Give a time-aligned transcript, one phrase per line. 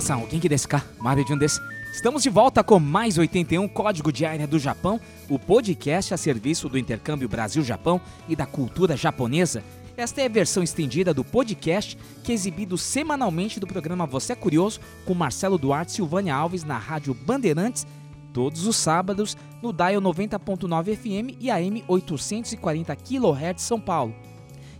[0.00, 0.82] Minasan, o Genki desu ka?
[0.98, 1.60] Mario Jun desu.
[1.92, 4.98] Estamos de volta com mais 81 Código de Área do Japão,
[5.28, 9.62] o podcast a serviço do intercâmbio Brasil-Japão e da cultura japonesa.
[9.98, 14.36] Esta é a versão estendida do podcast que é exibido semanalmente do programa Você é
[14.36, 17.86] Curioso com Marcelo Duarte e Silvânia Alves na Rádio Bandeirantes,
[18.32, 24.14] todos os sábados no Dial 90.9 FM e AM 840 kHz São Paulo.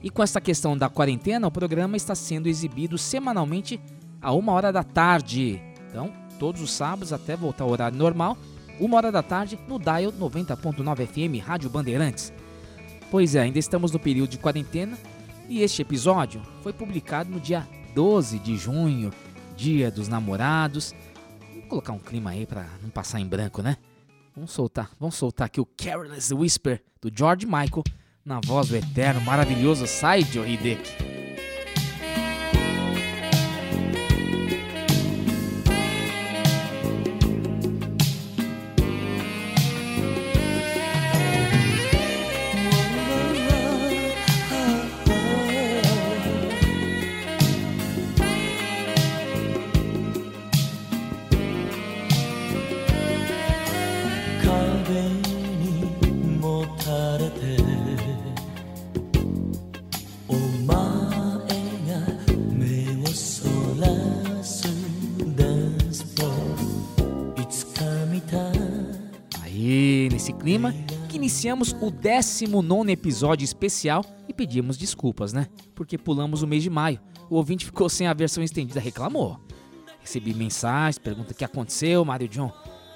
[0.03, 3.79] E com esta questão da quarentena, o programa está sendo exibido semanalmente
[4.21, 5.61] a uma hora da tarde.
[5.89, 8.37] Então, todos os sábados até voltar ao horário normal,
[8.79, 12.33] uma hora da tarde no Dial 90.9 FM Rádio Bandeirantes.
[13.11, 14.97] Pois é, ainda estamos no período de quarentena
[15.49, 19.11] e este episódio foi publicado no dia 12 de junho,
[19.57, 20.95] Dia dos Namorados.
[21.51, 23.77] Vamos colocar um clima aí para não passar em branco, né?
[24.35, 27.83] Vamos soltar, vamos soltar aqui o Careless Whisper do George Michael
[28.25, 31.20] na voz do eterno maravilhoso Saijo Hideki.
[70.41, 70.73] Clima,
[71.09, 75.47] que iniciamos o 19 episódio especial e pedimos desculpas, né?
[75.75, 76.99] Porque pulamos o mês de maio.
[77.29, 79.39] O ouvinte ficou sem a versão estendida, reclamou.
[80.01, 82.51] Recebi mensagens, pergunta o que aconteceu, Mário John.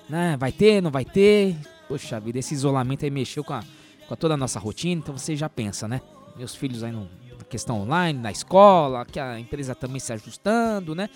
[0.09, 0.37] Né?
[0.39, 1.55] Vai ter, não vai ter?
[1.87, 3.63] Poxa vida, esse isolamento aí mexeu com, a,
[4.09, 6.01] com toda a nossa rotina, então você já pensa, né?
[6.37, 11.11] Meus filhos aí na questão online, na escola, que a empresa também se ajustando, né?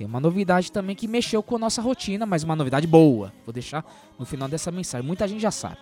[0.00, 3.30] Tem uma novidade também que mexeu com a nossa rotina, mas uma novidade boa.
[3.44, 3.84] Vou deixar
[4.18, 5.06] no final dessa mensagem.
[5.06, 5.76] Muita gente já sabe.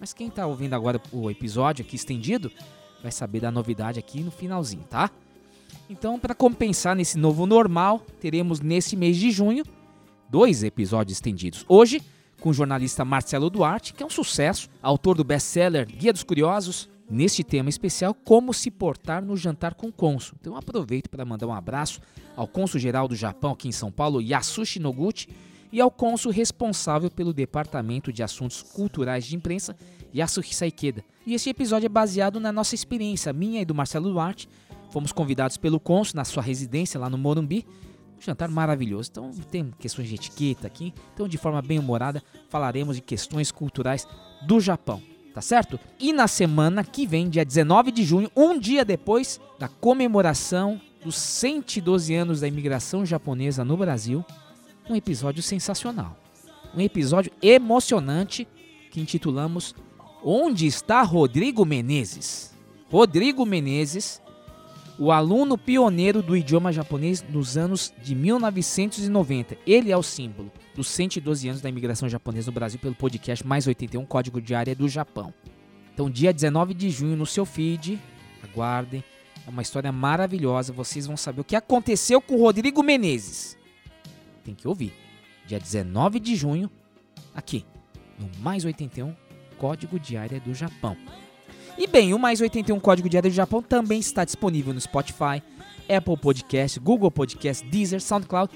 [0.00, 2.50] Mas quem está ouvindo agora o episódio aqui estendido
[3.02, 5.10] vai saber da novidade aqui no finalzinho, tá?
[5.90, 9.66] Então, para compensar nesse novo normal, teremos nesse mês de junho
[10.30, 11.62] dois episódios estendidos.
[11.68, 12.00] Hoje,
[12.40, 16.88] com o jornalista Marcelo Duarte, que é um sucesso, autor do best-seller Guia dos Curiosos,
[17.12, 20.34] neste tema especial, como se portar no jantar com o cônsul.
[20.40, 22.00] Então aproveito para mandar um abraço
[22.34, 25.28] ao cônsul geral do Japão aqui em São Paulo, Yasushi Noguchi,
[25.70, 29.76] e ao cônsul responsável pelo Departamento de Assuntos Culturais de Imprensa,
[30.14, 31.04] Yasuhisa Ikeda.
[31.26, 34.48] E este episódio é baseado na nossa experiência, minha e do Marcelo Duarte.
[34.90, 37.66] Fomos convidados pelo cônsul na sua residência lá no Morumbi.
[38.18, 39.10] Um jantar maravilhoso.
[39.10, 40.94] Então tem questões de etiqueta aqui.
[41.12, 44.06] Então de forma bem humorada falaremos de questões culturais
[44.46, 45.78] do Japão tá certo?
[45.98, 51.16] E na semana que vem, dia 19 de junho, um dia depois da comemoração dos
[51.16, 54.24] 112 anos da imigração japonesa no Brasil,
[54.88, 56.16] um episódio sensacional.
[56.74, 58.46] Um episódio emocionante
[58.90, 59.74] que intitulamos
[60.24, 62.54] Onde está Rodrigo Menezes?
[62.88, 64.22] Rodrigo Menezes,
[64.98, 69.56] o aluno pioneiro do idioma japonês nos anos de 1990.
[69.66, 73.66] Ele é o símbolo dos 112 anos da imigração japonesa no Brasil pelo podcast Mais
[73.66, 75.32] 81 Código de Área do Japão.
[75.92, 78.00] Então, dia 19 de junho no seu feed,
[78.42, 79.04] aguardem.
[79.46, 80.72] É uma história maravilhosa.
[80.72, 83.58] Vocês vão saber o que aconteceu com o Rodrigo Menezes.
[84.44, 84.94] Tem que ouvir.
[85.46, 86.70] Dia 19 de junho,
[87.34, 87.64] aqui,
[88.18, 89.14] no Mais 81
[89.58, 90.96] Código de Área do Japão.
[91.76, 95.42] E bem, o Mais 81 Código de Área do Japão também está disponível no Spotify,
[95.94, 98.52] Apple Podcast, Google Podcast, Deezer, SoundCloud,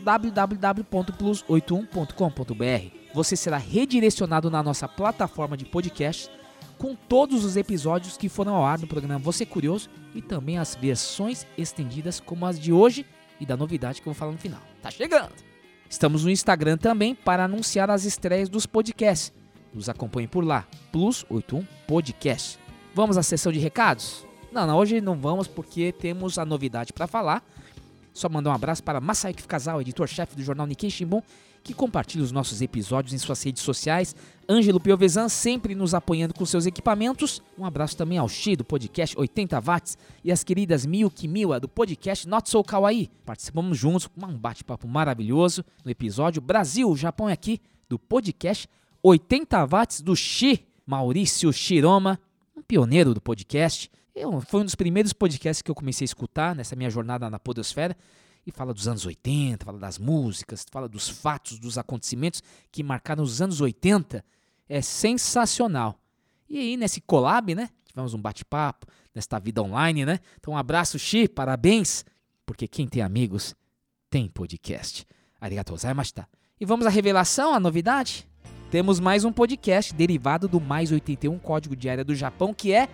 [0.00, 2.96] www.plus81.com.br.
[3.14, 6.30] Você será redirecionado na nossa plataforma de podcast
[6.78, 10.74] com todos os episódios que foram ao ar no programa Você Curioso e também as
[10.74, 13.06] versões estendidas como as de hoje
[13.40, 14.60] e da novidade que eu vou falar no final.
[14.82, 15.32] Tá chegando!
[15.88, 19.32] Estamos no Instagram também para anunciar as estreias dos podcasts.
[19.72, 22.58] Nos acompanhe por lá, Plus81 Podcast.
[22.94, 24.26] Vamos à sessão de recados?
[24.50, 27.44] Não, não, hoje não vamos porque temos a novidade para falar
[28.16, 31.20] Só mandar um abraço para Masayuki Fukazal, editor-chefe do jornal Nikkei Shimbun,
[31.62, 34.16] que compartilha os nossos episódios em suas redes sociais.
[34.48, 37.42] Ângelo Piovesan sempre nos apoiando com seus equipamentos.
[37.58, 41.68] Um abraço também ao Xi do podcast 80 Watts e as queridas Miyuki Miwa do
[41.68, 43.10] podcast Not So Kawaii.
[43.26, 48.66] Participamos juntos com um bate-papo maravilhoso no episódio Brasil, Japão é aqui do podcast
[49.02, 52.18] 80 Watts do Xi, Maurício Shiroma,
[52.56, 53.90] um pioneiro do podcast.
[54.16, 57.38] Eu, foi um dos primeiros podcasts que eu comecei a escutar nessa minha jornada na
[57.38, 57.94] Podosfera.
[58.46, 62.42] E fala dos anos 80, fala das músicas, fala dos fatos, dos acontecimentos
[62.72, 64.24] que marcaram os anos 80.
[64.70, 66.00] É sensacional.
[66.48, 67.68] E aí, nesse collab, né?
[67.84, 70.18] Tivemos um bate-papo, nesta vida online, né?
[70.38, 72.02] Então, um abraço, Xi, parabéns,
[72.46, 73.54] porque quem tem amigos
[74.08, 75.04] tem podcast.
[75.38, 76.26] Arigatou gozaimashita.
[76.58, 78.26] E vamos à revelação, a novidade?
[78.70, 82.88] Temos mais um podcast derivado do Mais 81 Código de Área do Japão, que é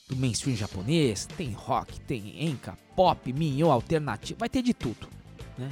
[0.08, 5.08] do mainstream japonês, tem rock, tem enka, pop, minho, alternativo, vai ter de tudo,
[5.56, 5.70] né?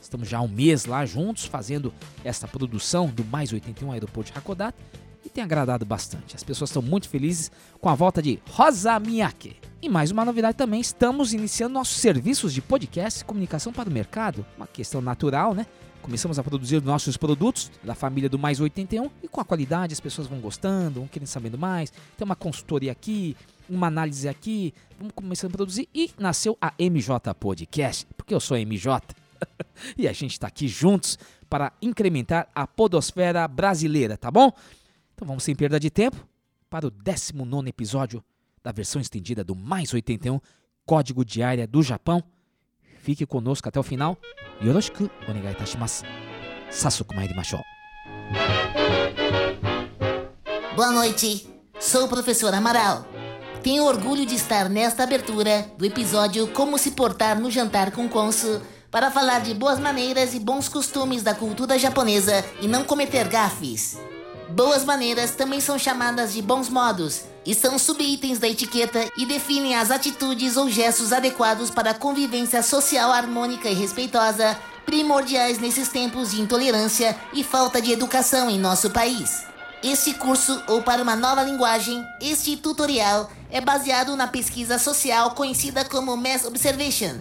[0.00, 1.92] Estamos já há um mês lá juntos fazendo
[2.22, 4.78] essa produção do Mais 81 Aeroporto de Hakodate
[5.24, 6.36] e tem agradado bastante.
[6.36, 7.50] As pessoas estão muito felizes
[7.80, 9.56] com a volta de Rosa Miyake.
[9.80, 13.92] E mais uma novidade também, estamos iniciando nossos serviços de podcast e comunicação para o
[13.92, 15.66] mercado, uma questão natural, né?
[16.04, 20.00] Começamos a produzir nossos produtos da família do Mais 81 e com a qualidade as
[20.00, 21.90] pessoas vão gostando, vão querendo sabendo mais.
[21.90, 23.34] Tem uma consultoria aqui,
[23.70, 28.54] uma análise aqui, vamos começando a produzir e nasceu a MJ Podcast, porque eu sou
[28.58, 29.00] MJ.
[29.96, 31.18] e a gente está aqui juntos
[31.48, 34.52] para incrementar a podosfera brasileira, tá bom?
[35.14, 36.28] Então vamos sem perda de tempo
[36.68, 38.22] para o 19 episódio
[38.62, 40.38] da versão estendida do Mais 81
[40.84, 42.22] Código de Área do Japão.
[43.04, 44.16] Fique conosco até o final.
[44.62, 46.04] Yoroshiku onegai itashimasu.
[46.70, 47.60] Sasuku mairimashou.
[50.74, 51.46] Boa noite,
[51.78, 53.06] sou o professor Amaral.
[53.62, 58.62] Tenho orgulho de estar nesta abertura do episódio Como se portar no jantar com Konsu
[58.90, 63.98] para falar de boas maneiras e bons costumes da cultura japonesa e não cometer gafes.
[64.50, 69.74] Boas maneiras também são chamadas de bons modos e são subitens da etiqueta e definem
[69.74, 74.56] as atitudes ou gestos adequados para a convivência social harmônica e respeitosa,
[74.86, 79.44] primordiais nesses tempos de intolerância e falta de educação em nosso país.
[79.82, 85.84] Este curso, ou para uma nova linguagem, este tutorial é baseado na pesquisa social conhecida
[85.84, 87.20] como Mass Observation,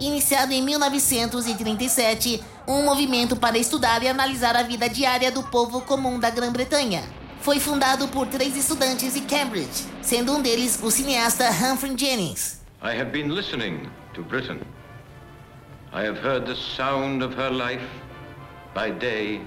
[0.00, 6.18] iniciado em 1937, um movimento para estudar e analisar a vida diária do povo comum
[6.18, 7.02] da Grã-Bretanha.
[7.40, 12.60] Foi fundado por três estudantes de Cambridge, sendo um deles o cineasta Humphrey Jennings.
[12.82, 14.60] I have been listening to Britain.
[15.92, 17.84] I have heard the sound of her life
[18.74, 19.40] by day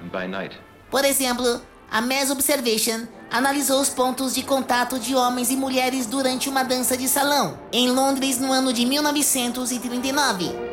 [0.00, 0.56] and by night.
[0.90, 6.48] Por exemplo, a Mass Observation analisou os pontos de contato de homens e mulheres durante
[6.48, 10.70] uma dança de salão, em Londres no ano de 1939.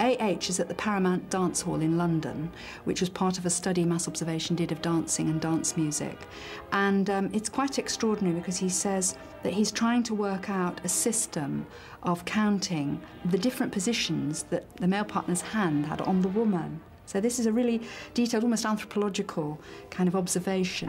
[0.00, 2.50] AH is at the Paramount Dance Hall in London,
[2.84, 6.18] which was part of a study Mass Observation did of dancing and dance music.
[6.72, 10.88] And um, it's quite extraordinary because he says that he's trying to work out a
[10.88, 11.66] system
[12.02, 16.80] of counting the different positions that the male partner's hand had on the woman.
[17.12, 17.82] So this is a really
[18.14, 19.58] detailed, almost anthropological
[19.90, 20.88] kind of observation.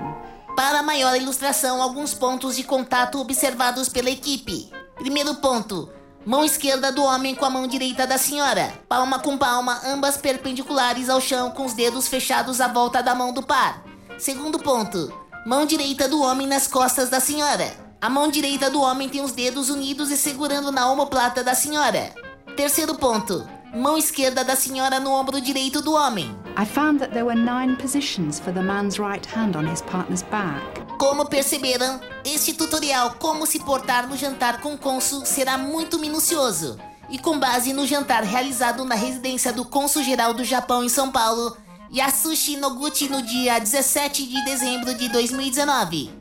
[0.56, 4.72] Para maior ilustração, alguns pontos de contato observados pela equipe.
[4.96, 5.90] Primeiro ponto:
[6.26, 11.10] mão esquerda do homem com a mão direita da senhora, palma com palma, ambas perpendiculares
[11.10, 13.84] ao chão, com os dedos fechados à volta da mão do par.
[14.18, 15.12] Segundo ponto:
[15.46, 17.70] mão direita do homem nas costas da senhora.
[18.00, 22.14] A mão direita do homem tem os dedos unidos e segurando na omoplata da senhora.
[22.56, 26.36] Terceiro ponto: mão esquerda da senhora no ombro direito do homem.
[26.56, 30.22] I found that there were nine positions for the man's right hand on his partner's
[30.22, 30.62] back.
[31.00, 36.80] Como perceberam, este tutorial Como se portar no jantar com cônsul será muito minucioso.
[37.10, 41.12] E com base no jantar realizado na residência do cônsul geral do Japão em São
[41.12, 41.58] Paulo,
[41.92, 46.12] Yasushi Noguchi no dia 17 de dezembro de 2019.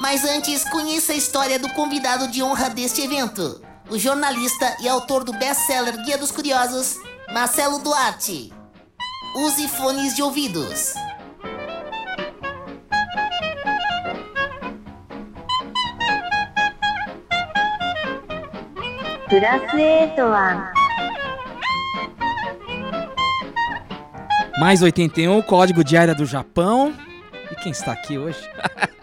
[0.00, 3.60] Mas antes, conheça a história do convidado de honra deste evento,
[3.90, 6.96] o jornalista e autor do best-seller Guia dos Curiosos,
[7.32, 8.52] Marcelo Duarte.
[9.34, 10.94] Use fones de ouvidos.
[24.58, 26.94] Mais 81, código de área do Japão.
[27.50, 28.40] E quem está aqui hoje?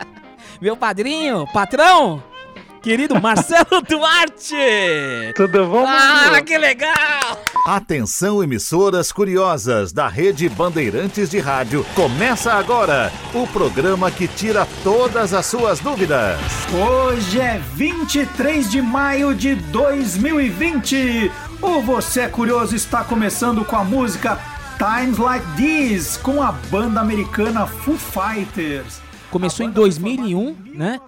[0.61, 2.23] Meu padrinho, patrão,
[2.87, 4.55] querido Marcelo Duarte.
[5.35, 7.43] Tudo bom, Ah, que legal!
[7.65, 11.85] Atenção, emissoras curiosas da rede Bandeirantes de Rádio.
[11.93, 16.39] Começa agora o programa que tira todas as suas dúvidas.
[16.73, 21.29] Hoje é 23 de maio de 2020.
[21.61, 24.39] O Você é Curioso está começando com a música
[24.77, 29.01] Times Like This, com a banda americana Foo Fighters.
[29.29, 31.01] Começou em 2001, né?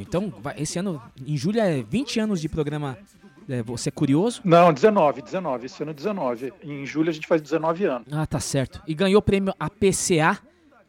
[0.00, 2.96] Então, vai- esse ano, em julho, é 20 anos de programa
[3.48, 4.40] é, Você é Curioso.
[4.44, 6.52] Não, 19, 19, esse ano é 19.
[6.62, 8.06] Em julho a gente faz 19 anos.
[8.12, 8.80] Ah, tá certo.
[8.86, 10.38] E ganhou o prêmio APCA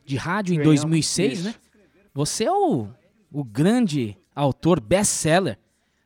[0.05, 1.43] de rádio em Ganhamos, 2006, isso.
[1.47, 1.55] né?
[2.13, 2.87] Você é o,
[3.31, 5.57] o grande autor best-seller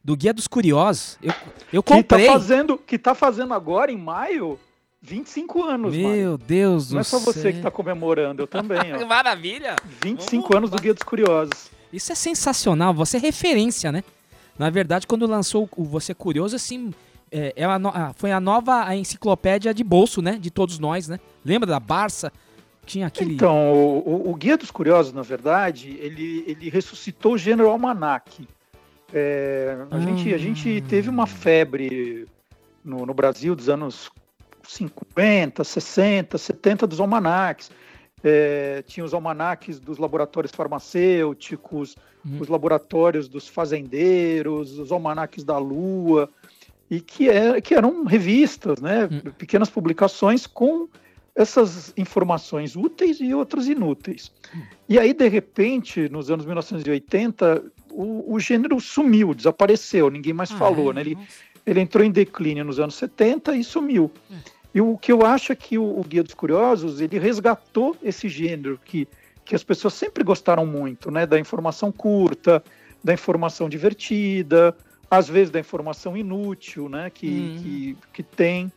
[0.03, 1.17] do Guia dos Curiosos.
[1.21, 1.33] Eu,
[1.73, 2.27] eu Que tá, comprei.
[2.27, 4.57] fazendo, que tá fazendo agora, em maio,
[5.01, 5.93] 25 anos.
[5.95, 7.53] Meu Deus do Não é só você céu.
[7.53, 9.05] que tá comemorando, eu também, Que ó.
[9.05, 9.75] maravilha!
[10.01, 11.69] 25 Vamos anos do Guia dos Curiosos.
[11.91, 14.03] Isso é sensacional, você é referência, né?
[14.57, 16.93] Na verdade, quando lançou o Você Curioso, assim,
[17.31, 20.37] é, é a foi a nova a enciclopédia de bolso, né?
[20.39, 21.19] De todos nós, né?
[21.45, 22.31] Lembra da Barça?
[22.85, 23.33] Tinha aquele...
[23.35, 28.47] Então, o, o- Guia dos Curiosos, na verdade, ele, ele ressuscitou o gênero almanac.
[29.13, 29.99] É, a, Ah.
[29.99, 32.25] gente, a gente teve uma febre
[32.83, 34.09] no, no Brasil dos anos
[34.67, 37.69] 50, 60, 70 dos almanacs.
[38.23, 41.95] É, tinha os almanacs dos laboratórios farmacêuticos,
[42.25, 42.37] Hum.
[42.41, 46.29] os laboratórios dos fazendeiros, os almanacs da Lua,
[46.89, 49.31] e que, é, que eram revistas, né, Hum.
[49.37, 50.87] pequenas publicações com
[51.35, 54.31] essas informações úteis e outras inúteis.
[54.89, 60.57] E aí, de repente, nos anos 1980, o, o gênero sumiu, desapareceu, ninguém mais Ah,
[60.57, 60.95] falou, é?
[60.95, 61.01] né?
[61.01, 61.17] Ele,
[61.65, 64.11] ele entrou em declínio nos anos 70 e sumiu.
[64.77, 68.29] E o que eu acho é que o, o Guia dos Curiosos, ele resgatou esse
[68.29, 69.07] gênero que,
[69.43, 71.25] que as pessoas sempre gostaram muito, né?
[71.25, 72.63] Da informação curta,
[73.03, 74.77] da informação divertida,
[75.09, 77.09] às vezes da informação inútil, né?
[77.09, 77.59] Que, Hum.
[77.59, 78.71] que, que tem.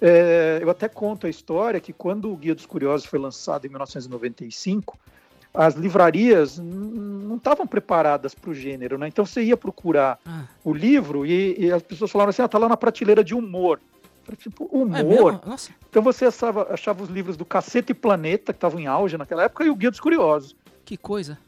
[0.00, 3.68] É, eu até conto a história que quando o Guia dos Curiosos foi lançado em
[3.68, 4.98] 1995,
[5.52, 9.08] as livrarias não estavam preparadas para o gênero, né?
[9.08, 12.56] Então você ia procurar Ah, o livro e, e as pessoas falaram assim, ah, tá
[12.56, 13.78] lá na prateleira de humor.
[14.34, 15.40] Tipo, é humor?
[15.46, 19.16] Nossa, então você achava, achava os livros do Cacete e Planeta, que estavam em auge
[19.16, 20.56] naquela época, e o Guia dos Curiosos.
[20.84, 21.38] que coisa.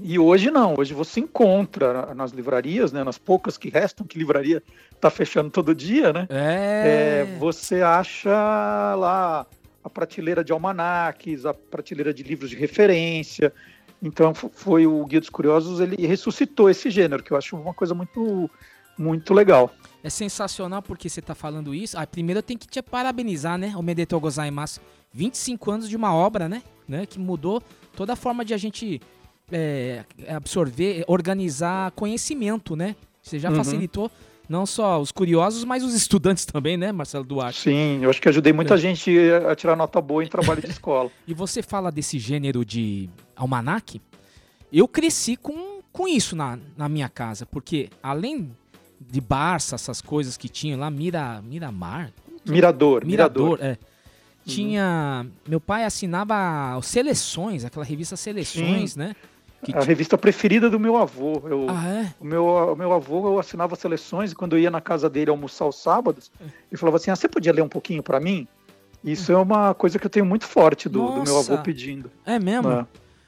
[0.00, 4.62] E hoje não, hoje você encontra nas livrarias, né, nas poucas que restam, que livraria
[5.00, 6.26] tá fechando todo dia, né?
[6.30, 7.26] É...
[7.26, 8.30] É, você acha
[8.94, 9.46] lá
[9.82, 13.52] a prateleira de almanaques, a prateleira de livros de referência.
[14.02, 17.94] Então foi o Guia dos Curiosos, ele ressuscitou esse gênero, que eu acho uma coisa
[17.94, 18.48] muito,
[18.98, 19.72] muito legal.
[20.02, 21.98] É sensacional porque você tá falando isso.
[21.98, 23.74] Ah, primeiro eu tenho que te parabenizar, né?
[23.76, 24.80] O Medetou Gozaimasu.
[25.12, 26.62] 25 anos de uma obra, né?
[26.86, 27.06] né?
[27.06, 27.62] Que mudou
[27.96, 29.00] toda a forma de a gente
[29.50, 32.94] é, absorver, organizar conhecimento, né?
[33.22, 33.56] Você já Uhum.
[33.56, 34.10] facilitou
[34.48, 37.60] não só os curiosos, mas os estudantes também, né, Marcelo Duarte?
[37.60, 38.78] Sim, eu acho que ajudei muita É.
[38.78, 39.10] gente
[39.50, 41.10] a tirar nota boa em trabalho de escola.
[41.26, 44.00] E você fala desse gênero de almanac.
[44.72, 48.50] Eu cresci com, com isso na, na minha casa, porque além
[49.00, 52.12] de Barça, essas coisas que tinha lá, Mira, Miramar,
[52.46, 53.58] Mirador, Mirador, Mirador.
[53.62, 53.76] é.
[54.46, 55.26] Tinha.
[55.46, 59.14] Meu pai assinava os Seleções, aquela revista Seleções, né?
[59.62, 61.42] Que A ti- revista preferida do meu avô.
[61.44, 62.14] Eu, Ah, é?
[62.20, 65.30] o, meu, o meu avô eu assinava seleções e quando eu ia na casa dele
[65.30, 68.46] almoçar aos sábados, ele falava assim: ah, você podia ler um pouquinho para mim?
[69.04, 72.10] Isso é uma coisa que eu tenho muito forte do, do meu avô pedindo.
[72.24, 72.68] É mesmo?
[72.68, 72.86] Né?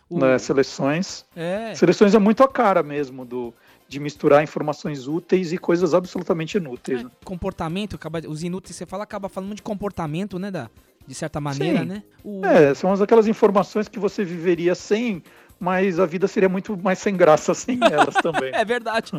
[0.09, 1.25] O- Né, Seleções.
[1.35, 1.75] É.
[1.75, 3.53] Seleções é muito a cara mesmo do,
[3.91, 7.01] de misturar informações úteis e coisas absolutamente inúteis.
[7.01, 7.11] É, né?
[7.25, 10.49] comportamento, acaba, os inúteis você fala, acaba falando de comportamento, né?
[10.49, 10.71] Da,
[11.05, 11.87] de certa maneira, Sim.
[11.87, 12.03] né?
[12.23, 15.21] O- É, são aquelas informações que você viveria sem,
[15.59, 18.55] mas a vida seria muito mais sem graça sem elas também.
[18.55, 19.11] É verdade.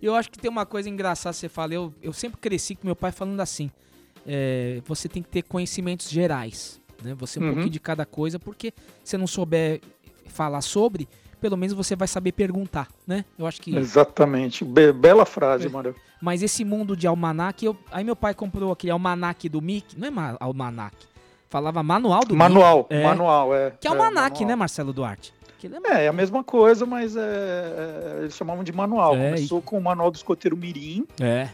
[0.00, 2.94] Eu acho que tem uma coisa engraçada, você fala, eu, eu sempre cresci com meu
[2.94, 3.68] pai falando assim,
[4.24, 7.14] é, você tem que ter conhecimentos gerais, né?
[7.18, 7.48] Você um Uhum.
[7.48, 8.72] pouquinho de cada coisa, porque
[9.02, 9.80] se não souber
[10.28, 11.08] falar sobre,
[11.40, 13.24] pelo menos você vai saber perguntar, né?
[13.38, 13.74] Eu acho que.
[13.74, 14.64] Exatamente.
[14.64, 15.70] Be bela frase, é.
[15.70, 15.94] Mário.
[16.20, 17.76] Mas esse mundo de almanac, eu...
[17.90, 20.94] aí meu pai comprou aquele almanac do Mickey, não é almanac,
[21.48, 23.02] falava manual do Manual, Mickey.
[23.02, 23.72] manual, é.
[23.80, 25.32] Que é almanac, é, né, Marcelo Duarte?
[25.84, 29.14] É, é a mesma coisa, mas é, é, eles chamavam de manual.
[29.14, 29.62] É, Começou e...
[29.62, 31.06] com o manual do escoteiro Mirim.
[31.20, 31.48] É.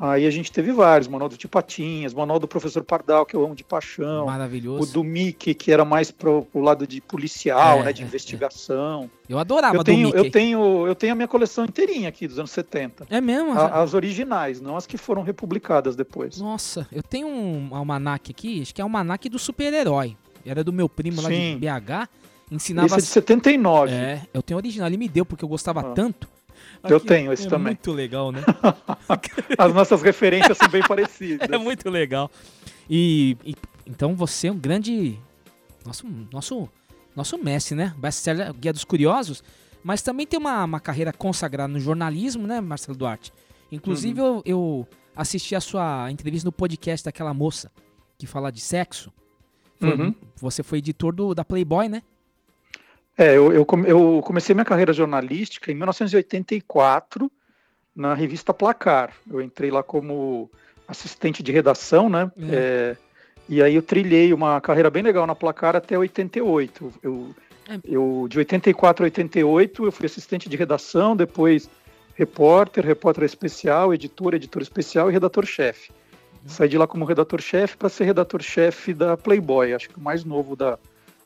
[0.00, 3.54] Aí a gente teve vários, manual do Tipatinhas, manual do professor Pardal, que eu amo
[3.54, 4.24] de paixão.
[4.24, 4.82] Maravilhoso.
[4.82, 8.06] O do Mickey, que era mais pro, pro lado de policial, é, né, de é,
[8.06, 9.10] investigação.
[9.28, 12.50] Eu adorava eu tenho, Eu tenho, eu tenho a minha coleção inteirinha aqui dos anos
[12.50, 13.08] 70.
[13.10, 13.52] É mesmo?
[13.52, 16.40] A, as originais, não as que foram republicadas depois.
[16.40, 20.16] Nossa, eu tenho um almanac aqui, acho que é o almanac do super-herói.
[20.46, 21.58] Era do meu primo lá Sim.
[21.58, 22.08] de BH.
[22.50, 22.86] Ensinava...
[22.86, 23.92] Esse é de 79.
[23.92, 25.92] É, eu tenho original, ele me deu porque eu gostava ah.
[25.92, 26.26] tanto.
[26.82, 27.74] Aqui, eu tenho esse é também.
[27.74, 28.42] Muito legal, né?
[29.58, 31.48] As nossas referências são bem parecidas.
[31.48, 32.30] É muito legal.
[32.88, 33.54] E, e,
[33.86, 35.18] então você é um grande
[35.84, 36.68] nosso nosso
[37.14, 37.94] nosso mestre, né?
[37.98, 39.42] Best-seller Guia dos Curiosos,
[39.82, 43.32] mas também tem uma, uma carreira consagrada no jornalismo, né, Marcelo Duarte?
[43.70, 44.26] Inclusive uhum.
[44.26, 47.70] eu, eu assisti a sua entrevista no podcast daquela moça
[48.18, 49.12] que fala de sexo.
[49.78, 50.14] Foi, uhum.
[50.36, 52.02] Você foi editor do, da Playboy, né?
[53.16, 57.30] É, eu, eu, eu, comecei minha carreira jornalística em 1984
[57.94, 59.12] na revista Placar.
[59.30, 60.50] Eu entrei lá como
[60.88, 62.30] assistente de redação, né?
[62.38, 62.54] É.
[62.54, 62.96] É,
[63.48, 66.92] e aí eu trilhei uma carreira bem legal na Placar até 88.
[67.02, 67.34] Eu,
[67.68, 67.78] é.
[67.84, 71.68] eu de 84 a 88 eu fui assistente de redação, depois
[72.14, 75.90] repórter, repórter especial, editor, editor especial e redator-chefe.
[75.90, 76.48] Uhum.
[76.48, 80.54] Saí de lá como redator-chefe para ser redator-chefe da Playboy, acho que o mais novo
[80.54, 80.78] da,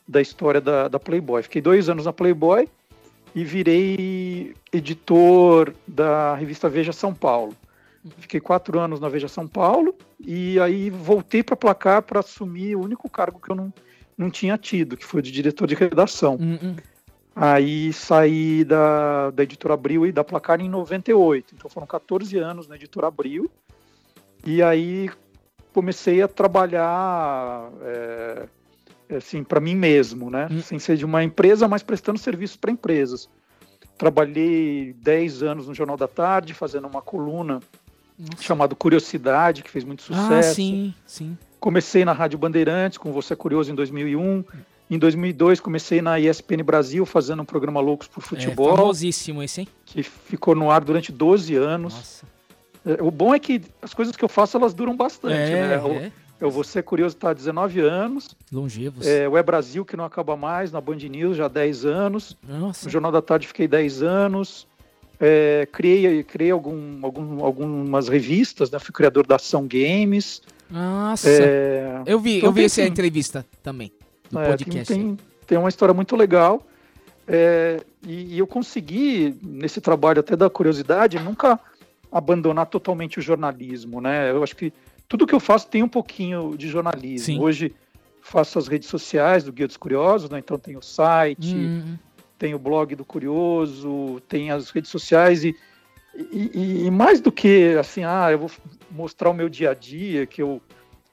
[0.07, 1.43] da história da, da Playboy.
[1.43, 2.69] Fiquei dois anos na Playboy
[3.33, 7.55] e virei editor da revista Veja São Paulo.
[8.19, 12.81] Fiquei quatro anos na Veja São Paulo e aí voltei para Placar para assumir o
[12.81, 13.73] único cargo que eu não,
[14.15, 16.35] não tinha tido, que foi de diretor de redação.
[16.35, 16.95] Uh
[17.35, 21.53] Aí saí da, da editora Abril e da Placar em 98.
[21.53, 23.51] Então foram 14 anos na editora Abril.
[24.45, 25.09] E aí
[25.73, 28.47] comecei a trabalhar é,
[29.09, 30.47] assim, para mim mesmo, né?
[30.51, 30.61] Hum.
[30.61, 33.29] Sem ser de uma empresa, mas prestando serviço para empresas.
[33.97, 37.61] Trabalhei 10 anos no Jornal da Tarde, fazendo uma coluna
[38.17, 38.43] Nossa.
[38.43, 40.49] chamada Curiosidade, que fez muito ah, sucesso.
[40.49, 41.37] Ah, sim, sim.
[41.59, 44.43] Comecei na Rádio Bandeirantes, com Você é Curioso, em 2001.
[44.89, 48.73] Em 2002, comecei na ESPN Brasil, fazendo um programa Loucos por é, Futebol.
[48.73, 49.67] É famosíssimo esse, hein?
[49.85, 51.95] Que ficou no ar durante 12 anos.
[51.95, 52.25] Nossa.
[52.85, 56.05] É, o bom é que as coisas que eu faço, elas duram bastante, é, né?
[56.05, 56.11] É.
[56.39, 58.35] Eu vou ser curioso, está há 19 anos.
[58.51, 59.07] Longevos.
[59.07, 62.37] É, o É Brasil, que não acaba mais, na Band News, já há 10 anos.
[62.47, 62.85] Nossa.
[62.85, 64.67] No Jornal da Tarde fiquei 10 anos.
[65.19, 68.79] É, criei criei algum, algum, algumas revistas, né?
[68.79, 70.41] fui criador da Ação Games.
[70.69, 71.29] Nossa.
[71.29, 73.93] É, eu vi, então eu vi essa entrevista também,
[74.29, 74.93] do é, podcast.
[74.93, 75.17] Tem,
[75.47, 76.61] tem uma história muito legal.
[77.27, 81.59] É, e, e, eu consegui, nesse trabalho até da curiosidade, nunca
[82.11, 84.31] abandonar totalmente o jornalismo, né?
[84.31, 84.71] Eu acho que
[85.07, 87.25] tudo que eu faço tem um pouquinho de jornalismo.
[87.25, 87.39] Sim.
[87.39, 87.73] Hoje
[88.21, 90.39] faço as redes sociais do Guia dos Curiosos, né?
[90.39, 91.97] então tem o site, uhum.
[92.39, 95.55] tem o blog do Curioso, tem as redes sociais e,
[96.31, 98.51] e, e, mais do que assim, ah, eu vou
[98.89, 100.59] mostrar o meu dia a dia, que eu,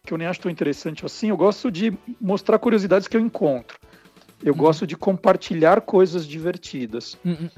[0.04, 3.78] que eu nem acho tão interessante assim, eu gosto de mostrar curiosidades que eu encontro.
[4.42, 4.58] Eu uhum.
[4.58, 7.18] gosto de compartilhar coisas divertidas.
[7.24, 7.50] Uhum.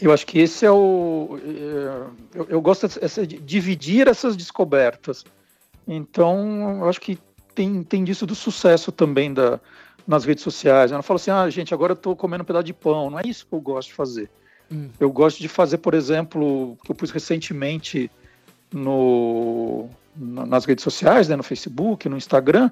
[0.00, 1.38] Eu acho que esse é o.
[1.42, 2.88] É, eu, eu gosto
[3.26, 5.24] de dividir essas descobertas.
[5.86, 7.18] Então, eu acho que
[7.54, 9.60] tem, tem disso do sucesso também da,
[10.06, 10.90] nas redes sociais.
[10.90, 13.10] Eu não falo assim, ah, gente, agora eu estou comendo um pedaço de pão.
[13.10, 14.30] Não é isso que eu gosto de fazer.
[14.70, 14.88] Hum.
[14.98, 18.10] Eu gosto de fazer, por exemplo, que eu pus recentemente
[18.72, 22.70] no, nas redes sociais, né, no Facebook, no Instagram,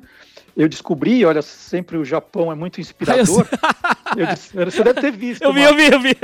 [0.57, 3.47] eu descobri, olha, sempre o Japão é muito inspirador.
[4.17, 5.43] eu disse, você deve ter visto.
[5.43, 6.17] Eu vi, uma, eu vi, eu vi.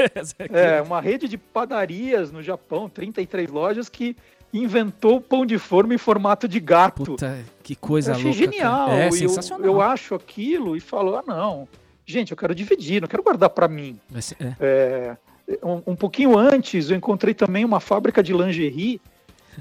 [0.50, 4.16] É, uma rede de padarias no Japão, 33 lojas, que
[4.52, 7.04] inventou pão de forma em formato de gato.
[7.04, 8.38] Puta, que coisa eu achei louca.
[8.38, 8.90] genial.
[8.90, 9.66] É, eu, sensacional.
[9.66, 11.68] Eu acho aquilo e falo, ah, não.
[12.06, 13.98] Gente, eu quero dividir, não quero guardar para mim.
[14.40, 14.54] É.
[14.60, 15.16] É,
[15.62, 19.00] um, um pouquinho antes, eu encontrei também uma fábrica de lingerie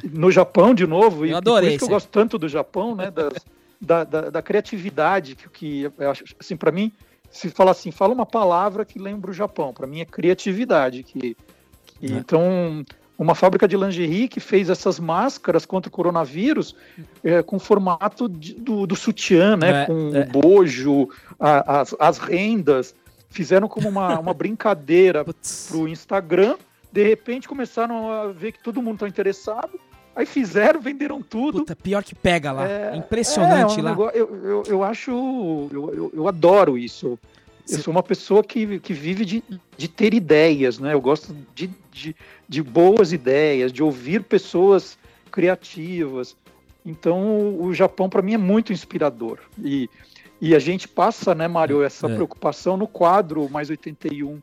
[0.03, 1.25] no Japão de novo.
[1.25, 1.69] Eu e adorei.
[1.69, 3.11] Por isso que eu gosto tanto do Japão, né?
[3.11, 3.33] Das,
[3.79, 5.91] da, da, da, criatividade, que, que
[6.39, 6.91] assim, para mim,
[7.29, 11.03] se fala assim, fala uma palavra que lembra o Japão, para mim é criatividade.
[11.03, 11.37] Que,
[11.85, 12.17] que é.
[12.17, 12.83] Então,
[13.17, 16.75] uma fábrica de lingerie que fez essas máscaras contra o coronavírus
[17.23, 19.83] é, com formato de, do, do sutiã, né?
[19.83, 20.21] É, com é.
[20.21, 22.95] o bojo, a, as, as rendas.
[23.29, 25.23] Fizeram como uma, uma brincadeira
[25.67, 26.57] para o Instagram.
[26.91, 29.79] De repente começaram a ver que todo mundo está interessado
[30.17, 31.59] Aí fizeram, venderam tudo.
[31.59, 32.67] Puta, pior que pega lá.
[32.67, 33.89] É, Impressionante é, um lá.
[33.91, 35.11] Negócio, eu, eu, eu acho.
[35.11, 37.19] Eu, eu, eu, adoro isso.
[37.69, 39.43] Eu sou uma pessoa que, que vive de,
[39.77, 40.91] de ter ideias, né?
[40.95, 42.15] Eu gosto de, de,
[42.49, 44.97] de boas ideias, de ouvir pessoas
[45.29, 46.35] criativas.
[46.83, 49.37] Então, o Japão, para mim, é muito inspirador.
[49.63, 49.87] E,
[50.41, 52.15] e a gente passa, né, Mário, essa é.
[52.15, 54.41] preocupação no quadro mais 81,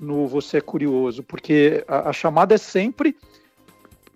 [0.00, 3.14] no Você é Curioso, porque a, a chamada é sempre.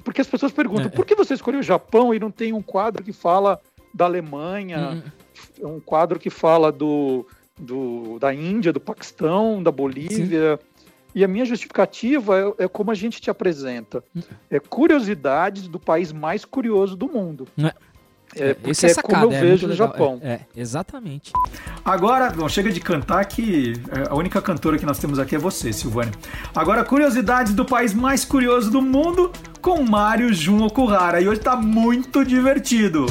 [0.07, 0.89] Porque as pessoas perguntam, é.
[0.89, 3.61] por que você escolheu o Japão e não tem um quadro que fala
[3.93, 5.03] da Alemanha,
[5.61, 5.75] hum.
[5.75, 7.27] um quadro que fala do,
[7.59, 10.59] do, da Índia, do Paquistão, da Bolívia.
[10.59, 10.87] Sim.
[11.13, 14.05] E a minha justificativa é, é, como a gente te apresenta.
[14.15, 14.21] Hum.
[14.49, 17.49] É curiosidades do país mais curioso do mundo.
[17.59, 17.75] É.
[18.35, 20.21] É, porque Esse é, sacada, como eu é vejo no Japão.
[20.23, 21.33] É, é, exatamente.
[21.85, 25.39] Agora, bom, chega de cantar que é, a única cantora que nós temos aqui é
[25.39, 26.13] você, Silvânia.
[26.55, 29.33] Agora, curiosidades do país mais curioso do mundo
[29.67, 31.21] com Mário Jun Okuhara.
[31.21, 33.07] E hoje tá muito divertido.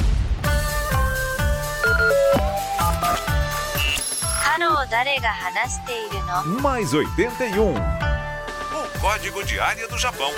[6.62, 7.74] Mais 81.
[7.74, 10.32] O código de área do Japão.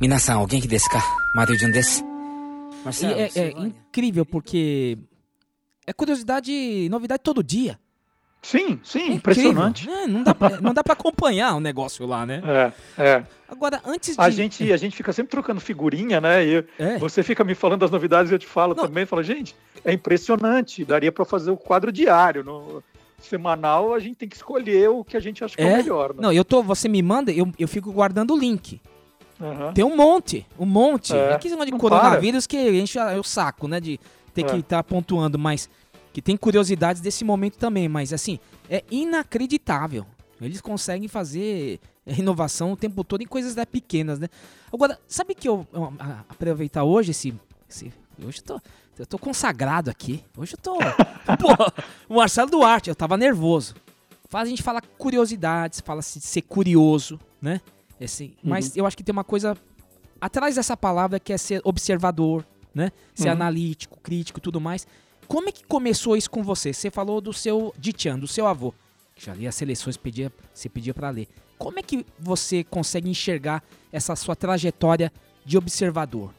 [0.00, 1.02] Minasan, alguém que desu ka?
[1.34, 2.04] Mario Jun desu.
[2.84, 4.96] Marcelo, e é, é incrível porque
[5.84, 7.76] é curiosidade, novidade todo dia.
[8.44, 9.88] Sim, sim, é impressionante.
[9.88, 12.42] É, não dá pra, não dá para acompanhar o negócio lá, né?
[12.98, 13.24] É, é.
[13.48, 14.20] Agora, antes de...
[14.20, 16.44] A gente, a gente fica sempre trocando figurinha, né?
[16.44, 16.98] E é.
[16.98, 18.84] você fica me falando das novidades e eu te falo não.
[18.84, 19.06] também.
[19.06, 20.84] Fala, gente, é impressionante.
[20.84, 22.44] Daria para fazer o quadro diário.
[22.44, 22.82] No
[23.18, 25.76] semanal, a gente tem que escolher o que a gente acha que é, é o
[25.78, 26.10] melhor.
[26.10, 26.20] Né?
[26.20, 28.78] Não, eu tô, você me manda, eu, eu fico guardando o link.
[29.40, 29.72] Uhum.
[29.72, 31.16] Tem um monte, um monte.
[31.16, 32.58] É, que de coronavírus para.
[32.58, 33.80] que enche o saco, né?
[33.80, 33.98] De
[34.34, 34.44] ter é.
[34.44, 35.70] que estar tá pontuando, mas
[36.14, 38.38] que tem curiosidades desse momento também, mas assim,
[38.70, 40.06] é inacreditável.
[40.40, 44.28] Eles conseguem fazer inovação o tempo todo em coisas né, pequenas, né?
[44.72, 45.92] Agora, sabe que eu, eu
[46.28, 47.34] aproveitar hoje esse,
[47.68, 47.92] esse
[48.24, 48.60] hoje eu tô
[48.96, 50.22] eu tô consagrado aqui.
[50.36, 50.78] Hoje eu tô,
[51.36, 51.48] pô,
[52.08, 53.74] o Marcelo Duarte, eu tava nervoso.
[54.28, 57.60] Faz a gente falar curiosidades, fala se ser curioso, né?
[58.00, 58.50] Assim, uhum.
[58.50, 59.56] Mas eu acho que tem uma coisa
[60.20, 62.92] atrás dessa palavra que é ser observador, né?
[63.16, 63.32] Ser uhum.
[63.32, 64.86] analítico, crítico, tudo mais.
[65.26, 66.72] Como é que começou isso com você?
[66.72, 68.72] Você falou do seu Dichan, do seu avô,
[69.14, 71.28] que já lia as seleções, pedia, você pedia para ler.
[71.58, 75.12] Como é que você consegue enxergar essa sua trajetória
[75.44, 76.30] de observador?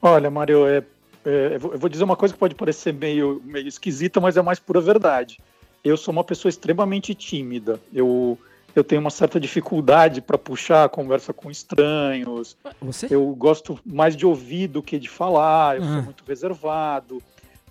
[0.00, 0.82] Olha, Mário, é,
[1.24, 4.58] é, eu vou dizer uma coisa que pode parecer meio, meio esquisita, mas é mais
[4.58, 5.40] pura verdade.
[5.84, 7.80] Eu sou uma pessoa extremamente tímida.
[7.92, 8.38] Eu
[8.74, 12.56] eu tenho uma certa dificuldade para puxar a conversa com estranhos.
[12.80, 13.06] Você?
[13.10, 17.22] Eu gosto mais de ouvir do que de falar, eu sou muito reservado.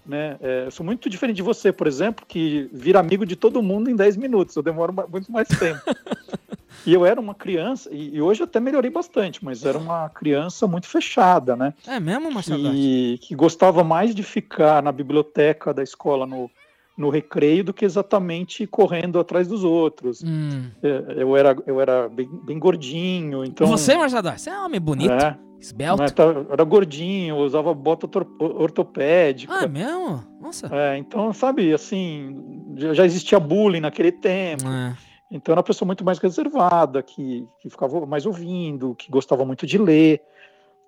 [0.06, 0.38] Né?
[0.42, 3.90] É, eu sou muito diferente de você, por exemplo, que vira amigo de todo mundo
[3.90, 4.56] em 10 minutos.
[4.56, 5.82] Eu demoro muito mais tempo.
[6.86, 10.66] e eu era uma criança, e, e, hoje até melhorei bastante, mas era uma criança
[10.66, 11.74] muito fechada, né?
[11.86, 12.74] É mesmo, Marcelo?
[12.74, 16.50] E que gostava mais de ficar na biblioteca da escola no,
[16.98, 20.24] no recreio do que exatamente correndo atrás dos outros.
[20.24, 20.72] Hum.
[20.82, 23.68] É, eu era, eu era bem, bem gordinho, então...
[23.68, 26.12] Você, Marcelo, você é um homem bonito, é, esbelto.
[26.14, 29.54] Tá, era gordinho, usava bota ortopédica.
[29.54, 30.24] Ah, é mesmo?
[30.42, 30.68] Nossa.
[30.74, 34.68] É, então, sabe, assim, já existia bullying naquele tempo.
[34.68, 34.98] É.
[35.30, 39.68] Então era uma pessoa muito mais reservada, que, que ficava mais ouvindo, que gostava muito
[39.68, 40.22] de ler.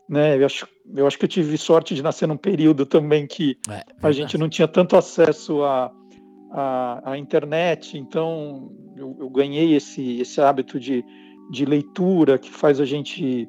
[0.10, 3.56] Né, eu, acho, eu acho que eu tive sorte de nascer num período também que
[3.70, 5.92] é, a gente não tinha tanto acesso a,
[6.52, 11.06] a, a internet, então eu, eu, ganhei esse, esse hábito de,
[11.52, 13.48] de leitura que faz a gente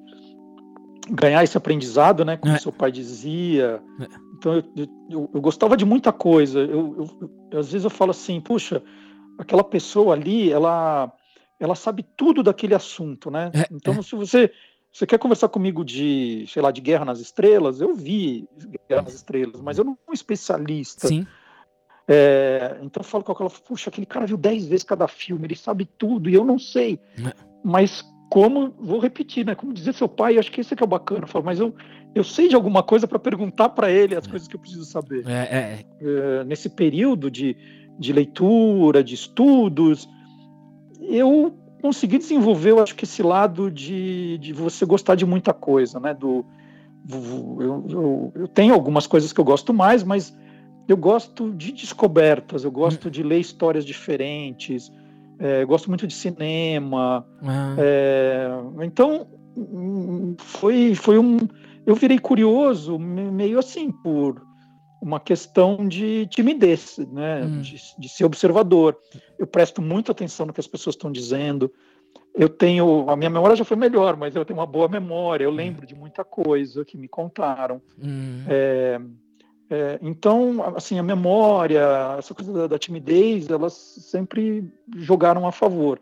[1.09, 2.37] ganhar esse aprendizado, né?
[2.37, 2.59] Como é.
[2.59, 3.83] seu pai dizia.
[3.99, 4.07] É.
[4.37, 4.65] Então eu,
[5.09, 6.61] eu, eu, gostava de muita coisa.
[6.61, 7.09] Eu,
[7.51, 8.83] eu, às vezes eu falo assim, puxa,
[9.39, 11.11] aquela pessoa ali, ela,
[11.59, 13.51] ela sabe tudo daquele assunto, né?
[13.55, 13.67] É.
[13.73, 14.03] Então é.
[14.03, 14.53] se você
[14.93, 17.81] você quer conversar comigo de, sei lá, de Guerra nas Estrelas?
[17.81, 18.49] Eu vi
[18.89, 21.09] Guerra nas Estrelas, mas eu não sou um especialista.
[21.09, 21.27] Sim.
[22.09, 25.55] É, então eu falo com aquela, puxa, aquele cara viu dez vezes cada filme, ele
[25.55, 26.99] sabe tudo e eu não sei.
[27.25, 27.33] É.
[27.63, 29.55] Mas como, vou repetir, né?
[29.55, 31.23] Como dizer seu pai, acho que esse é que é o bacana.
[31.23, 31.73] Eu falo, mas eu,
[32.15, 34.31] eu sei de alguma coisa para perguntar para ele as é.
[34.31, 35.25] coisas que eu preciso saber.
[35.27, 36.45] É, é, é.
[36.45, 37.57] nesse período de,
[37.97, 40.09] de leitura, de estudos,
[41.01, 45.99] eu consegui desenvolver, eu acho que esse lado de, de você gostar de muita coisa,
[45.99, 46.15] né?
[46.15, 46.45] Do,
[47.09, 50.37] eu, eu, eu tenho algumas coisas que eu gosto mais, mas
[50.87, 53.11] eu gosto de descobertas, eu gosto hum.
[53.11, 54.93] de ler histórias diferentes,
[55.39, 57.27] é, gosto muito de cinema.
[57.43, 57.75] Ah.
[57.79, 58.51] É,
[58.83, 59.27] então,
[60.39, 61.39] foi, foi um.
[61.87, 64.50] Eu virei curioso, meio assim, por
[65.01, 67.43] uma questão de timidez, né?
[67.43, 67.61] Hum.
[67.61, 68.97] De, de, ser observador.
[69.39, 71.73] Eu presto muita atenção no que as pessoas estão dizendo.
[72.35, 73.09] Eu tenho.
[73.09, 75.45] A minha memória já foi melhor, mas eu tenho uma boa memória.
[75.45, 75.55] Eu hum.
[75.55, 75.87] lembro hum.
[75.87, 77.81] de muita coisa que me contaram.
[78.03, 78.45] Hum.
[78.49, 79.01] É,
[79.73, 86.01] É, então, assim, a memória, essa coisa da, da, timidez, elas sempre jogaram a favor.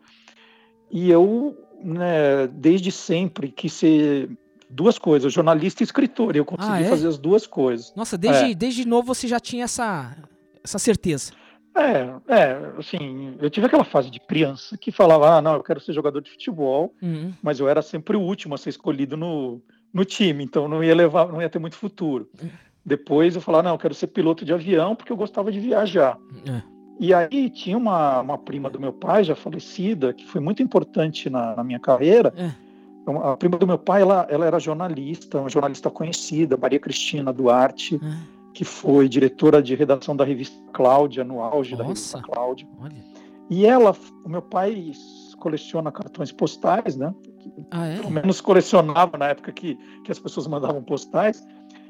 [0.89, 4.27] E eu, né, desde sempre quis ser
[4.69, 6.89] duas coisas, jornalista e escritor, e eu consegui ah, é?
[6.89, 7.93] fazer as duas coisas.
[7.95, 8.53] Nossa, desde, é.
[8.53, 10.15] desde novo você já tinha essa,
[10.63, 11.33] essa certeza.
[11.75, 15.79] É, é, assim, eu tive aquela fase de criança que falava, ah, não, eu quero
[15.79, 17.33] ser jogador de futebol, uhum.
[17.41, 19.61] mas eu era sempre o último a ser escolhido no,
[19.93, 22.29] no time, então não ia levar, não ia ter muito futuro.
[22.41, 22.49] Uhum.
[22.85, 26.17] Depois eu falava, não, eu quero ser piloto de avião porque eu gostava de viajar.
[26.47, 26.61] É.
[26.99, 31.29] E aí tinha uma, uma prima do meu pai, já falecida, que foi muito importante
[31.29, 32.33] na, na minha carreira.
[33.09, 37.33] Então, a prima do meu pai, ela, ela era jornalista, uma jornalista conhecida, Maria Cristina
[37.33, 38.17] Duarte, é.
[38.53, 41.83] que foi diretora de redação da revista Cláudia, no auge Nossa.
[41.83, 42.67] da revista Cláudia.
[42.79, 43.03] Olha.
[43.49, 44.91] E ela, o meu pai
[45.39, 47.11] coleciona cartões postais, né?
[47.71, 47.97] Ah, é?
[47.97, 51.43] Pelo menos colecionava na época que, que as pessoas mandavam postais.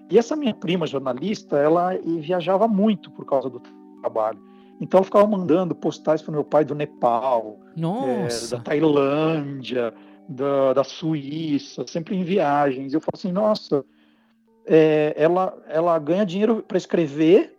[0.10, 3.62] E essa minha prima jornalista, ela viajava muito por causa do
[4.00, 4.40] trabalho.
[4.80, 7.60] Então ela ficava mandando postais para meu pai do Nepal,
[8.06, 9.94] é, da Tailândia,
[10.30, 12.94] da, da, Suíça, sempre em viagens.
[12.94, 13.84] Eu falo assim, nossa,
[14.66, 17.58] é, ela, ela ganha dinheiro para escrever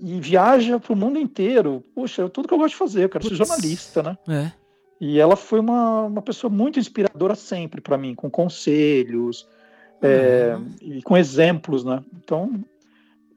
[0.00, 1.84] e viaja para o mundo inteiro.
[1.94, 3.36] Poxa, é tudo que eu gosto de fazer, eu quero Puts.
[3.36, 4.18] ser jornalista, né?
[4.28, 4.52] É.
[4.98, 9.46] E ela foi uma, uma pessoa muito inspiradora sempre para mim, com conselhos,
[10.00, 12.02] é, e com exemplos, né?
[12.22, 12.64] Então,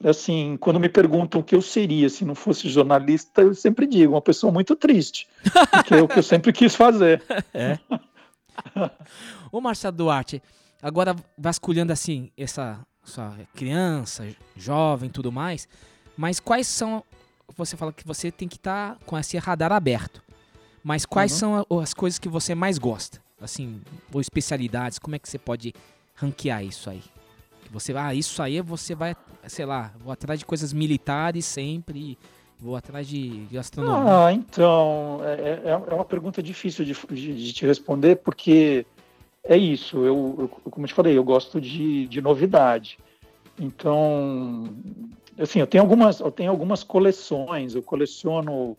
[0.04, 4.14] assim, quando me perguntam o que eu seria se não fosse jornalista, eu sempre digo,
[4.14, 5.28] uma pessoa muito triste,
[5.86, 7.22] que é o que eu sempre quis fazer.
[7.52, 7.78] É.
[9.52, 10.42] Ô Marcelo Duarte,
[10.82, 15.68] agora vasculhando assim, essa sua criança, jovem tudo mais,
[16.16, 17.04] mas quais são,
[17.56, 20.22] você fala que você tem que estar tá com esse radar aberto,
[20.82, 21.64] mas quais uhum.
[21.68, 23.20] são as coisas que você mais gosta?
[23.40, 23.80] Assim,
[24.12, 25.74] ou especialidades, como é que você pode
[26.14, 27.02] ranquear isso aí?
[27.70, 32.18] Você, ah, isso aí você vai, sei lá, vou atrás de coisas militares sempre,
[32.60, 34.26] vou atrás de, de astronomia.
[34.26, 38.84] Ah, então, é, é, é uma pergunta difícil de, de, de, te responder, porque
[39.42, 42.98] é isso, eu, eu, como eu te falei, eu gosto de, de novidade.
[43.58, 44.68] Então,
[45.38, 48.76] assim, eu tenho algumas, eu tenho algumas coleções, eu coleciono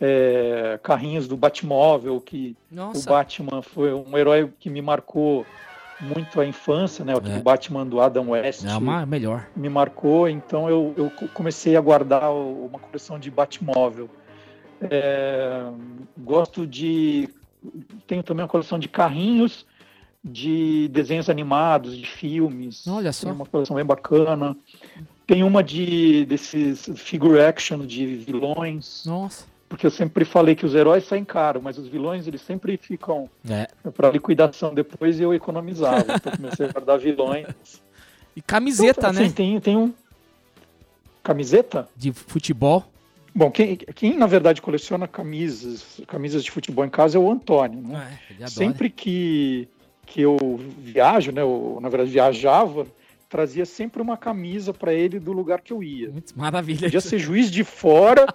[0.00, 3.00] é, carrinhos do Batmóvel, que Nossa.
[3.00, 5.44] o Batman foi um herói que me marcou
[6.00, 7.14] muito a infância, né?
[7.14, 7.40] O é.
[7.40, 8.64] Batman do Adam West.
[8.64, 9.46] É uma melhor.
[9.56, 14.08] Me marcou, então eu, eu comecei a guardar uma coleção de Batmóvel.
[14.80, 15.64] É,
[16.18, 17.28] gosto de.
[18.06, 19.66] Tenho também uma coleção de carrinhos,
[20.24, 22.86] de desenhos animados, de filmes.
[22.86, 23.26] Olha só.
[23.26, 24.56] Tem uma coleção bem bacana.
[25.26, 29.04] Tem uma de desses figure action de vilões.
[29.04, 32.76] Nossa porque eu sempre falei que os heróis saem caro, mas os vilões eles sempre
[32.76, 33.66] ficam é.
[33.90, 36.06] para liquidação depois e eu economizava.
[36.14, 37.46] então comecei a guardar vilões.
[38.34, 39.32] E camiseta, então, assim, né?
[39.34, 39.92] Tem, tem um.
[41.22, 41.88] Camiseta?
[41.94, 42.84] De futebol.
[43.34, 47.80] Bom, quem, quem na verdade coleciona camisas, camisas de futebol em casa é o Antônio.
[47.82, 48.18] Né?
[48.40, 49.68] É, sempre que,
[50.06, 51.42] que eu viajo, né?
[51.42, 52.86] Eu, na verdade, viajava,
[53.28, 56.10] trazia sempre uma camisa para ele do lugar que eu ia.
[56.10, 56.80] Muito maravilha.
[56.80, 58.26] Podia ser juiz de fora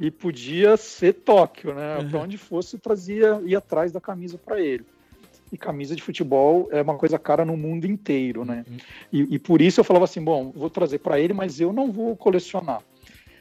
[0.00, 1.98] e podia ser Tóquio, né?
[1.98, 2.10] Uhum.
[2.10, 4.84] Para onde fosse, trazia ia atrás da camisa para ele.
[5.52, 8.64] E camisa de futebol é uma coisa cara no mundo inteiro, né?
[8.66, 8.76] Uhum.
[9.12, 11.92] E, e por isso eu falava assim, bom, vou trazer para ele, mas eu não
[11.92, 12.80] vou colecionar.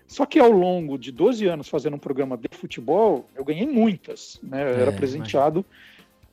[0.05, 4.41] Só que ao longo de 12 anos fazendo um programa de futebol, eu ganhei muitas,
[4.43, 4.61] né?
[4.61, 5.65] Eu é, era presenteado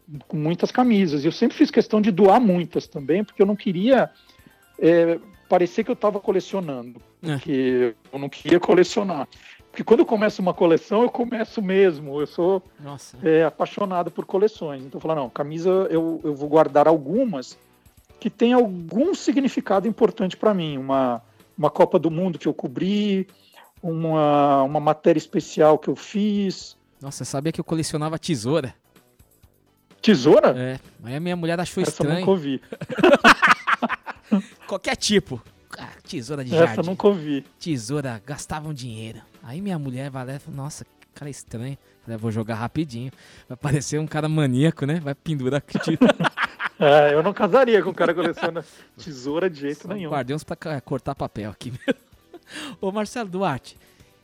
[0.08, 0.24] imagina.
[0.26, 1.22] com muitas camisas.
[1.22, 4.10] E eu sempre fiz questão de doar muitas também, porque eu não queria
[4.78, 7.32] é, parecer que eu estava colecionando, é.
[7.32, 7.94] é.
[8.12, 9.28] eu não queria colecionar.
[9.70, 12.20] Porque quando eu começo uma coleção, eu começo mesmo.
[12.20, 12.62] Eu sou
[13.22, 14.84] é, apaixonado por coleções.
[14.84, 17.56] Então, eu falo, não, camisa eu, eu vou guardar algumas
[18.18, 20.78] que tem algum significado importante para mim.
[20.78, 21.22] Uma,
[21.56, 23.28] uma Copa do Mundo que eu cobri,
[23.82, 26.76] uma, uma matéria especial que eu fiz.
[27.00, 28.74] Nossa, sabia que eu colecionava tesoura?
[30.02, 30.54] Tesoura?
[30.56, 32.12] É, aí a minha mulher achou Essa estranho.
[32.12, 32.60] Essa eu nunca ouvi.
[34.66, 35.42] Qualquer tipo.
[35.78, 36.80] Ah, tesoura de Essa jardim.
[36.80, 37.44] Essa nunca ouvi.
[37.58, 39.20] Tesoura, gastavam dinheiro.
[39.42, 41.76] Aí minha mulher vai lá e fala, nossa, que cara estranho.
[42.02, 43.12] Falei, vou jogar rapidinho.
[43.48, 45.00] Vai parecer um cara maníaco, né?
[45.00, 45.98] Vai pendurar aqui.
[46.80, 48.64] é, eu não casaria com um cara que coleciona
[48.96, 50.10] tesoura de jeito Só nenhum.
[50.10, 51.72] Guardei uns pra cortar papel aqui.
[52.80, 53.76] Ô Marcelo Duarte,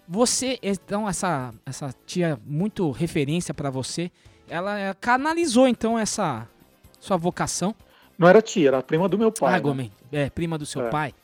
[0.08, 4.10] você, então, essa, essa tia muito referência para você,
[4.48, 6.48] ela canalizou então essa
[7.00, 7.74] sua vocação
[8.18, 9.60] não era tia, era prima do meu pai.
[9.62, 9.90] Ah, né?
[10.12, 10.90] é, prima do seu é.
[10.90, 11.14] pai.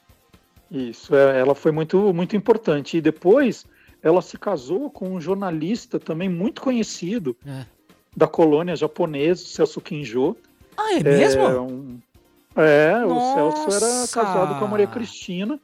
[0.70, 2.96] Isso, é, ela foi muito, muito importante.
[2.96, 3.66] E depois
[4.02, 7.64] ela se casou com um jornalista também muito conhecido é.
[8.16, 10.36] da colônia japonesa, Celso Kinjo.
[10.76, 11.42] Ah, é mesmo?
[11.44, 11.98] Um,
[12.56, 15.60] é, o Celso era casado com a Maria Cristina.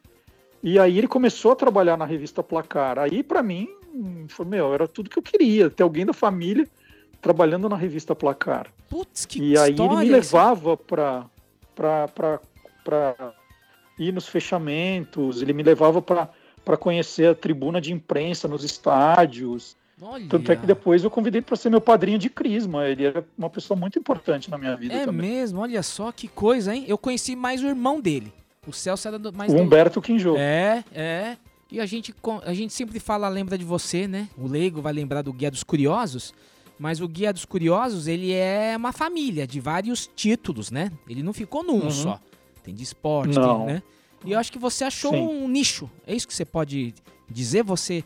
[0.62, 2.99] E aí ele começou a trabalhar na revista Placar.
[2.99, 3.69] Aí, para mim,
[4.29, 6.69] foi, meu, era tudo que eu queria, ter alguém da família
[7.21, 8.67] trabalhando na revista Placar.
[8.89, 11.27] Putz, que E aí ele me história, levava para
[13.99, 19.77] ir nos fechamentos, ele me levava para conhecer a tribuna de imprensa nos estádios.
[20.01, 20.27] Olha.
[20.29, 22.87] Tanto é que depois eu convidei para ser meu padrinho de crisma.
[22.87, 25.31] Ele era uma pessoa muito importante na minha vida É também.
[25.31, 26.85] mesmo, olha só que coisa, hein?
[26.87, 28.31] Eu conheci mais o irmão dele.
[28.67, 30.37] O Celso era do, mais O do- Humberto Quinjô.
[30.37, 31.37] É, é.
[31.73, 34.29] E a gente, a gente sempre fala, lembra de você, né?
[34.37, 36.35] O leigo vai lembrar do Guia dos Curiosos.
[36.79, 40.91] Mas o Guia dos Curiosos, ele é uma família de vários títulos, né?
[41.09, 41.91] Ele não ficou num Uhum.
[41.91, 42.21] só.
[42.62, 43.83] Tem de esporte, tem, né?
[44.25, 45.21] E eu acho que você achou Sim.
[45.21, 45.89] um nicho.
[46.07, 46.95] É isso que você pode
[47.31, 47.62] dizer?
[47.62, 48.05] Você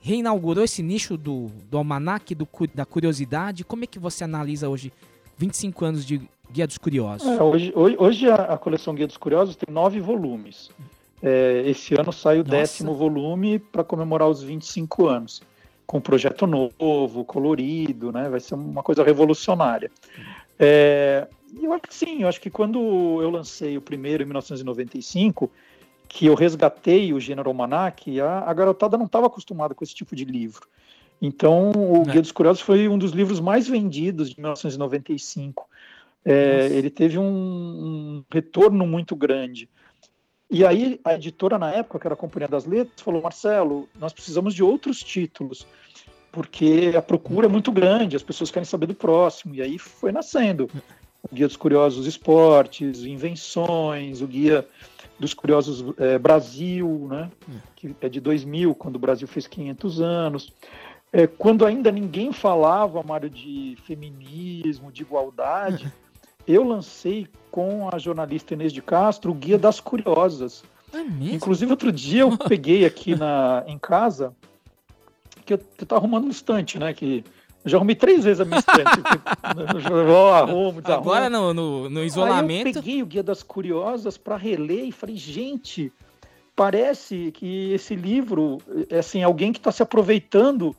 [0.00, 3.64] reinaugurou esse nicho do, do almanac, do, da curiosidade.
[3.64, 4.92] Como é que você analisa hoje
[5.38, 6.20] 25 anos de
[6.50, 7.26] Guia dos Curiosos?
[7.26, 10.70] É, hoje, hoje, hoje a, a coleção Guia dos Curiosos tem nove volumes.
[11.22, 12.50] É, esse ano sai o Nossa.
[12.50, 15.40] décimo volume para comemorar os 25 anos.
[15.86, 18.28] Com um projeto novo, colorido, né?
[18.28, 19.90] Vai ser uma coisa revolucionária.
[20.58, 21.26] É,
[21.60, 22.78] eu acho que sim, eu acho que quando
[23.20, 25.50] eu lancei o primeiro em 1995,
[26.08, 30.14] que eu resgatei o gênero almanac, a, a garotada não estava acostumada com esse tipo
[30.14, 30.66] de livro.
[31.20, 32.12] Então, o É.
[32.12, 35.68] Guia dos Curiosos foi um dos livros mais vendidos de 1995.
[36.24, 39.68] É, ele teve um, um retorno muito grande.
[40.52, 44.12] E aí a editora na época, que era a Companhia das Letras, falou: Marcelo, nós
[44.12, 45.66] precisamos de outros títulos,
[46.30, 49.54] porque a procura é muito grande, as pessoas querem saber do próximo.
[49.54, 50.68] E aí foi nascendo
[51.22, 54.68] o Guia dos Curiosos Esportes, Invenções, o Guia
[55.18, 57.30] dos Curiosos eh, Brasil, né?
[57.74, 60.52] que é de 2000, quando o Brasil fez 500 anos.
[61.10, 65.90] É, quando ainda ninguém falava, Mário, de feminismo, de igualdade,
[66.46, 70.62] eu lancei com a jornalista Inês de Castro o Guia das Curiosas.
[70.92, 71.00] É?
[71.34, 74.34] Inclusive, outro dia eu peguei aqui na, em casa,
[75.44, 76.92] que eu, eu tava arrumando um estante, né?
[76.92, 77.24] Que
[77.64, 78.90] eu já arrumei três vezes a minha estante.
[79.02, 81.10] que eu arrumo, desarrumo.
[81.10, 82.74] Agora no, no, no Aí eu isolamento.
[82.74, 85.92] peguei o Guia das Curiosas para reler e falei, gente,
[86.56, 88.58] parece que esse livro
[88.90, 90.74] é assim, alguém que está se aproveitando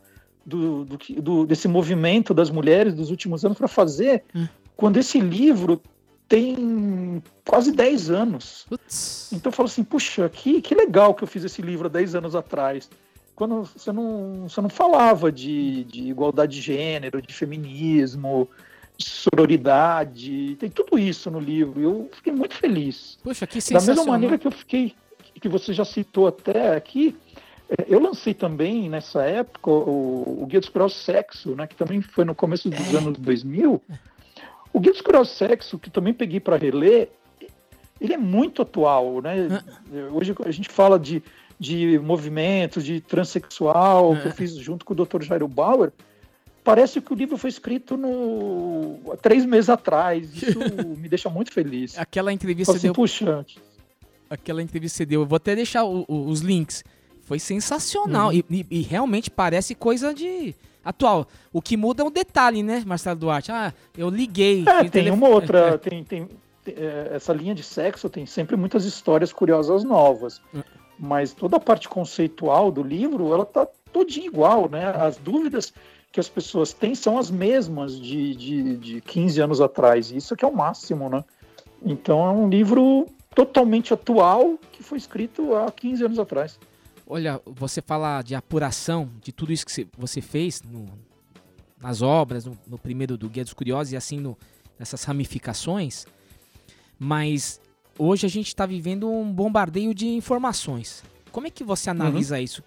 [0.46, 4.48] do, do, que- do- desse movimento das mulheres dos últimos anos para fazer, Hum.
[4.76, 5.82] Quando esse livro
[6.28, 8.66] tem quase 10 anos.
[9.32, 12.16] Então eu falo assim, puxa, que, que legal que eu fiz esse livro há 10
[12.16, 12.90] anos atrás.
[13.36, 18.48] Quando você não, você não falava de, de igualdade de gênero, de feminismo,
[18.98, 21.80] de sororidade, tem tudo isso no livro.
[21.80, 23.18] Eu fiquei muito feliz.
[23.24, 23.96] Puxa, que Da sensacional.
[23.98, 24.96] mesma maneira que eu fiquei,
[25.40, 27.16] que você já citou até aqui,
[27.70, 32.02] eh, eu lancei também nessa época o, o Guia dos Curiosos Sexo, né, que também
[32.02, 33.82] foi no começo dos anos 2000.
[34.74, 37.10] O Guia Curiosos Sexo, que também peguei para reler,
[38.02, 39.62] ele é muito atual, né?
[40.12, 41.22] Hoje a gente fala de,
[41.60, 45.22] de movimentos, de transexual, que eu fiz junto com o Dr.
[45.22, 45.92] Jairo Bauer.
[46.64, 49.00] Parece que o livro foi escrito no...
[49.12, 50.34] há três meses atrás.
[50.42, 50.58] Isso
[50.98, 51.98] me deixa muito feliz.
[52.00, 52.94] Aquela entrevista assim, deu.
[52.94, 53.46] puxa,
[54.30, 55.22] Aquela entrevista que você deu.
[55.22, 56.84] Eu vou até deixar o- o- os links.
[57.24, 58.28] Foi sensacional.
[58.30, 58.34] Uhum.
[58.34, 60.54] E, e- e realmente parece coisa de.
[60.86, 61.26] Atual.
[61.54, 63.52] O que muda é o detalhe, né, Marcelo Duarte?
[63.52, 64.66] Ah, eu liguei.
[64.68, 66.28] É, tem telefone- uma outra, tem, tem,
[66.64, 70.42] tem, é, essa linha de sexo tem sempre muitas histórias curiosas novas,
[71.00, 74.88] mas toda a parte conceitual do livro, ela tá todinha igual, né?
[74.90, 75.74] As dúvidas
[76.12, 80.44] que as pessoas têm são as mesmas de, de, de 15 anos atrás, isso que
[80.44, 81.24] é o máximo, né?
[81.82, 86.60] Então é um livro totalmente atual que foi escrito há 15 anos atrás.
[87.06, 90.88] Olha, você fala de apuração de tudo isso que você- fez no-
[91.82, 94.38] nas obras, no, no primeiro do Guia dos Curiosos e assim no-
[94.80, 96.06] nessas ramificações,
[96.98, 97.60] mas
[97.98, 101.04] hoje a gente está vivendo um bombardeio de informações.
[101.32, 102.64] Como é que você analisa isso?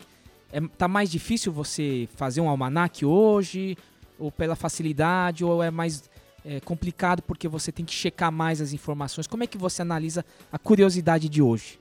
[0.53, 3.77] É, tá mais difícil você fazer um almanac hoje,
[4.19, 6.05] ou pela facilidade, ou é mais
[6.49, 9.27] é, complicado porque você tem que checar mais as informações?
[9.27, 11.77] Como é que você analisa a curiosidade de hoje?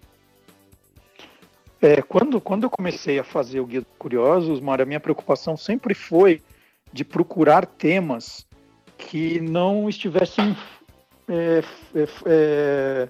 [1.82, 5.58] É, quando, quando eu comecei a fazer o Guia dos Curiosos, Mário, a minha preocupação
[5.58, 6.42] sempre foi
[6.92, 8.46] de procurar temas
[8.98, 10.56] que não estivessem
[11.28, 11.64] é,
[11.94, 13.10] é, é,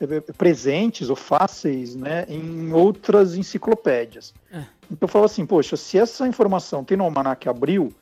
[0.00, 4.32] é, presentes ou fáceis né, em outras enciclopédias.
[4.52, 4.64] É.
[4.90, 7.92] Então eu falo assim, poxa, se essa informação tem no Almanac Abril,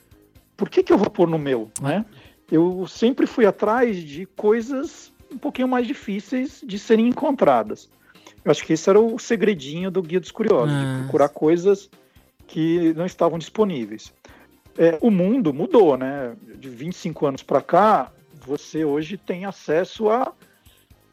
[0.56, 1.70] por que, que eu vou pôr no meu?
[1.80, 2.04] Né?
[2.50, 7.88] Eu sempre fui atrás de coisas um pouquinho mais difíceis de serem encontradas.
[8.44, 10.96] Eu acho que esse era o segredinho do Guia dos Curiosos, Ah.
[10.96, 11.88] de procurar coisas
[12.46, 14.12] que não estavam disponíveis.
[14.76, 16.34] É, o mundo mudou, né?
[16.56, 18.10] De 25 anos para cá,
[18.44, 20.32] você hoje tem acesso a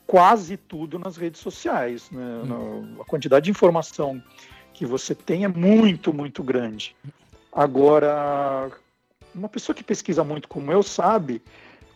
[0.08, 2.10] quase tudo nas redes sociais.
[2.10, 2.42] Né?
[2.46, 2.96] Hum.
[3.00, 4.22] A quantidade de informação
[4.74, 6.96] que você tem é muito, muito grande.
[7.52, 8.72] Agora,
[9.36, 11.42] uma pessoa que pesquisa muito como eu sabe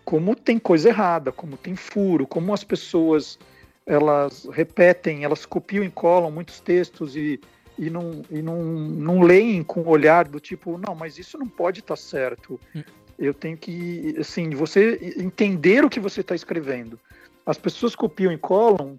[0.05, 3.39] como tem coisa errada, como tem furo, como as pessoas
[3.85, 7.39] elas repetem, elas copiam e colam muitos textos e,
[7.77, 11.47] e, não, e não, não leem com o olhar do tipo, não, mas isso não
[11.47, 12.59] pode estar certo.
[12.75, 12.83] Hum.
[13.19, 16.99] Eu tenho que, assim, você entender o que você está escrevendo.
[17.45, 18.97] As pessoas copiam e colam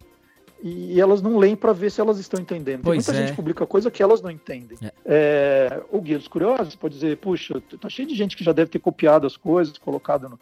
[0.63, 2.85] e elas não leem para ver se elas estão entendendo.
[2.85, 3.15] Muita é.
[3.15, 4.79] gente publica coisa que elas não entendem.
[4.83, 4.93] É.
[5.05, 8.71] É, o Guia dos Curiosos pode dizer, puxa, tá cheio de gente que já deve
[8.71, 10.39] ter copiado as coisas, colocado no-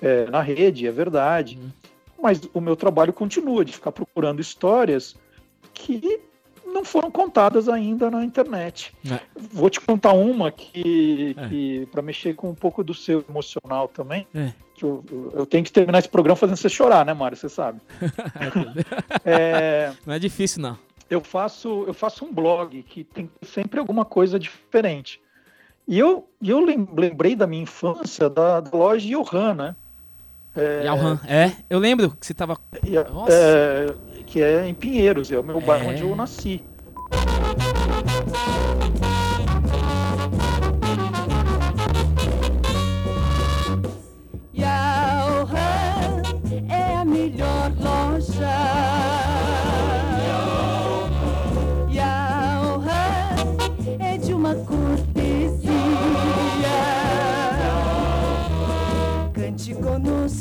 [0.00, 1.58] é, na rede, é verdade.
[1.62, 1.70] Uhum.
[2.22, 5.16] Mas o meu trabalho continua de ficar procurando histórias
[5.74, 6.20] que
[6.64, 8.94] não foram contadas ainda na internet.
[9.10, 9.18] É.
[9.36, 11.48] Vou te contar uma que, É.
[11.48, 14.26] que para mexer com um pouco do seu emocional também.
[14.34, 14.52] É.
[14.74, 15.04] que eu,
[15.34, 17.36] eu tenho que terminar esse programa fazendo você chorar, né, Mário?
[17.36, 17.80] Você sabe.
[19.24, 20.78] É, Não é difícil, não.
[21.10, 25.20] eu faço eu faço um blog que tem sempre alguma coisa diferente.
[25.86, 29.76] E eu, eu lem- lembrei da minha infância da, da loja Johan, né?
[30.54, 30.84] É...
[30.84, 31.18] Yauhan.
[31.26, 32.58] É, eu lembro que você tava.
[32.86, 33.32] E a- Nossa.
[33.32, 33.86] é,
[34.26, 35.92] que é em Pinheiros, é o meu bairro É.
[35.94, 36.62] onde eu nasci.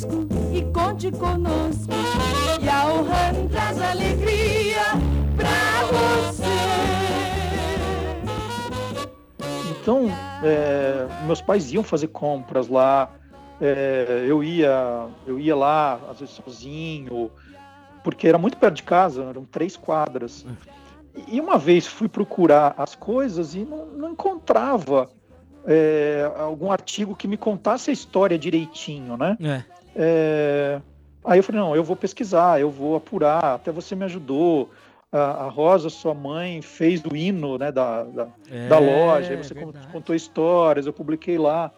[0.01, 1.93] Conosco e conte conosco.
[2.63, 4.83] Yauhan traz alegria
[5.35, 6.41] pra você.
[9.71, 10.07] Então,
[10.43, 13.09] é, meus pais iam fazer compras lá.
[13.59, 17.31] é, eu ia, eu ia lá às vezes sozinho,
[18.03, 20.45] porque era muito perto de casa, eram três quadras.
[21.27, 25.09] E uma vez fui procurar as coisas e não, não encontrava
[25.65, 29.37] é, algum artigo que me contasse a história direitinho, né?
[29.41, 29.80] É.
[29.95, 30.81] É,
[31.23, 34.69] aí eu falei, não, eu vou pesquisar, eu vou apurar, até você me ajudou.
[35.11, 39.37] A, a Rosa, sua mãe, fez o hino né, da, da, É, da loja, aí
[39.37, 39.87] você verdade.
[39.91, 41.69] contou histórias, eu publiquei lá.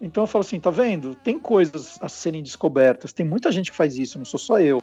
[0.00, 1.14] Então eu falo assim, tá vendo?
[1.14, 4.82] Tem coisas a serem descobertas, tem muita gente que faz isso, não sou só eu.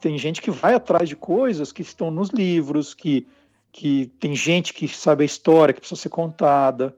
[0.00, 3.26] Tem gente que vai atrás de coisas que estão nos livros, que,
[3.72, 6.94] que tem gente que sabe a história, que precisa ser contada.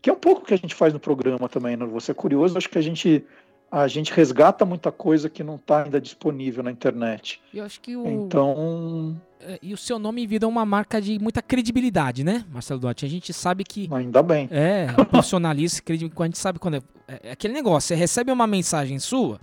[0.00, 1.84] Que é um pouco o que a gente faz no programa também, né?
[1.86, 3.24] Você é curioso, acho que a gente,
[3.72, 7.40] a gente resgata muita coisa que não está ainda disponível na internet.
[7.54, 8.06] E eu acho que o.
[8.06, 13.06] Então, é, E o seu nome vira uma marca de muita credibilidade, né, Marcelo Duarte?
[13.06, 13.88] A gente sabe que.
[13.90, 14.46] ainda bem.
[14.50, 16.22] É, profissionalismo, credibilidade.
[16.22, 19.40] A gente sabe quando é, é- é aquele negócio, você recebe uma mensagem sua,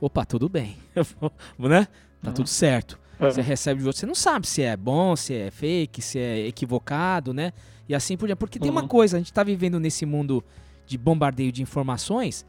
[0.00, 0.76] opa, tudo bem,
[1.58, 1.88] né?
[2.22, 2.98] Tá tudo certo.
[3.18, 3.30] É.
[3.30, 6.46] Você recebe de outro, você não sabe se é bom, se é fake, se é
[6.46, 7.52] equivocado, né?
[7.88, 8.38] E assim por diante.
[8.38, 8.88] Porque tem uma Uhum.
[8.88, 10.42] coisa, a gente tá vivendo nesse mundo
[10.86, 12.46] de bombardeio de informações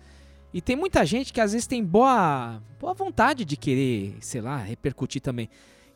[0.54, 4.58] e tem muita gente que às vezes tem boa, boa vontade de querer, sei lá,
[4.58, 5.50] repercutir também.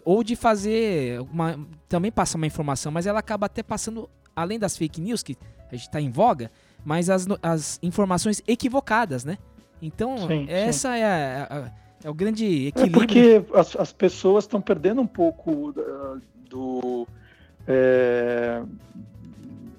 [0.04, 1.60] Ou de fazer uma.
[1.90, 5.36] Também passa uma informação, mas ela acaba até passando, além das fake news, que
[5.72, 6.52] a gente tá em voga,
[6.86, 9.38] mas as, as informações equivocadas, né?
[9.82, 10.46] Então, Sim, sim.
[10.48, 11.72] essa é, a- a-
[12.04, 13.08] é o grande É equilíbrio.
[13.08, 15.74] porque as, as pessoas estão perdendo um pouco
[16.50, 17.08] do.
[17.68, 18.62] é,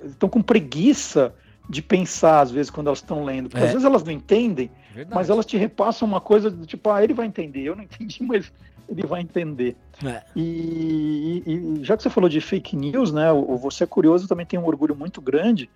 [0.04, 1.32] estão com preguiça
[1.68, 3.48] de pensar, às vezes, quando elas estão lendo.
[3.48, 3.66] Porque É.
[3.66, 5.14] às vezes elas não entendem, Verdade.
[5.14, 7.62] mas elas te repassam uma coisa do tipo, ah, ele vai entender.
[7.62, 8.52] Eu não entendi, mas
[8.88, 9.76] ele vai entender.
[10.04, 10.22] É.
[10.36, 11.50] E, e-
[11.80, 13.32] e já que você falou de fake news, né?
[13.32, 15.68] O Você é Curioso também tem um orgulho muito grande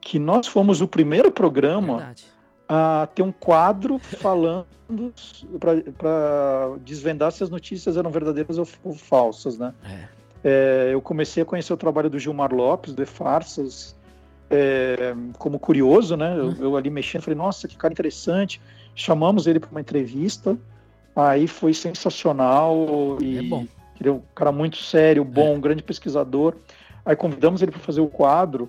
[0.00, 2.24] que nós fomos o primeiro programa Verdade.
[2.68, 4.66] a ter um quadro falando
[5.58, 9.72] para desvendar se as notícias eram verdadeiras ou, ou falsas, né?
[9.84, 10.22] É.
[10.44, 13.94] É, eu comecei a conhecer o trabalho do Gilmar Lopes, do E-Farsas,
[14.52, 16.36] é, como curioso, né?
[16.38, 18.60] Eu, eu ali mexendo, falei, nossa, que cara interessante.
[18.94, 20.56] Chamamos ele para uma entrevista,
[21.16, 23.66] aí foi sensacional e É bom.
[24.04, 26.54] é um cara muito sério, bom, um grande pesquisador.
[27.04, 28.68] Aí convidamos ele para fazer o quadro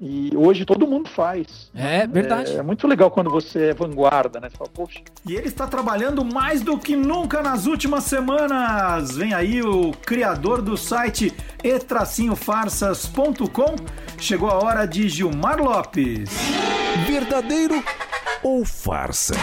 [0.00, 1.70] e hoje todo mundo faz.
[1.74, 2.52] É verdade.
[2.52, 4.48] É, é muito legal quando você é vanguarda, né?
[4.48, 9.16] Você fala, poxa, E ele está trabalhando mais do que nunca nas últimas semanas.
[9.16, 13.76] Vem aí o criador do site etracinhofarsas.com.
[14.18, 16.30] Chegou a hora de Gilmar Lopes.
[17.06, 17.84] Verdadeiro
[18.42, 19.34] ou farsa?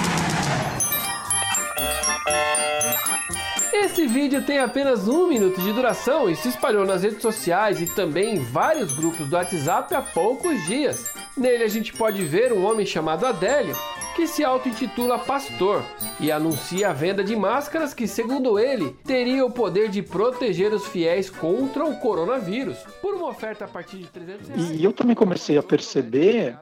[3.74, 7.86] Esse vídeo tem apenas um minuto de duração e se espalhou nas redes sociais e
[7.86, 11.12] também em vários grupos do WhatsApp há poucos dias.
[11.36, 13.76] Nele a gente pode ver um homem chamado Adélio
[14.16, 15.84] que se auto-intitula pastor
[16.20, 20.88] e anuncia a venda de máscaras que, segundo ele, teria o poder de proteger os
[20.88, 22.80] fiéis contra o coronavírus.
[23.00, 24.72] Por uma oferta a partir de 300 reais.
[24.72, 26.58] E eu também comecei a perceber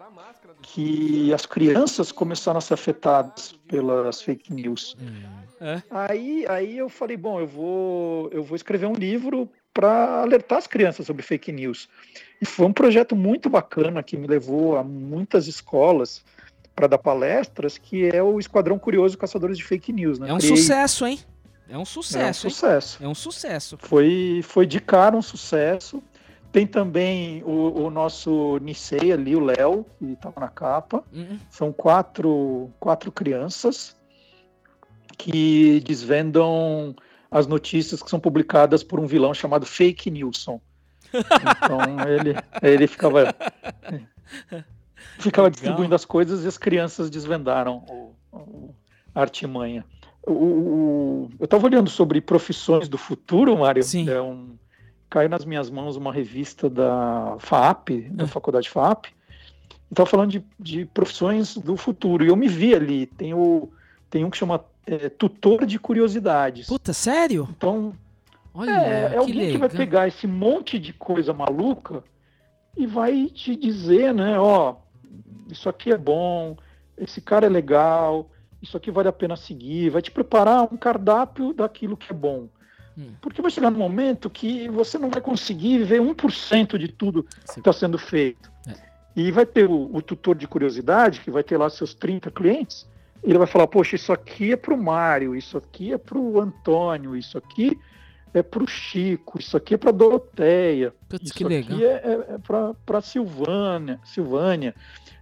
[0.66, 4.98] que as crianças começaram a ser afetadas pelas fake news.
[5.62, 5.82] É.
[5.92, 10.68] Aí, aí eu falei, bom, eu vou, eu vou escrever um livro para alertar as
[10.68, 11.88] crianças sobre fake news.
[12.42, 16.24] E foi um projeto muito bacana que me levou a muitas escolas
[16.76, 20.18] para dar palestras, que é o Esquadrão Curioso Caçadores de Fake News.
[20.20, 20.30] Né?
[20.30, 21.20] É um Criei- sucesso, hein?
[21.70, 23.04] É um É um sucesso, sucesso.
[23.04, 23.78] É um sucesso.
[23.80, 26.02] Foi, foi de cara um sucesso.
[26.56, 31.04] Tem também o, o nosso Nisei ali, o Léo, que estava na capa.
[31.12, 31.38] Uhum.
[31.50, 33.94] São quatro, quatro crianças
[35.18, 36.96] que desvendam
[37.30, 40.62] as notícias que são publicadas por um vilão chamado Fake Nilson.
[41.14, 41.78] Então
[42.08, 43.36] ele, ele ficava,
[45.20, 45.50] ficava Legal.
[45.50, 48.76] distribuindo as coisas e as crianças desvendaram o, o-
[49.14, 49.84] a artimanha.
[50.26, 53.84] O, o- eu estava olhando sobre profissões do futuro, Mário.
[53.84, 54.10] Sim.
[54.10, 54.58] É um,
[55.10, 58.28] caiu nas minhas mãos uma revista da FAP, da Ah.
[58.28, 59.08] Faculdade FAP,
[59.90, 62.24] estava falando de, de profissões do futuro.
[62.24, 63.06] E eu me vi ali.
[63.06, 63.70] Tem, o,
[64.10, 66.68] tem um que chama é, tutor de curiosidades.
[66.68, 67.48] Puta, sério?
[67.56, 67.94] Então,
[68.54, 72.04] Olha, é, é alguém que vai pegar esse monte de coisa maluca
[72.78, 74.76] e vai te dizer, né, ó,
[75.50, 76.56] isso aqui é bom,
[76.98, 78.30] esse cara é legal,
[78.62, 82.48] isso aqui vale a pena seguir, vai te preparar um cardápio daquilo que é bom.
[82.98, 83.12] Hum.
[83.22, 87.60] Porque vai chegar um momento que você não vai conseguir ver 1% de tudo que
[87.60, 88.52] está sendo feito.
[88.68, 88.74] É.
[89.16, 92.88] E vai ter o, o tutor de curiosidade, que vai ter lá seus 30 clientes,
[93.24, 96.18] e ele vai falar, poxa, isso aqui é para o Mário, isso aqui é para
[96.18, 97.78] o Antônio, isso aqui
[98.34, 102.36] é para o Chico, isso aqui é para a Doroteia, Putz, isso aqui é, é,
[102.36, 104.76] é para Silvânia, Silvânia.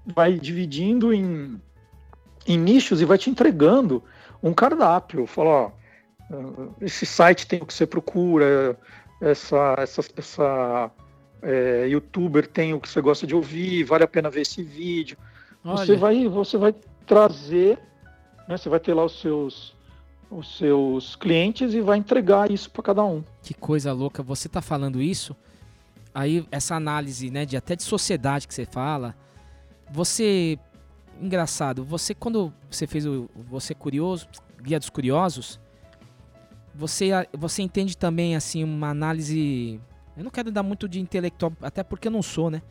[0.05, 1.61] Vai dividindo em,
[2.47, 4.03] em nichos e vai te entregando
[4.41, 5.25] um cardápio.
[5.27, 5.71] Fala, ó,
[6.81, 8.77] esse site tem o que você procura,
[9.21, 10.91] essa, essa, essa
[11.41, 15.17] eh, youtuber tem o que você gosta de ouvir, vale a pena ver esse vídeo.
[15.63, 16.75] Você vai, você vai
[17.05, 17.79] trazer,
[18.47, 19.75] né, você vai ter lá os seus,
[20.29, 23.23] os seus clientes e vai entregar isso para cada um.
[23.41, 24.21] que coisa louca.
[24.21, 25.35] Você tá falando isso,
[26.13, 29.15] aí essa análise, né, de até de sociedade que você fala,
[29.89, 30.59] você
[31.21, 34.27] engraçado, você quando você fez o você curioso,
[34.61, 35.59] Guia dos Curiosos,
[36.73, 39.79] você você entende também assim uma análise,
[40.17, 42.61] eu não quero dar muito de intelectual, até porque eu não sou, né?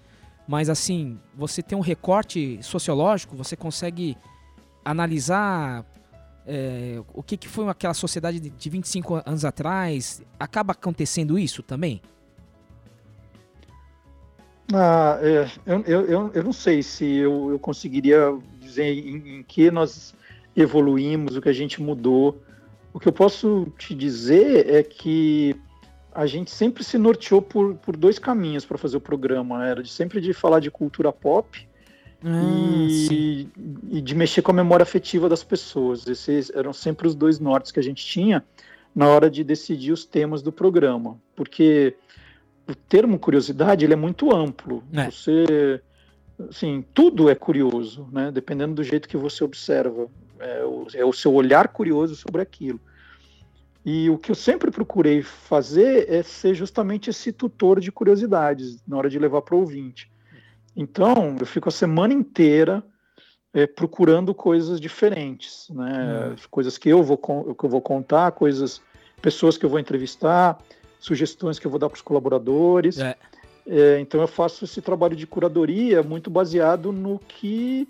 [0.46, 4.16] Mas assim, você tem um recorte sociológico, você consegue
[4.84, 5.84] analisar
[6.46, 10.20] é, o que, que foi aquela sociedade de- de 25 anos atrás.
[10.38, 12.02] Acaba acontecendo isso também?
[14.74, 19.42] Ah, é, eu, eu, eu, eu não sei se eu, eu conseguiria dizer em, em
[19.42, 20.14] que nós
[20.56, 22.42] evoluímos, o que a gente mudou.
[22.92, 25.56] O que eu posso te dizer é que
[26.14, 29.66] a gente sempre se norteou por, por dois caminhos para fazer o programa.
[29.66, 31.66] Era de sempre de falar de cultura pop
[32.22, 32.42] Ah,
[33.10, 33.48] e,
[33.90, 36.06] e de mexer com a memória afetiva das pessoas.
[36.06, 38.44] Esses eram sempre os dois nortes que a gente tinha
[38.94, 41.96] na hora de decidir os temas do programa, porque
[42.68, 44.84] o termo curiosidade ele é muito amplo.
[44.92, 45.10] É.
[45.10, 45.80] Você,
[46.48, 48.30] assim, tudo é curioso, né?
[48.30, 52.80] Dependendo do jeito que você observa, é o, é o seu olhar curioso sobre aquilo.
[53.84, 58.96] E o que eu sempre procurei fazer é ser justamente esse tutor de curiosidades na
[58.96, 60.10] hora de levar para o ouvinte.
[60.76, 62.82] Então, eu fico a semana inteira
[63.52, 66.34] é, procurando coisas diferentes, né?
[66.50, 68.80] Coisas que eu vou que eu vou contar, coisas,
[69.20, 70.58] pessoas que eu vou entrevistar,
[70.98, 72.98] sugestões que eu vou dar para os colaboradores.
[72.98, 73.16] É.
[73.66, 77.88] É, então eu faço esse trabalho de curadoria muito baseado no que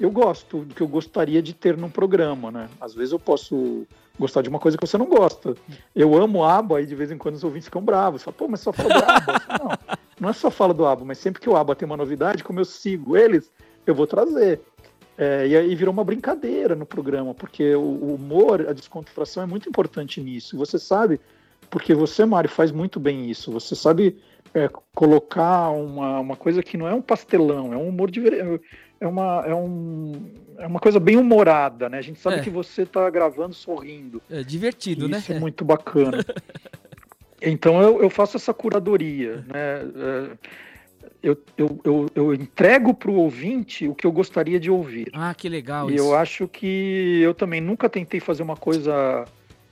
[0.00, 2.68] eu gosto, do que eu gostaria de ter num programa, né?
[2.80, 3.86] Às vezes eu posso
[4.18, 5.54] gostar de uma coisa que você não gosta.
[5.94, 8.22] Eu amo ABBA e de vez em quando os ouvintes ficam bravos.
[8.22, 11.18] Falam, pô, mas só fala do falo, não, não é só fala do ABBA, mas
[11.18, 13.50] sempre que o ABBA tem uma novidade, como eu sigo eles,
[13.86, 14.60] eu vou trazer.
[15.16, 19.68] É, e aí virou uma brincadeira no programa, porque o, humor, a descontração é muito
[19.68, 20.56] importante nisso.
[20.56, 21.20] Você sabe,
[21.68, 23.50] porque você, Mário, faz muito bem isso.
[23.50, 24.16] Você sabe
[24.54, 28.10] é, colocar uma, uma coisa que não é um pastelão, é um humor
[29.00, 31.98] é uma, é, um, é uma coisa bem humorada, né?
[31.98, 32.40] A gente sabe É.
[32.40, 34.20] que você está gravando sorrindo.
[34.28, 35.18] É divertido, E né?
[35.18, 36.18] Isso é muito bacana.
[37.40, 39.82] então eu, eu faço essa curadoria, né?
[39.94, 40.30] É,
[41.20, 45.10] Eu, eu, eu, eu entrego para o ouvinte o que eu gostaria de ouvir.
[45.12, 46.04] Ah, que legal E isso.
[46.04, 49.24] eu acho que eu também nunca tentei fazer uma coisa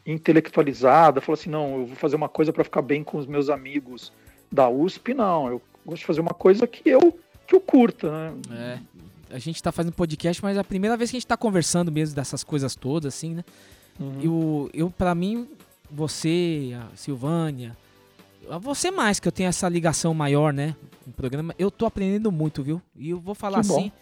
[0.05, 3.49] intelectualizada, falar assim, não, eu vou fazer uma coisa para ficar bem com os meus
[3.49, 4.13] amigos
[4.51, 5.49] da USP, não.
[5.49, 8.81] Eu gosto de fazer uma coisa que eu que eu curta, né?
[9.31, 9.37] É.
[9.37, 11.93] a gente tá fazendo podcast, mas é a primeira vez que a gente tá conversando
[11.93, 13.45] mesmo dessas coisas todas, assim, né?
[14.01, 14.21] Uhum.
[14.21, 15.49] Eu, eu para mim,
[15.89, 17.77] você, a Silvânia,
[18.61, 20.75] você mais, que eu tenho essa ligação maior, né?
[21.05, 22.83] Com o programa, eu tô aprendendo muito, viu?
[22.97, 23.79] E eu vou falar Que bom.
[23.79, 23.93] assim,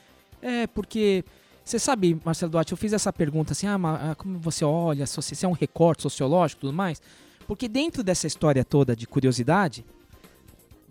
[0.40, 1.22] é, porque
[1.64, 5.44] você sabe, Marcelo Duarte, eu fiz essa pergunta assim, ah, ah, como você olha, se
[5.44, 7.00] é um recorte sociológico e tudo mais,
[7.46, 9.84] porque dentro dessa história toda de curiosidade,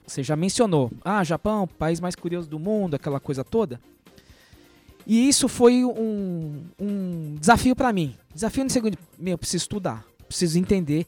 [0.05, 3.79] você já mencionou, ah, Japão, país mais curioso do mundo, aquela coisa toda.
[5.05, 8.15] E isso foi um, um desafio para mim.
[8.33, 11.05] Desafio no segundo, meu, eu preciso estudar, preciso entender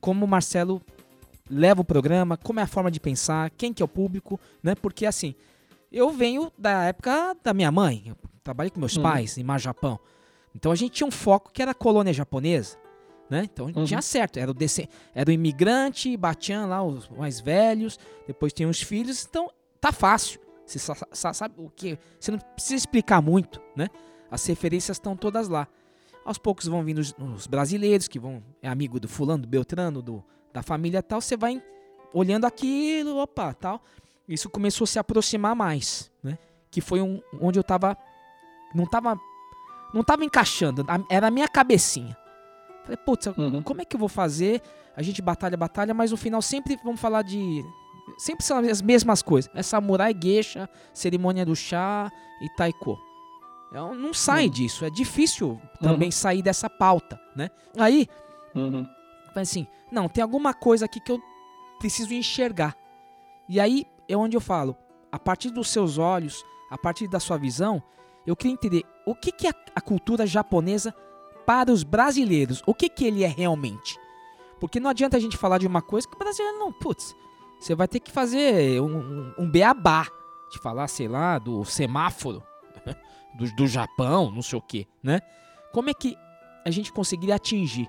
[0.00, 0.82] como o Marcelo
[1.48, 4.74] leva o programa, como é a forma de pensar, quem que é o público, né?
[4.74, 5.34] Porque assim,
[5.92, 9.02] eu venho da época da minha mãe, eu trabalhei com meus Uhum.
[9.04, 9.98] pais em Mar Japão.
[10.54, 12.76] Então a gente tinha um foco que era a colônia japonesa,
[13.28, 13.42] né?
[13.44, 13.84] Então Uhum.
[13.84, 14.54] tinha certo, era o,
[15.14, 19.50] era o imigrante, Batian lá, os mais velhos, depois tem os filhos, então
[19.80, 20.40] tá fácil.
[20.64, 21.98] Você sa- sa- sabe o que?
[22.18, 23.88] Você não precisa explicar muito, né?
[24.30, 25.68] As referências estão todas lá.
[26.24, 30.02] Aos poucos vão vindo os, os brasileiros que vão é amigo do fulano, do Beltrano,
[30.02, 31.20] do, da família tal.
[31.20, 31.62] Você vai
[32.12, 33.80] olhando aquilo, opa, tal.
[34.28, 36.36] Isso começou a se aproximar mais, né?
[36.68, 37.96] Que foi um, onde eu tava
[38.74, 39.16] não tava
[39.94, 42.16] não tava encaixando, era a minha cabecinha.
[42.86, 43.62] Falei, putz, Uhum.
[43.62, 44.62] como é que eu vou fazer?
[44.96, 47.62] A gente batalha, batalha, mas no final sempre vamos falar de.
[48.16, 49.50] Sempre são as mesmas coisas.
[49.54, 52.10] É samurai, geisha, cerimônia do chá
[52.40, 52.96] e taiko.
[53.72, 54.50] Eu não sai Uhum.
[54.50, 54.84] disso.
[54.84, 57.50] É difícil também sair dessa pauta, né?
[57.76, 58.06] Aí,
[58.54, 58.86] Uhum.
[59.34, 61.20] assim, não, tem alguma coisa aqui que eu
[61.80, 62.74] preciso enxergar.
[63.48, 64.76] E aí é onde eu falo,
[65.10, 67.82] a partir dos seus olhos, a partir da sua visão,
[68.26, 70.94] eu queria entender o que, que é a cultura japonesa
[71.46, 72.62] para os brasileiros.
[72.66, 73.98] O que, que ele é realmente?
[74.60, 77.14] Porque não adianta a gente falar de uma coisa que o brasileiro não, putz,
[77.58, 80.06] você vai ter que fazer um, um, um beabá
[80.50, 82.42] de falar, sei lá, do semáforo
[83.38, 85.20] do, do Japão, não sei o que, né?
[85.72, 86.16] Como é que
[86.64, 87.88] a gente conseguiria atingir?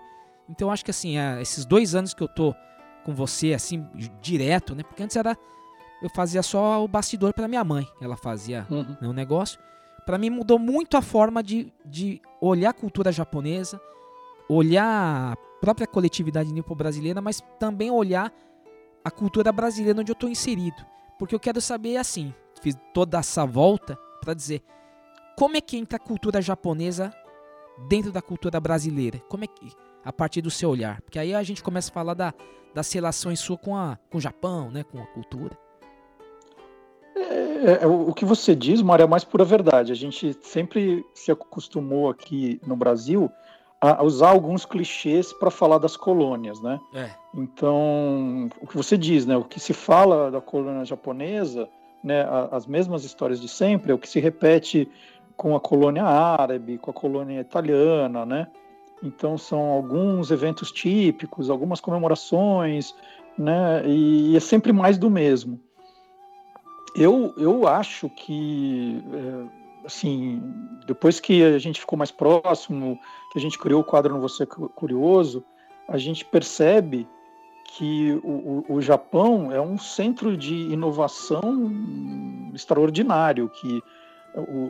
[0.50, 2.54] Então acho que assim, esses dois anos que eu tô
[3.04, 3.86] com você, assim,
[4.22, 4.84] direto, né?
[4.84, 5.38] Porque antes era.
[6.02, 7.88] Eu fazia só o bastidor pra minha mãe.
[8.00, 8.96] Ela fazia Uhum.
[9.02, 9.60] né, um negócio.
[10.08, 13.78] Pra mim mudou muito a forma de, de olhar a cultura japonesa,
[14.48, 18.34] olhar a própria coletividade nipo-brasileira, mas também olhar
[19.04, 20.78] a cultura brasileira onde eu tô inserido.
[21.20, 24.64] Porque eu quero saber, assim, fiz toda essa volta pra dizer
[25.38, 27.14] como é que entra a cultura japonesa
[27.90, 29.20] dentro da cultura brasileira?
[29.28, 29.74] Como é que
[30.06, 31.02] a partir do seu olhar?
[31.02, 32.34] Porque aí a gente começa a falar da,
[32.74, 35.67] das relações sua com, a, com o Japão, né, com a cultura.
[37.18, 39.92] É, é, o que você diz, Mário, é a mais pura verdade.
[39.92, 43.32] A gente sempre se acostumou aqui no Brasil
[43.80, 46.80] a usar alguns clichês para falar das colônias, né?
[46.94, 47.10] É.
[47.36, 49.38] Então, o que você diz, né?
[49.38, 51.70] O que se fala da colônia japonesa,
[52.04, 52.26] né?
[52.52, 54.90] As mesmas histórias de sempre, é o que se repete
[55.36, 58.48] com a colônia árabe, com a colônia italiana, né?
[59.04, 62.96] Então, são alguns eventos típicos, algumas comemorações,
[63.38, 63.84] né?
[63.86, 65.60] E é sempre mais do mesmo.
[66.98, 70.42] Eu, eu acho que, é, assim,
[70.88, 73.00] depois que a gente ficou mais próximo,
[73.32, 75.44] que a gente criou o quadro No Você Cu- Curioso,
[75.88, 77.08] a gente percebe
[77.66, 81.72] que o, o, o Japão é um centro de inovação
[82.54, 83.84] extraordinário, que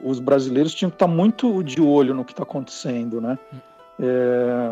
[0.04, 3.38] os brasileiros tinham que estar muito de olho no que está acontecendo, né?
[4.00, 4.72] É,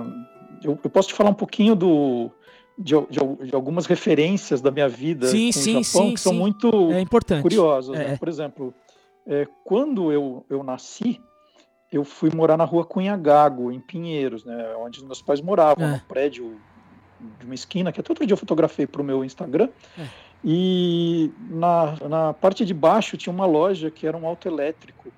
[0.64, 2.32] eu, eu posso te falar um pouquinho do,
[2.78, 6.19] de, de de algumas referências da minha vida Sim, com sim, o Japão sim, que
[6.19, 7.95] são muito É curiosas.
[7.95, 8.13] É, né?
[8.13, 8.17] é.
[8.17, 8.73] Por exemplo,
[9.26, 11.21] é, quando eu, eu nasci,
[11.91, 15.91] eu fui morar na rua Cunhagago, em Pinheiros, né, onde os meus pais moravam, É.
[15.93, 16.57] no prédio
[17.39, 19.69] de uma esquina, que até outro dia eu fotografei para o meu Instagram.
[19.97, 20.05] É.
[20.43, 25.11] E na, na parte de baixo tinha uma loja que era um autoelétrico,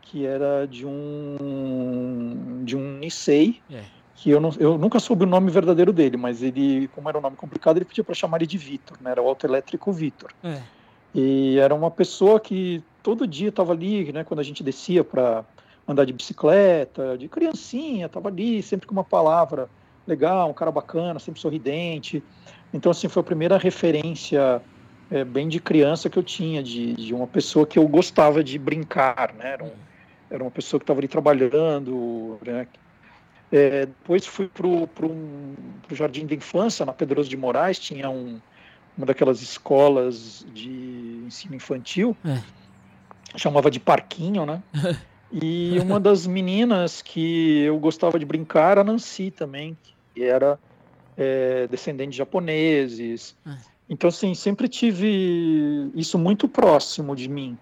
[0.00, 3.82] que era de um, de um Nissei, É.
[4.20, 7.22] que eu, não, eu nunca soube o nome verdadeiro dele, mas ele, como era um
[7.22, 10.30] nome complicado, ele pedia para chamar ele de Vitor, né, era o autoelétrico Vitor.
[10.42, 10.60] É.
[11.14, 15.46] E era uma pessoa que todo dia estava ali, né, quando a gente descia para
[15.88, 19.70] andar de bicicleta, de criancinha, estava ali, sempre com uma palavra
[20.06, 22.22] legal, um cara bacana, sempre sorridente.
[22.74, 24.62] Então, assim, foi a primeira referência
[25.10, 28.58] é, bem de criança que eu tinha, de, de uma pessoa que eu gostava de
[28.58, 29.52] brincar, né?
[29.52, 29.78] Era, um-
[30.28, 32.68] era uma pessoa que estava ali trabalhando, né?
[33.52, 35.58] É, depois fui para o
[35.92, 38.40] Jardim da Infância, na Pedroso de Moraes, tinha um,
[38.96, 42.40] uma daquelas escolas de ensino infantil, É.
[43.36, 44.62] chamava de parquinho, né?
[45.32, 49.78] E uma das meninas que eu gostava de brincar era a Nancy também,
[50.12, 50.58] que era
[51.16, 53.36] é, descendente de japoneses.
[53.46, 53.56] É.
[53.88, 57.56] Então, assim, sempre tive isso muito próximo de mim.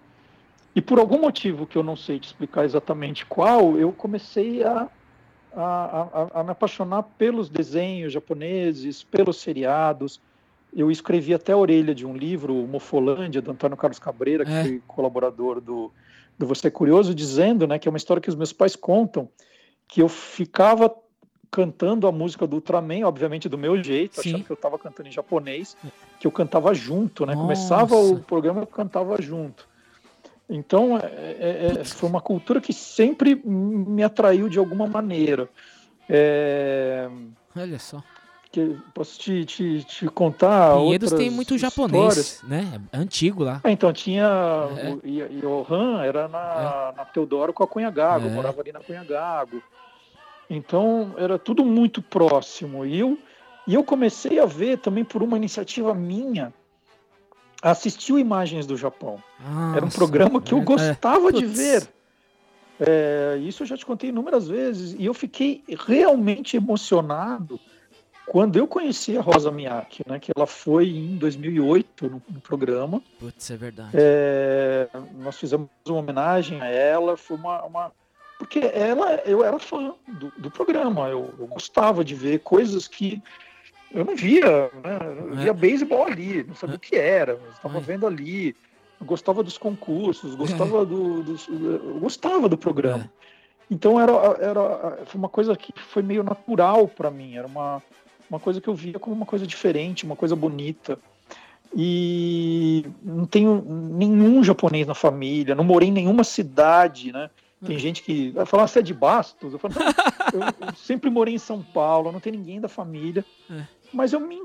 [0.75, 4.87] E por algum motivo que eu não sei te explicar exatamente qual, eu comecei a,
[5.55, 10.21] a, a, a me apaixonar pelos desenhos japoneses, pelos seriados.
[10.75, 14.63] Eu escrevi até a orelha de um livro, Mofolândia, do Antônio Carlos Cabreira, que É.
[14.63, 15.91] foi colaborador do,
[16.37, 19.29] do Você é Curioso, dizendo né, que é uma história que os meus pais contam,
[19.87, 20.95] que eu ficava
[21.51, 24.29] cantando a música do Ultraman, obviamente do meu jeito, Sim.
[24.29, 25.75] achando que eu estava cantando em japonês,
[26.19, 27.33] que eu cantava junto, né?
[27.33, 27.43] Nossa.
[27.43, 29.67] Começava o programa, eu cantava junto.
[30.49, 31.01] Então, é-
[31.39, 35.47] é- é- foi uma cultura que sempre me atraiu de alguma maneira.
[36.09, 37.07] É,
[37.55, 38.01] Olha só.
[38.51, 41.75] que posso te, te, te contar Pinheiros tem muito histórias?
[41.75, 42.81] japonês, né?
[42.91, 43.61] É antigo lá.
[43.63, 44.91] Ah, então tinha É.
[45.45, 48.31] o Johan era na, na Teodoro com a Cunhagago, É.
[48.31, 49.61] morava ali na Cunhagago.
[50.49, 52.83] Então era tudo muito próximo.
[52.83, 53.19] E eu,
[53.67, 56.51] e eu comecei a ver também por uma iniciativa minha,
[57.61, 59.21] assistiu Imagens do Japão.
[59.75, 61.57] Era um Nossa, programa que eu é, gostava de Putz.
[61.57, 61.89] ver.
[62.79, 64.95] É, isso eu já te contei inúmeras vezes.
[64.97, 67.59] E eu fiquei realmente emocionado
[68.25, 70.19] quando eu conheci a Rosa Miyake, né?
[70.19, 73.01] Que ela foi em 2008 no, no programa.
[73.19, 73.89] Putz, é verdade.
[73.93, 74.87] É,
[75.17, 77.91] nós fizemos uma homenagem a ela, foi uma, uma-
[78.37, 83.21] porque ela, eu era fã do, do programa, eu, eu gostava de ver coisas que
[83.93, 84.99] eu não via, né?
[85.19, 85.43] Eu É.
[85.43, 88.55] via beisebol ali, não sabia o que era, estava vendo ali,
[89.01, 93.09] gostava dos concursos, gostava do, dos- eu gostava do programa.
[93.71, 97.81] Então era, era foi uma coisa que foi meio natural para mim, era uma,
[98.29, 100.97] uma coisa que eu via como uma coisa diferente, uma coisa bonita.
[101.75, 107.29] E não tenho nenhum japonês na família, não morei em nenhuma cidade, né?
[107.63, 109.51] Tem gente que vai falar, você é de Bastos?
[109.53, 109.73] Eu falo,
[110.33, 113.23] eu, eu sempre morei em São Paulo, não tem ninguém da família.
[113.51, 113.63] É.
[113.93, 114.41] Mas eu me-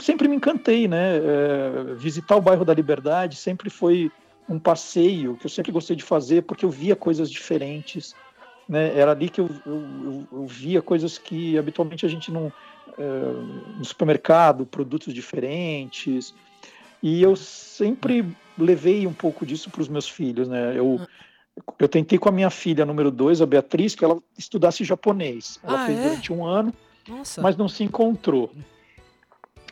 [0.00, 1.16] sempre me encantei, né?
[1.16, 4.10] É, visitar o bairro da Liberdade sempre foi
[4.48, 8.14] um passeio que eu sempre gostei de fazer, porque eu via coisas diferentes.
[8.68, 8.98] Né?
[8.98, 12.52] Era ali que eu, eu, eu- via coisas que habitualmente a gente não.
[12.98, 13.02] é,
[13.78, 16.34] no supermercado, produtos diferentes.
[17.02, 18.26] E eu sempre
[18.58, 20.76] levei um pouco disso para os meus filhos, né?
[20.76, 21.00] Eu,
[21.78, 25.60] eu tentei com a minha filha número dois, a Beatriz, que ela estudasse japonês.
[25.62, 26.02] Ela Ah, fez é?
[26.02, 26.72] durante um ano,
[27.08, 27.40] Nossa.
[27.40, 28.50] mas não se encontrou.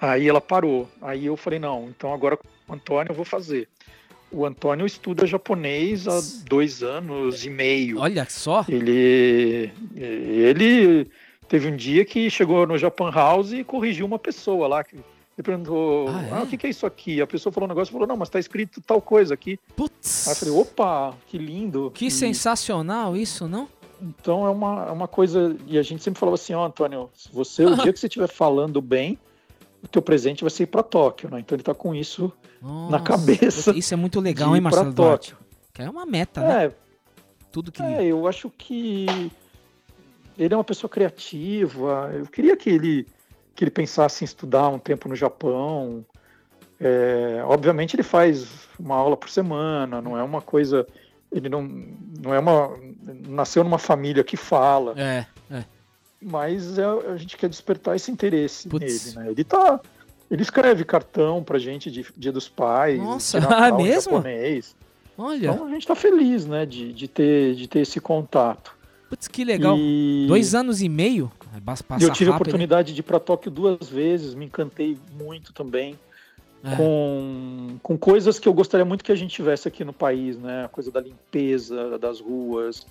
[0.00, 0.88] Aí ela parou.
[1.00, 3.68] Aí eu falei, não, então agora com o Antônio eu vou fazer.
[4.30, 8.00] O Antônio estuda japonês há dois anos e meio.
[8.00, 8.64] Olha só.
[8.68, 11.08] Ele, ele
[11.48, 14.82] teve um dia que chegou no Japan House e corrigiu uma pessoa lá.
[14.84, 16.32] Que ele perguntou: Ah, é?
[16.32, 17.20] ah, o que, que é isso aqui?
[17.20, 19.58] A pessoa falou um negócio e falou: não, mas tá escrito tal coisa aqui.
[19.76, 20.26] Putz.
[20.26, 21.90] Aí eu falei: opa, que lindo.
[21.94, 23.68] Que E- sensacional isso, não?
[24.02, 25.56] Então é uma, é uma coisa.
[25.66, 28.28] E a gente sempre falava assim: ó, Antônio, se você, o dia que você estiver
[28.28, 29.18] falando bem,
[29.86, 31.40] o teu presente vai ser ir para Tóquio, né?
[31.40, 35.32] Então ele tá com isso Nossa, cabeça Isso é muito legal, hein, Marcelo Duarte?
[35.32, 35.46] Tóquio.
[35.72, 36.66] Que é uma meta, né?
[36.66, 36.72] É,
[37.50, 37.82] Tudo que.
[37.82, 39.30] É, eu acho que
[40.38, 42.10] ele é uma pessoa criativa.
[42.14, 43.06] Eu queria que ele
[43.54, 46.04] que ele pensasse em estudar um tempo no Japão.
[46.78, 50.86] É, obviamente ele faz uma aula por semana, não é uma coisa.
[51.32, 52.76] Ele não, não é uma.
[53.28, 55.64] Nasceu numa família que fala, É, é.
[56.26, 59.30] Mas é- a gente quer despertar esse interesse nele, né?
[59.30, 59.80] Ele tá.
[60.28, 64.12] Ele escreve cartão pra gente de Dia dos Pais, Nossa, Natal é em mesmo?
[64.16, 64.74] japonês.
[65.16, 68.74] Olha, Então a gente tá feliz, né, de, de, ter, de ter esse contato.
[69.08, 69.76] putz, que legal.
[69.78, 71.30] E- Dois anos e meio.
[71.64, 72.34] Passa eu tive a rápido, hein?
[72.34, 75.98] oportunidade de ir para Tóquio duas vezes, me encantei muito também
[76.62, 76.76] É.
[76.76, 80.64] com, com coisas que eu gostaria muito que a gente tivesse aqui no país, né?
[80.64, 82.84] A coisa da limpeza das ruas,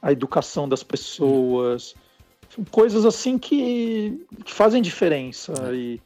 [0.00, 1.94] a educação das pessoas,
[2.70, 5.74] coisas assim que, que fazem diferença É.
[5.74, 6.00] e,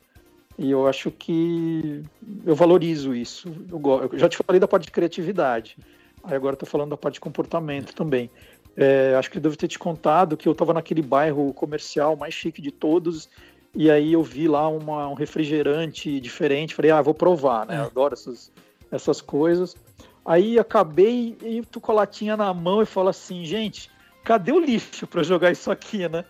[0.59, 2.03] e eu acho que
[2.45, 3.49] eu valorizo isso.
[3.71, 5.77] Eu, eu já te falei da parte de criatividade,
[6.25, 8.31] aí agora estou falando da parte de comportamento também.
[8.77, 12.35] É, acho que eu devo ter te contado que eu estava naquele bairro comercial mais
[12.35, 13.29] chique de todos,
[13.75, 16.75] e aí eu vi lá uma- um refrigerante diferente.
[16.75, 17.77] Falei, ah, vou provar, né?
[17.77, 17.79] É.
[17.81, 18.51] Eu adoro essas,
[18.91, 19.77] essas coisas.
[20.25, 23.91] Aí acabei e tô com a latinha na mão e falo assim, gente,
[24.25, 26.25] cadê o lixo para jogar isso aqui, né?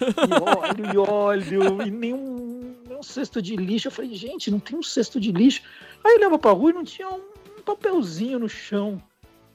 [0.00, 3.88] E olho, e olho, e nenhum, nenhum cesto de lixo.
[3.88, 5.62] Eu falei, gente, não tem um cesto de lixo.
[6.04, 7.20] Aí eu leva pra rua e não tinha um
[7.64, 9.02] papelzinho no chão,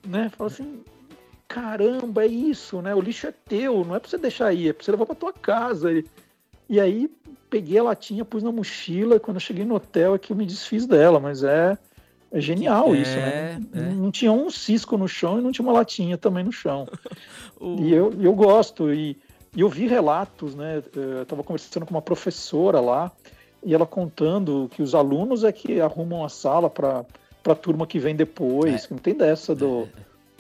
[0.06, 0.30] né?
[0.36, 0.84] Fala assim,
[1.48, 2.94] caramba, é isso, né?
[2.94, 5.16] O lixo é teu, não é pra você deixar aí, é pra você levar pra
[5.16, 5.92] tua casa.
[5.92, 6.06] E,
[6.70, 7.10] e aí
[7.50, 10.46] peguei a latinha, pus na mochila, quando eu cheguei no hotel é que eu me
[10.46, 11.78] desfiz dela, mas é,
[12.34, 13.62] é genial É, isso, né?
[13.74, 13.90] Não, é.
[13.94, 16.88] não tinha um cisco no chão e não tinha uma latinha também no chão.
[17.60, 19.16] O- E eu, eu gosto, e,
[19.56, 20.84] e eu vi relatos, né?
[20.96, 23.10] Eu estava conversando com uma professora lá,
[23.64, 27.06] e ela contando que os alunos é que arrumam a sala para
[27.46, 28.88] a turma que vem depois, É.
[28.88, 29.88] que não tem dessa do,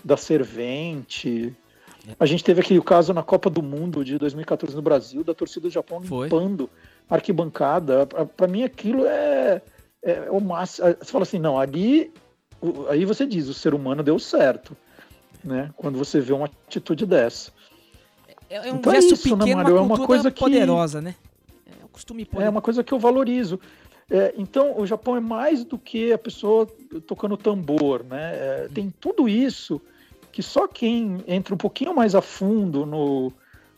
[0.04, 1.56] da Servente.
[2.20, 5.62] A gente teve aquele caso na Copa do Mundo de 2014 no Brasil, da torcida
[5.68, 6.26] do Japão Foi.
[6.26, 6.70] limpando
[7.10, 8.06] arquibancada.
[8.06, 9.62] Para mim aquilo é,
[10.04, 10.88] é o máximo.
[11.00, 12.12] Você fala assim, não, ali
[12.90, 14.76] aí você diz, o ser humano deu certo,
[15.44, 15.70] né?
[15.76, 17.52] Quando você vê uma atitude dessa.
[18.50, 19.72] É, é um Então é gesto isso, né, pequeno, Mário?
[19.72, 21.16] É uma uma cultura coisa que- poderosa, né?
[21.66, 22.52] É um costume É poderoso.
[22.52, 23.60] uma coisa que eu valorizo.
[24.10, 26.68] É, então, o Japão é mais do que a pessoa
[27.08, 28.34] tocando tambor, né?
[28.36, 29.82] É, tem tudo isso
[30.32, 33.32] que só quem entra um pouquinho mais a fundo no,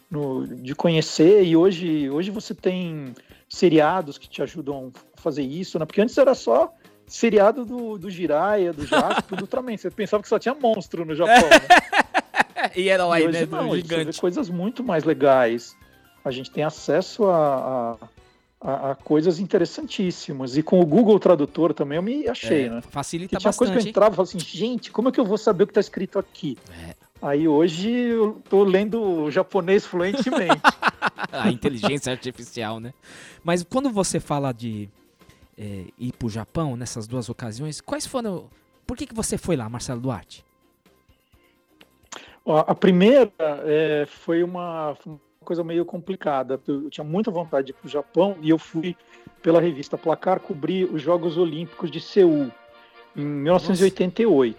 [0.10, 3.14] no- de conhecer, e hoje, hoje você tem
[3.56, 5.86] seriados que te ajudam a fazer isso, né?
[5.86, 6.74] Porque antes era só
[7.08, 9.78] seriado do, do Jiraiya, do Jasper, do Ultraman.
[9.78, 11.68] Você pensava que só tinha monstro no Japão, né?
[12.76, 13.48] E herói, E hoje né?
[13.52, 14.20] não, hoje você vê gigante.
[14.22, 15.76] coisas muito mais legais.
[16.24, 17.98] A gente tem acesso a,
[18.62, 20.58] a, a- a coisas interessantíssimas.
[20.58, 22.82] E com o Google Tradutor também eu me achei, É, né?
[22.90, 23.90] Facilita Que tinha coisa que eu bastante.
[23.90, 26.18] entrava e falava assim, gente, como é que eu vou saber o que está escrito
[26.18, 26.58] aqui?
[26.90, 26.95] É.
[27.22, 30.62] Aí hoje eu tô lendo japonês fluentemente.
[31.32, 32.94] A inteligência artificial, né?
[33.44, 34.90] Mas quando você fala de
[35.58, 38.50] é, ir pro Japão nessas duas ocasiões, quais foram.
[38.86, 40.46] Por que, que você foi lá, Marcelo Duarte?
[42.46, 46.60] Ó, A primeira é, foi uma, uma coisa meio complicada.
[46.68, 48.96] Eu tinha muita vontade de ir para o Japão e eu fui
[49.42, 52.52] pela revista Placar cobrir os Jogos Olímpicos de Seul
[53.16, 54.58] em 1988.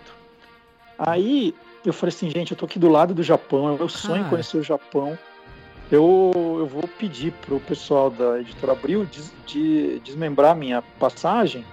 [0.98, 1.54] Aí
[1.86, 4.30] eu falei assim, gente, eu tô aqui do lado do Japão, é meu sonho Cara.
[4.30, 5.18] conhecer o Japão.
[5.90, 11.64] Eu, eu vou pedir pro pessoal da editora Abril des- de desmembrar a minha passagem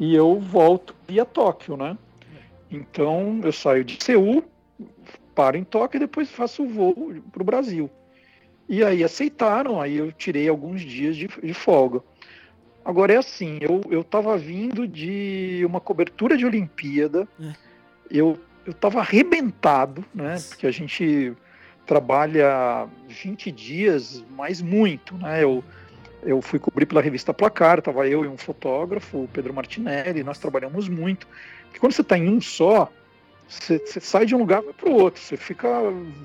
[0.00, 1.96] e eu volto via Tóquio, né?
[2.70, 4.42] Então eu saio de Seul,
[5.34, 7.90] paro em Tóquio e depois faço o voo para o Brasil.
[8.66, 12.02] E aí aceitaram, aí eu tirei alguns dias de, de folga.
[12.82, 17.52] Agora é assim, eu, eu tava vindo de uma cobertura de Olimpíada, É.
[18.10, 20.42] eu, eu tava arrebentado, né?
[20.48, 21.34] Porque a gente
[21.86, 25.44] trabalha 20 dias, mas muito, né?
[25.44, 25.62] Eu,
[26.22, 30.38] eu fui cobrir pela revista Placar, tava eu e um fotógrafo, o Pedro Martinelli, nós
[30.38, 31.26] trabalhamos muito.
[31.64, 32.90] Porque quando você está em um só,
[33.46, 35.68] você, você sai de um lugar para o outro, você fica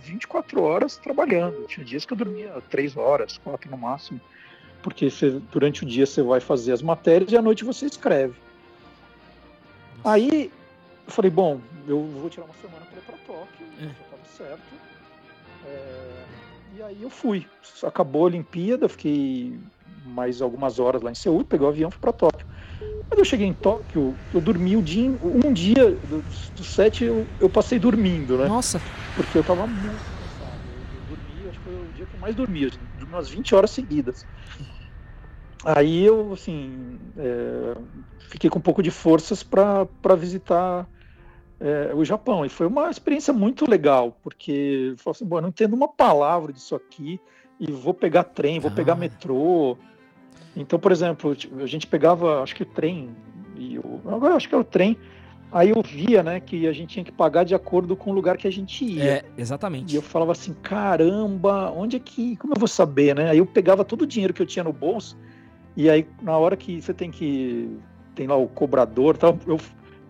[0.02, 1.66] 24 horas trabalhando.
[1.68, 4.22] Tinha dias que eu dormia 3 horas, 4 no máximo,
[4.82, 8.36] porque você- durante o dia você vai fazer as matérias e à noite você escreve.
[10.06, 10.50] Aí
[11.10, 13.86] eu falei, bom, eu vou tirar uma semana para ir para Tóquio, É.
[13.86, 14.76] já estava certo.
[15.66, 16.26] É,
[16.76, 17.48] e aí eu fui.
[17.84, 19.60] Acabou a Olimpíada, fiquei
[20.06, 22.46] mais algumas horas lá em Seul, peguei o avião e fui para Tóquio.
[23.10, 27.28] Quando eu cheguei em Tóquio, eu dormi o dia, um dia dos, dos sete eu,
[27.40, 28.48] eu passei dormindo, né?
[28.48, 28.80] Nossa,
[29.16, 30.62] Porque eu tava muito cansado.
[30.68, 33.28] Eu, eu dormi, acho que foi o dia que eu mais dormi, eu dormi umas
[33.28, 34.28] 20 horas seguidas.
[35.66, 37.76] Aí eu, assim, é,
[38.30, 39.88] fiquei com um pouco de forças para
[40.18, 40.88] visitar
[41.60, 42.46] é, o Japão.
[42.46, 45.88] E foi uma experiência muito legal, porque eu falei assim, bom, eu não entendo uma
[45.88, 47.20] palavra disso aqui,
[47.60, 48.96] e vou pegar trem, vou pegar Ah.
[48.96, 49.78] metrô.
[50.56, 53.10] Então, por exemplo, a gente pegava, acho que o trem,
[53.56, 54.98] e o, agora eu acho que é o trem,
[55.52, 58.38] aí eu via, né, que a gente tinha que pagar de acordo com o lugar
[58.38, 59.04] que a gente ia.
[59.04, 59.96] é, E exatamente.
[59.96, 62.36] eu falava assim, caramba, onde é que.
[62.38, 63.30] Como eu vou saber, né?
[63.30, 65.18] Aí eu pegava todo o dinheiro que eu tinha no bolso,
[65.76, 67.78] e aí na hora que você tem que.
[68.16, 69.58] Tem lá o cobrador e tal, eu,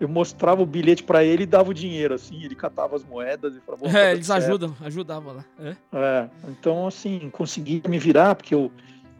[0.00, 3.54] eu mostrava o bilhete para ele e dava o dinheiro, assim, ele catava as moedas
[3.54, 3.84] e falava.
[3.84, 5.44] "Bom, tá É, eles certo." ajudam, ajudavam lá.
[5.60, 5.76] É.
[5.92, 8.72] É, então assim, consegui me virar, porque eu,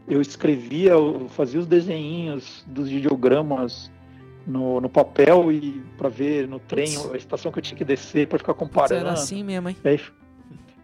[0.09, 3.91] eu escrevia, eu fazia os desenhinhos dos videogramas
[4.47, 8.26] no, no papel e para ver no trem a estação que eu tinha que descer
[8.26, 9.01] para ficar comparando.
[9.07, 9.76] Era assim mesmo, hein?
[9.85, 10.01] Aí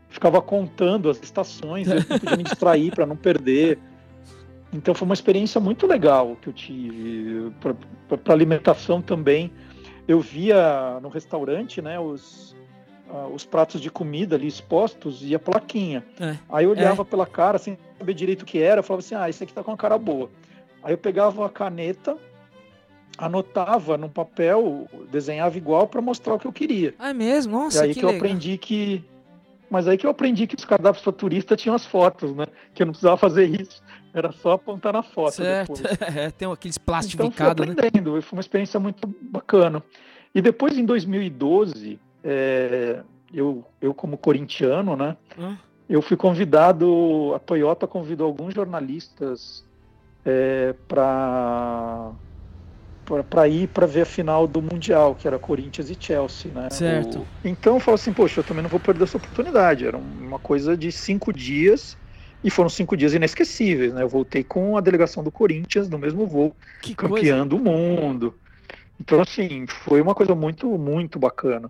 [0.08, 3.78] ficava contando as estações, eu podia me distrair para não perder.
[4.72, 9.50] Então foi uma experiência muito legal que eu tive para alimentação também.
[10.06, 12.54] Eu via no restaurante, né, os,
[13.10, 16.04] ah, os pratos de comida ali expostos e a plaquinha.
[16.20, 16.36] É.
[16.48, 19.28] Aí eu olhava pela cara sem saber direito o que era, eu falava assim: "Ah,
[19.28, 20.30] esse aqui tá com a cara boa".
[20.82, 22.16] Aí eu pegava a caneta,
[23.18, 26.94] anotava num papel, desenhava igual para mostrar o que eu queria.
[26.98, 27.52] Ah, é mesmo?
[27.52, 29.04] Nossa, E aí que, que, eu aprendi que.
[29.68, 32.46] Mas aí que eu aprendi que os cardápios para turista tinham as fotos, né?
[32.72, 33.82] Que eu não precisava fazer isso.
[34.16, 35.74] Era só apontar na foto Certo.
[35.82, 35.98] depois.
[36.16, 37.72] É, tem aqueles Então fui plastificados, né?
[37.74, 39.82] aprendendo, foi uma experiência muito bacana.
[40.34, 43.02] E depois, em 2012, é,
[43.34, 45.18] eu, eu como corintiano, né?
[45.38, 45.58] Hã?
[45.88, 49.62] Eu fui convidado, a Toyota convidou alguns jornalistas
[50.24, 52.10] é, para
[53.30, 56.68] para ir para ver a final do Mundial, que era Corinthians e Chelsea, né?
[56.70, 57.20] Certo.
[57.20, 59.86] O- Então eu falo assim, poxa, eu também não vou perder essa oportunidade.
[59.86, 61.96] Era uma coisa de cinco dias
[62.46, 64.04] e foram cinco dias inesquecíveis, né?
[64.04, 67.16] Eu voltei com a delegação do Corinthians no mesmo voo, Que coisa.
[67.16, 68.34] campeão do mundo.
[69.00, 71.68] Então assim, foi uma coisa muito muito bacana.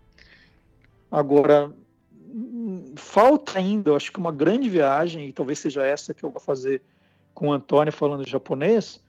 [1.11, 1.73] Agora,
[2.95, 6.43] falta ainda, eu acho que uma grande viagem, e talvez seja essa que eu vou
[6.43, 6.83] fazer
[7.33, 9.01] com o Antônio falando japonês,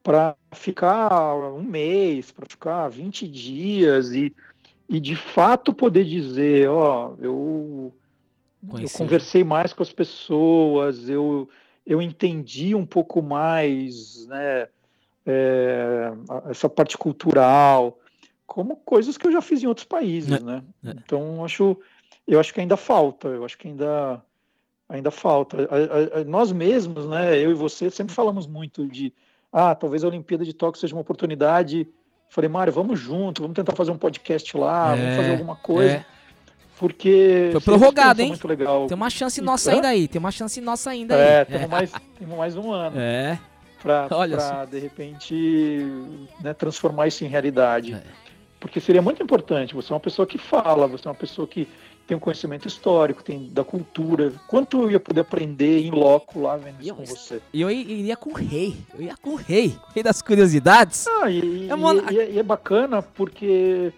[0.00, 4.32] para ficar um mês, para ficar 20 dias e,
[4.88, 7.92] e de fato poder dizer, ó, eu,
[8.80, 11.48] eu conversei mais com as pessoas, eu,
[11.86, 14.68] eu entendi um pouco mais, né,
[15.26, 16.12] é,
[16.48, 17.98] essa parte cultural,
[18.46, 20.62] como coisas que eu já fiz em outros países, é, né?
[20.84, 20.90] É.
[20.90, 21.76] Então acho,
[22.26, 24.22] eu acho que ainda falta, eu acho que ainda
[24.88, 25.56] ainda falta.
[25.70, 27.38] A, a, a, nós mesmos, né?
[27.38, 29.12] Eu e você sempre falamos muito de
[29.52, 31.88] ah, talvez a Olimpíada de Tóquio seja uma oportunidade.
[32.28, 36.04] Falei, Mário, vamos junto, vamos tentar fazer um podcast lá, é, vamos fazer alguma coisa.
[36.74, 36.78] É.
[36.78, 37.50] Porque.
[37.52, 38.28] Foi prorrogado, hein?
[38.28, 38.86] Muito legal.
[38.86, 40.08] Tem uma chance nossa ainda aí.
[40.08, 41.44] Tem uma chance nossa ainda é, aí.
[41.44, 42.96] Temos, mais, temos mais um ano.
[42.98, 43.38] É.
[43.80, 45.86] Pra, Olha pra de repente,
[46.40, 47.94] né, transformar isso em realidade.
[47.94, 48.02] É.
[48.58, 49.74] Porque seria muito importante.
[49.74, 51.68] Você é uma pessoa que fala, você é uma pessoa que
[52.06, 54.32] tem um conhecimento histórico, tem da cultura.
[54.46, 57.40] Quanto eu ia poder aprender em loco lá vendo isso eu, com você?
[57.52, 58.76] E eu iria com o rei.
[58.94, 59.76] Eu ia com o rei.
[59.94, 61.06] Rei das curiosidades.
[61.06, 61.94] Ah, e, é, uma...
[62.10, 63.92] e, e é bacana porque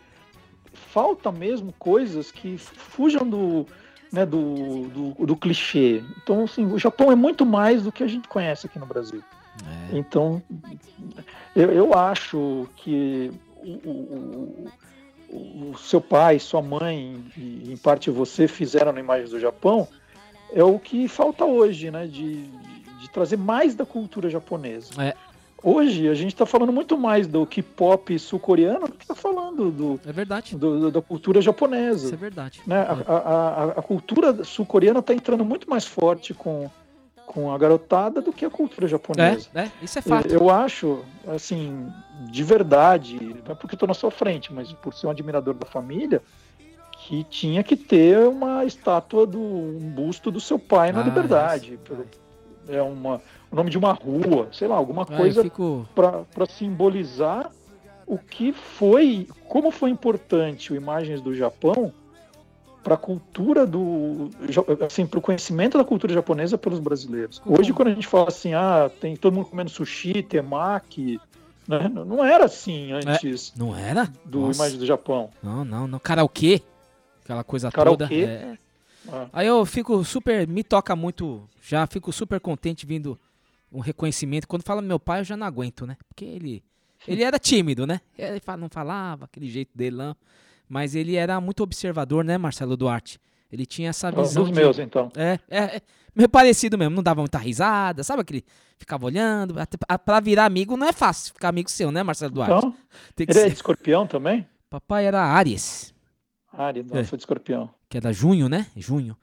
[0.97, 3.67] falta mesmo coisas que fujam do,
[4.11, 6.03] né, do, do, do, clichê.
[6.23, 9.23] Então, assim, o Japão é muito mais do que a gente conhece aqui no Brasil.
[9.93, 9.99] É.
[9.99, 10.43] Então,
[11.55, 13.31] eu, eu acho que
[13.63, 14.71] o,
[15.29, 19.87] o, o seu pai, sua mãe e em parte você fizeram na Imagens do Japão
[20.51, 22.07] é o que falta hoje, né?
[22.07, 22.45] De,
[23.01, 24.95] de trazer mais da cultura japonesa.
[24.99, 25.15] É.
[25.69, 30.01] Hoje a gente está falando muito mais do K-pop sul-coreano do que está falando do,
[30.07, 30.55] é verdade.
[30.55, 32.05] Do, do, da cultura japonesa.
[32.05, 32.61] Isso é verdade.
[32.65, 32.77] Né?
[32.77, 32.81] É.
[33.11, 36.71] A, a, a, cultura sul-coreana está entrando muito mais forte com,
[37.27, 39.49] com a garotada do que a cultura japonesa.
[39.57, 40.29] É, é isso é fato.
[40.29, 41.93] Eu acho, assim,
[42.31, 45.67] de verdade, não é porque estou na sua frente, mas por ser um admirador da
[45.67, 46.23] família,
[46.93, 51.77] que tinha que ter uma estátua do um busto do seu pai na ah, liberdade.
[51.91, 52.26] É
[52.83, 55.87] uma, o nome de uma rua, sei lá, alguma coisa fico...
[55.95, 57.51] para simbolizar
[58.07, 61.93] o que foi, como foi importante o Imagens do Japão
[62.83, 64.31] para a cultura do
[64.87, 67.43] assim para o conhecimento da cultura japonesa pelos brasileiros.
[67.45, 71.21] Hoje quando a gente fala assim, ah, tem todo mundo comendo sushi, temaki,
[71.67, 71.89] né?
[71.89, 73.53] não era assim antes.
[73.55, 74.09] É, não era?
[74.25, 74.61] Do Nossa.
[74.61, 75.31] imagem do Japão.
[75.43, 75.99] Não, não, não.
[75.99, 76.63] Karaokê,
[77.25, 78.05] aquela coisa Karaokê.
[78.05, 78.15] toda.
[78.15, 78.57] É.
[79.11, 79.29] Ah.
[79.33, 83.19] Aí eu fico super, me toca muito, já fico super contente vindo
[83.73, 84.49] um reconhecimento.
[84.49, 85.97] Quando fala meu pai, eu já não aguento, né?
[86.09, 86.63] Porque ele
[87.07, 88.01] ele era tímido, né?
[88.19, 90.17] Ele não falava aquele jeito dele lá.
[90.69, 93.21] Mas ele era muito observador, né, Marcelo Duarte?
[93.51, 94.43] Ele tinha essa visão.
[94.43, 94.59] Dos de...
[94.59, 95.11] meus, então.
[95.15, 95.83] É, é, é,
[96.15, 96.97] meio parecido mesmo.
[96.97, 98.45] Não dava muita risada, sabe aquele.
[98.77, 99.55] Ficava olhando.
[100.05, 102.67] Pra virar amigo não é fácil ficar amigo seu, né, Marcelo Duarte?
[102.67, 102.75] Então,
[103.19, 103.47] ele ser...
[103.47, 104.47] é escorpião também?
[104.69, 105.95] Papai era Aries.
[106.57, 107.05] Não, é.
[107.05, 107.71] sou de escorpião.
[107.89, 108.67] Que era junho, né?
[108.77, 109.17] Junho.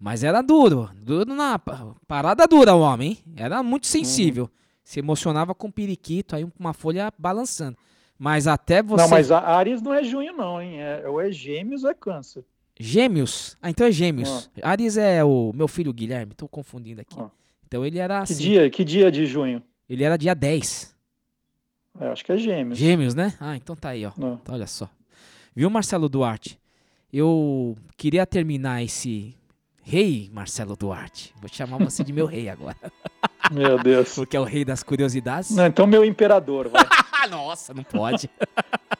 [0.00, 0.88] Mas era duro.
[0.94, 1.58] Duro na.
[2.06, 3.18] Parada dura o homem, hein?
[3.36, 4.44] Era muito sensível.
[4.44, 4.50] Uhum.
[4.84, 7.76] Se emocionava com um periquito, aí uma folha balançando.
[8.18, 9.02] Mas até você.
[9.02, 10.80] Não, mas a Ares não é junho, não, hein?
[10.80, 12.44] É, ou é gêmeos ou é câncer.
[12.78, 13.56] Gêmeos?
[13.60, 14.50] Ah, então é gêmeos.
[14.62, 14.70] Ah.
[14.70, 17.16] Ares é o meu filho Guilherme, tô confundindo aqui.
[17.18, 17.30] Ah.
[17.66, 18.34] Então ele era assim.
[18.34, 19.62] Que dia, que dia de junho?
[19.88, 20.96] Ele era dia 10.
[22.00, 22.78] É, acho que é gêmeos.
[22.78, 23.34] Gêmeos, né?
[23.40, 24.12] Ah, então tá aí, ó.
[24.16, 24.88] Então, olha só.
[25.54, 26.58] Viu, Marcelo Duarte?
[27.12, 29.34] Eu queria terminar esse
[29.82, 31.34] rei Marcelo Duarte.
[31.40, 32.76] Vou chamar você de meu rei agora.
[33.50, 34.14] Meu Deus.
[34.14, 35.52] Porque é o rei das curiosidades.
[35.52, 36.84] Não, então meu imperador, vai.
[37.30, 38.28] Nossa, não pode.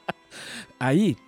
[0.80, 1.18] Aí,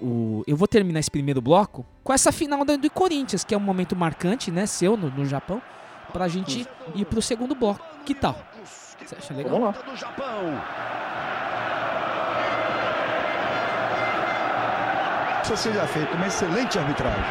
[0.00, 3.58] o, eu vou terminar esse primeiro bloco com essa final do, do Corinthians, que é
[3.58, 5.60] um momento marcante, né, seu no, no Japão,
[6.10, 7.84] pra gente ir pro segundo bloco.
[8.06, 8.38] Que tal?
[8.64, 9.52] Você acha legal?
[9.52, 11.33] Vamos lá.
[15.44, 17.22] Isso seja feito uma excelente arbitragem.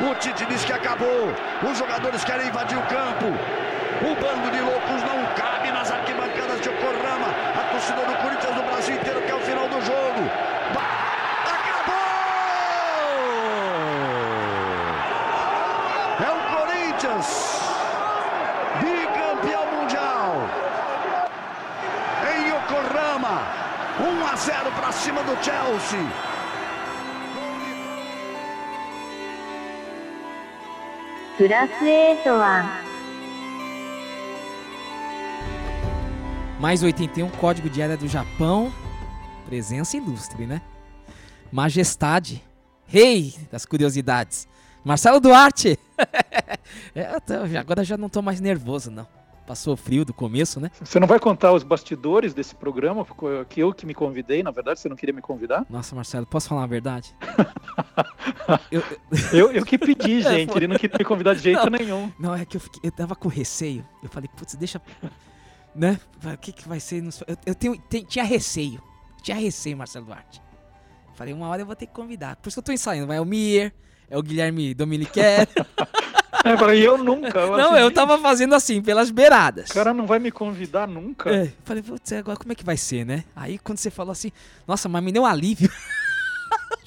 [0.00, 1.30] O Tite diz que acabou.
[1.62, 3.26] Os jogadores querem invadir o campo.
[4.00, 7.28] O bando de loucos não cabe nas arquibancadas de Yokohama.
[7.54, 10.30] A torcida do Corinthians no Brasil inteiro quer o final do jogo.
[11.44, 11.94] Acabou!
[16.24, 17.60] É o Corinthians,
[18.80, 20.48] bicampeão mundial.
[22.34, 23.42] Em Yokohama,
[24.00, 26.33] 1 a 0 para cima do Chelsea.
[31.36, 32.30] Plus 8
[36.60, 38.72] Mais 81, código de área do Japão.
[39.46, 40.62] Presença ilustre, né?
[41.50, 42.40] Majestade.
[42.86, 44.46] Rei das curiosidades.
[44.84, 45.76] Marcelo Duarte.
[46.94, 49.06] é, agora já não tô mais nervoso, não.
[49.46, 50.70] Passou frio do começo, né?
[50.80, 53.06] Você não vai contar os bastidores desse programa,
[53.48, 55.66] que eu que me convidei, na verdade, você não queria me convidar?
[55.68, 57.14] Nossa, Marcelo, posso falar a verdade?
[58.72, 58.82] eu,
[59.32, 62.12] eu, eu, que pedi, gente, é, ele não queria me convidar de jeito não, nenhum.
[62.18, 63.86] Não, é que eu, fiquei, eu tava com receio.
[64.02, 64.80] Eu falei, putz, deixa.
[65.74, 66.00] Né?
[66.22, 67.04] O que, que vai ser?
[67.26, 68.82] Eu, eu tenho, tem, tinha receio.
[69.22, 70.40] Tinha receio, Marcelo Duarte.
[71.14, 72.36] Falei, uma hora eu vou ter que convidar.
[72.36, 73.06] Por isso que eu tô ensaiando.
[73.06, 73.74] Vai o Mier,
[74.08, 75.48] é o Guilherme Dominiquer.
[76.44, 77.38] É, falei, eu nunca.
[77.38, 79.70] Eu não, eu tava fazendo assim, pelas beiradas.
[79.70, 81.34] O cara não vai me convidar nunca.
[81.34, 83.24] É, falei, putz, agora como é que vai ser, né?
[83.34, 84.30] Aí quando você falou assim,
[84.66, 85.70] nossa, mas me deu um alívio.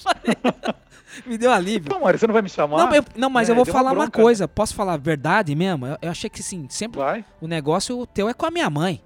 [1.25, 1.91] me deu um alívio.
[1.91, 2.77] Não, Mário, você não vai me chamar?
[2.77, 4.47] Não, eu, não mas é, eu vou falar uma, uma, coisa.
[4.47, 5.87] Posso falar a verdade mesmo?
[5.87, 7.25] Eu, eu achei que, assim, sempre vai.
[7.41, 9.01] o negócio teu é com a minha mãe.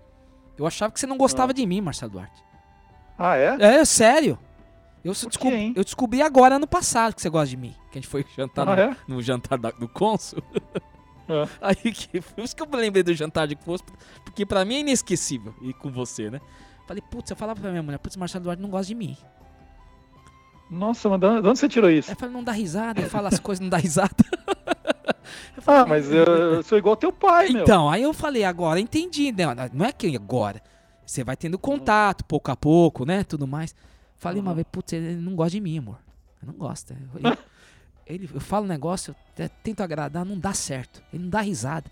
[0.57, 1.53] Eu achava que você não gostava ah.
[1.53, 2.43] de mim, Marcelo Duarte.
[3.17, 3.55] Ah, é?
[3.59, 4.37] É, sério.
[5.03, 7.75] Eu, descobri, eu descobri agora, ano passado, que você gosta de mim.
[7.91, 8.97] Que a gente foi jantar ah, no, é?
[9.07, 10.43] no, jantar da, do cônsul.
[11.27, 11.47] É.
[11.61, 13.87] Aí que, por isso que eu lembrei do jantar de cônsul,
[14.23, 16.39] porque pra mim é inesquecível ir com você, né?
[16.85, 19.17] Falei, putz, eu falava pra minha mulher, putz, Marcelo Duarte não gosta de mim.
[20.69, 22.11] Nossa, mas de onde você tirou isso?
[22.11, 24.15] Eu falei, não dá risada, eu falo as coisas, não dá risada.
[25.61, 27.63] Falei, ah, mas eu, eu, sou igual teu pai, então, meu.
[27.63, 29.43] Então, aí eu falei, agora entendi, né?
[29.71, 30.61] Não é que agora.
[31.05, 33.23] Você vai tendo contato, pouco a pouco, né?
[33.23, 33.75] Tudo mais.
[34.21, 34.49] Falei uhum.
[34.49, 35.97] uma vez, putz, ele não gosta de mim, amor.
[36.43, 36.95] Ele não gosta.
[37.15, 37.37] Ele,
[38.05, 41.01] ele, eu falo um negócio, eu tento agradar, não dá certo.
[41.11, 41.91] Ele não dá risada,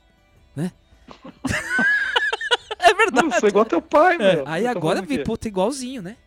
[0.55, 0.71] né?
[2.77, 3.33] é verdade.
[3.33, 4.43] Eu sou igual teu pai, é, meu.
[4.47, 6.17] Aí agora vi, puta, igualzinho, né?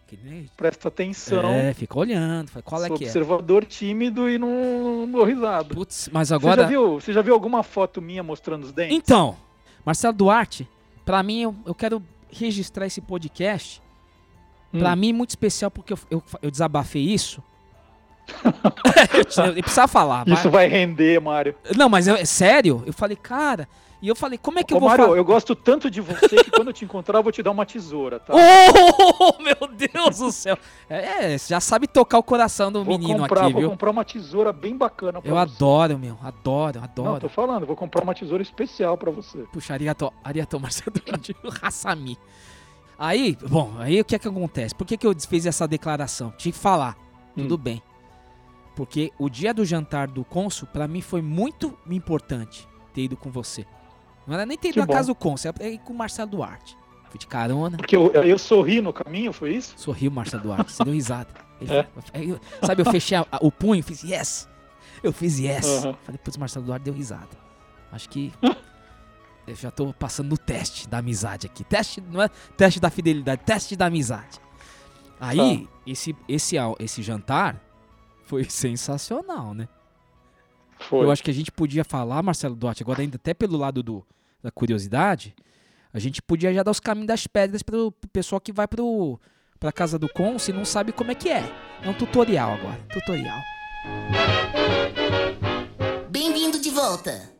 [0.56, 1.44] Presta atenção.
[1.44, 2.48] É, fica olhando.
[2.48, 3.06] Fala, qual é que é?
[3.06, 5.72] observador tímido e não, não dou risada.
[5.72, 6.56] Putz, mas agora...
[6.56, 8.96] Você já, viu, você já viu alguma foto minha mostrando os dentes?
[8.96, 9.36] Então,
[9.86, 10.68] Marcelo Duarte,
[11.04, 13.80] pra mim, eu, eu quero registrar esse podcast
[14.72, 14.78] Hum.
[14.78, 17.42] Pra mim, muito especial porque eu, eu, eu desabafei isso.
[18.44, 20.26] eu, eu, precisava falar.
[20.26, 20.52] Isso mas...
[20.52, 21.54] vai render, Mário.
[21.76, 22.82] Não, mas é sério?
[22.86, 23.68] Eu falei, cara.
[24.02, 25.16] E eu falei, como é que Ô, eu vou Mário, falar?
[25.16, 27.64] eu gosto tanto de você que quando eu te encontrar eu vou te dar uma
[27.64, 28.34] tesoura, tá?
[29.20, 30.58] Oh, meu Deus do céu.
[30.90, 33.60] É, já sabe tocar o coração do vou menino comprar, aqui, viu?
[33.62, 35.40] Vou comprar uma tesoura bem bacana pra Eu você.
[35.42, 36.18] adoro, meu.
[36.20, 37.12] Adoro, adoro.
[37.12, 39.38] Não, tô falando, vou comprar uma tesoura especial pra você.
[39.52, 40.96] Puxa, arigato, arigato, Marcelo,
[41.62, 42.18] Hassami.
[42.98, 44.74] Aí, bom, aí o que é que acontece?
[44.74, 46.32] Por que, que eu fiz essa declaração?
[46.36, 46.96] Tinha que falar.
[47.36, 47.42] Hum.
[47.42, 47.82] Tudo bem.
[48.74, 53.30] Porque o dia do jantar do cônsul, para mim, foi muito importante ter ido com
[53.30, 53.66] você.
[54.26, 56.76] Não era nem ter ido na casa do cônsul, era ir com o Marcelo Duarte.
[57.10, 57.76] Fui de carona.
[57.76, 59.74] Porque eu, eu sorri no caminho, foi isso?
[59.76, 61.28] Sorriu o Marcelo Duarte, você deu risada.
[61.60, 61.86] Ele, é.
[62.14, 64.48] eu, sabe, eu fechei a, a, o punho, fiz yes.
[65.02, 65.66] Eu fiz yes.
[65.66, 65.94] Uhum.
[66.02, 67.28] Falei, putz, Marcelo Duarte deu risada.
[67.90, 68.32] Acho que
[69.46, 71.64] Eu já tô passando no teste da amizade aqui.
[71.64, 74.40] Teste, não é teste da fidelidade, teste da amizade.
[75.20, 75.80] Aí, ah.
[75.86, 77.60] esse, esse, esse jantar
[78.24, 79.68] foi sensacional, né?
[80.88, 81.04] Foi.
[81.04, 84.04] Eu acho que a gente podia falar, Marcelo Duarte, agora ainda até pelo lado do,
[84.42, 85.34] da curiosidade,
[85.92, 89.20] a gente podia já dar os caminhos das pedras para o pessoal que vai pro,
[89.60, 91.44] pra casa do Conce e não sabe como é que é.
[91.82, 93.38] É um tutorial agora, tutorial.
[96.10, 97.31] Bem-vindo de volta.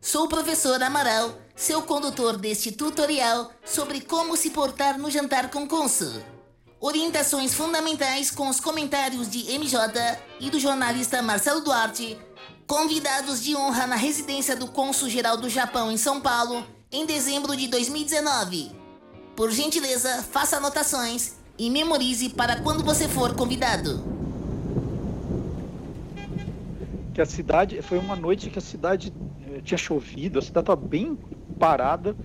[0.00, 5.66] Sou o professor Amaral, seu condutor deste tutorial sobre como se portar no jantar com
[5.66, 6.22] cônsul.
[6.78, 12.16] Orientações fundamentais com os comentários de MJ e do jornalista Marcelo Duarte,
[12.66, 17.56] convidados de honra na residência do cônsul geral do Japão em São Paulo em dezembro
[17.56, 18.70] de 2019.
[19.34, 24.16] Por gentileza, faça anotações e memorize para quando você for convidado
[27.16, 29.10] que a cidade foi uma noite que a cidade
[29.62, 31.18] tinha chovido, a cidade estava bem
[31.58, 32.16] parada.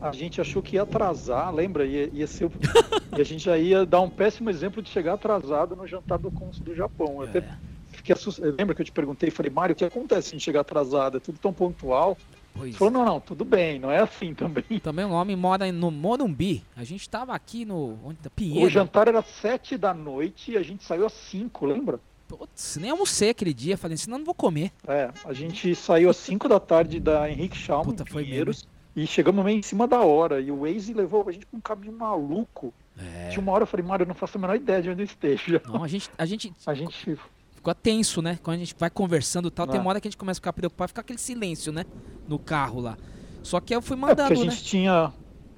[0.00, 1.84] A gente achou que ia atrasar, lembra?
[1.84, 2.50] Ia, ia ser,
[3.16, 6.30] e a gente já ia dar um péssimo exemplo de chegar atrasado no jantar do
[6.30, 7.22] cônsul do Japão.
[7.22, 7.28] É.
[7.28, 7.44] até
[7.92, 8.54] fiquei assustado.
[8.58, 9.30] Lembra que eu te perguntei?
[9.30, 11.18] Falei, Mário, o que acontece se a gente chegar atrasado?
[11.18, 12.16] É tudo tão pontual.
[12.54, 12.76] Pois.
[12.76, 14.64] Falou, não, não, tudo bem, não é assim também.
[14.82, 16.64] Também um homem mora no Morumbi.
[16.76, 17.98] A gente estava aqui no.
[18.04, 18.66] Onde, Pinheiro.
[18.66, 22.00] O jantar era sete da noite e a gente saiu às cinco, lembra?
[22.36, 24.72] Putz, nem almocei aquele dia, falei, senão não vou comer.
[24.86, 29.06] É, a gente saiu às 5 da tarde da Henrique Schalman, Puta, foi Pinheiros, e
[29.06, 30.40] chegamos meio em cima da hora.
[30.40, 32.72] E o Waze levou a gente pra um caminho maluco.
[32.98, 33.28] É.
[33.28, 35.06] De uma hora eu falei, Mário, eu não faço a menor ideia de onde eu
[35.06, 35.62] esteja.
[35.66, 36.10] Não, a gente.
[36.18, 37.18] A gente, a gente
[37.54, 38.38] ficou tenso, né?
[38.42, 39.70] Quando a gente vai conversando e tal, é.
[39.70, 41.84] tem uma hora que a gente começa a ficar preocupado, fica aquele silêncio, né?
[42.28, 42.96] No carro lá.
[43.42, 44.22] Só que eu fui mandando.
[44.22, 44.68] É porque a gente né?
[44.68, 45.12] tinha.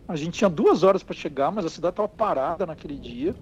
[0.06, 3.34] A gente tinha duas horas para chegar, mas a cidade tava parada naquele dia.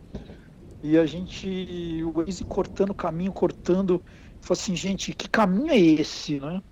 [0.82, 4.02] E a gente, o Waze cortando o caminho, cortando,
[4.40, 6.62] falou assim, gente, que caminho é esse, né?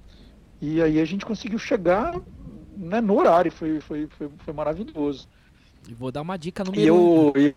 [0.60, 2.18] E aí a gente conseguiu chegar
[2.76, 5.28] né, no horário, foi, foi, foi, foi maravilhoso.
[5.89, 7.55] E vou dar uma dica no e eu, eu,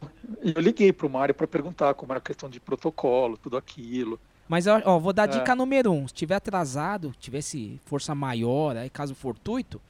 [0.55, 4.19] eu liguei pro Mário para perguntar como era a questão de protocolo, tudo aquilo.
[4.47, 5.39] Mas ó, vou dar é.
[5.39, 6.07] dica número um.
[6.07, 9.81] Se tiver atrasado, tivesse força maior, aí caso fortuito,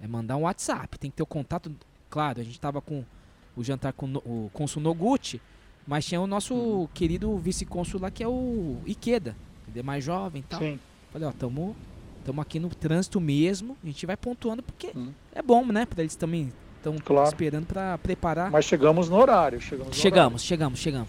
[0.00, 0.98] É mandar um WhatsApp.
[0.98, 1.74] Tem que ter o contato.
[2.10, 3.04] Claro, a gente tava com
[3.56, 5.40] o jantar com o cônsul Noguchi,
[5.86, 6.88] mas tinha o nosso Uhum.
[6.92, 9.36] querido vice-cônsul lá que é o Ikeda.
[9.68, 10.60] Ele é mais jovem e tal.
[10.60, 10.78] Sim.
[11.12, 11.76] Falei, ó, tamo,
[12.24, 13.76] tamo aqui no trânsito mesmo.
[13.82, 15.12] A gente vai pontuando porque Hum.
[15.34, 15.86] é bom, né?
[15.86, 17.28] Pra eles também estão Claro.
[17.28, 18.50] esperando pra preparar.
[18.50, 19.60] Mas chegamos no horário.
[19.60, 21.08] Chegamos, no chegamos, chegamos, chegamos.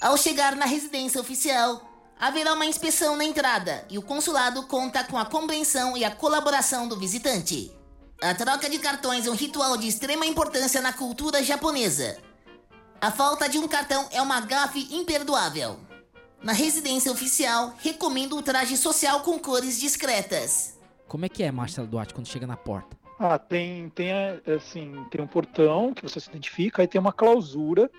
[0.00, 1.82] Ao chegar na residência oficial,
[2.18, 6.86] haverá uma inspeção na entrada e o consulado conta com a compreensão e a colaboração
[6.88, 7.70] do visitante.
[8.22, 12.16] A troca de cartões é um ritual de extrema importância na cultura japonesa.
[13.00, 15.76] A falta de um cartão é uma gafe imperdoável.
[16.42, 20.78] Na residência oficial, recomendo o traje social com cores discretas.
[21.06, 22.96] Como é que é, Marcelo Duarte, quando chega na porta?
[23.18, 27.12] Ah, tem, tem é, assim, tem um portão que você se identifica, aí tem uma
[27.12, 27.90] clausura.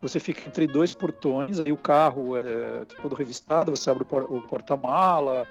[0.00, 4.32] Você fica entre dois portões, aí o carro é todo revistado, você abre o por-
[4.32, 5.46] o porta-mala,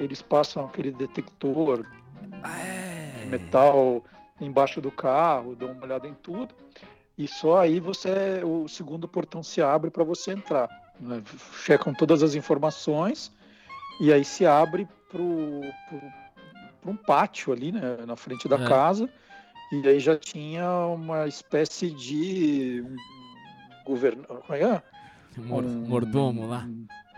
[0.00, 1.84] eles passam aquele detector
[3.20, 4.02] de metal
[4.40, 6.52] embaixo do carro, dão uma olhada em tudo.
[7.16, 10.68] E só aí você o segundo portão se abre para você entrar.
[11.00, 11.22] né?
[11.64, 13.30] Checam todas as informações
[14.00, 15.20] e aí se abre para
[16.90, 18.66] um pátio ali né, na frente da É.
[18.68, 19.08] casa.
[19.72, 22.84] E aí já tinha uma espécie de
[23.84, 24.24] governo.
[24.24, 24.82] Como é é?
[25.38, 26.68] Mor- Um- mordomo lá.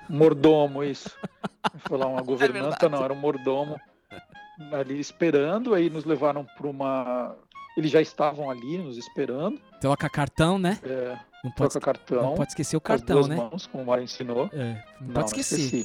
[0.09, 1.11] Mordomo, isso.
[1.89, 2.93] Falar uma governanta, verdade.
[2.93, 3.81] não, era um mordomo
[4.73, 7.35] ali esperando, aí nos levaram para uma.
[7.77, 9.61] Eles já estavam ali nos esperando.
[9.81, 10.79] Troca cartão, né?
[10.85, 12.23] É, Não pode, troca cartão.
[12.23, 13.37] não pode esquecer o com as cartão, duas né?
[13.37, 14.49] mãos, como o Mário ensinou.
[14.53, 15.85] É, não, Não, pode esquecer.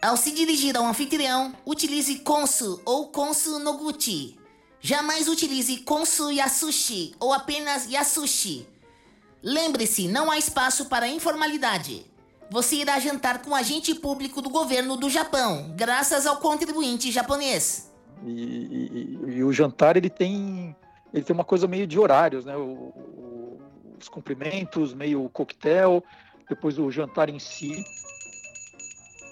[0.00, 4.38] Ao se dirigir ao anfitrião, utilize Konsu ou Konsu Noguchi.
[4.80, 8.66] Jamais utilize Konsu Yasushi ou apenas Yasushi.
[9.42, 12.04] Lembre-se, não há espaço para informalidade.
[12.50, 17.90] Você irá jantar com agente público do governo do Japão, graças ao contribuinte japonês.
[18.22, 20.74] E, e- e- o jantar ele tem
[21.12, 22.56] ele tem uma coisa meio de horários, né?
[22.56, 23.60] O- o-
[24.00, 26.02] os cumprimentos, meio coquetel,
[26.48, 27.84] depois o jantar em si.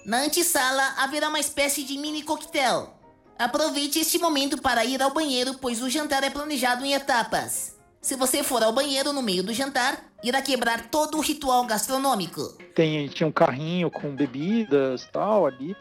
[0.05, 2.93] Na antessala haverá uma espécie de mini coquetel.
[3.37, 7.72] Aproveite este momento para ir ao banheiro, pois o jantar é planejado em etapas.
[8.03, 12.41] Se você for ao banheiro no meio do jantar, irá quebrar todo o ritual gastronômico.
[12.75, 15.73] Tem tinha um carrinho com bebidas tal ali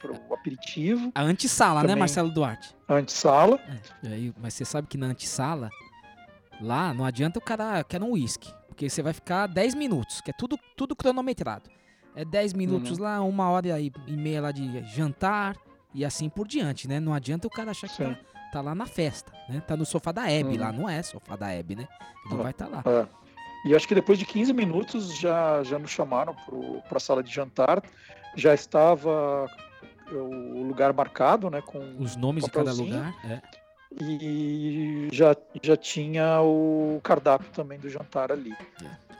[0.00, 1.12] para o aperitivo.
[1.14, 1.94] A antessala, né.
[1.94, 2.74] Marcelo Duarte?
[2.88, 3.60] A antessala.
[4.02, 5.70] É, aí, mas você sabe que na antessala,
[6.60, 8.52] lá não adianta o cara quer um uísque.
[8.66, 11.70] Porque você vai ficar 10 minutos, que é tudo, tudo cronometrado.
[12.16, 13.04] É 10 minutos Uhum.
[13.04, 15.56] lá, uma hora e, meia lá de jantar
[15.94, 16.98] e assim por diante, né?
[16.98, 18.16] Não adianta o cara achar que tá, Sim.
[18.50, 19.60] Tá lá na festa, né?
[19.66, 20.60] Tá no sofá da Hebe Uhum.
[20.60, 21.88] lá, não é sofá da Hebe, né?
[22.26, 22.42] Ele Ah.
[22.42, 22.82] vai estar lá.
[22.86, 23.06] É.
[23.68, 26.34] E acho que depois de 15 minutos já, já nos chamaram
[26.88, 27.82] para a sala de jantar.
[28.36, 29.46] Já estava
[30.12, 31.60] o lugar marcado, né?
[31.60, 33.14] Com Os nomes de cada lugar.
[33.24, 33.40] É.
[34.00, 38.54] E já, já tinha o cardápio também do jantar ali.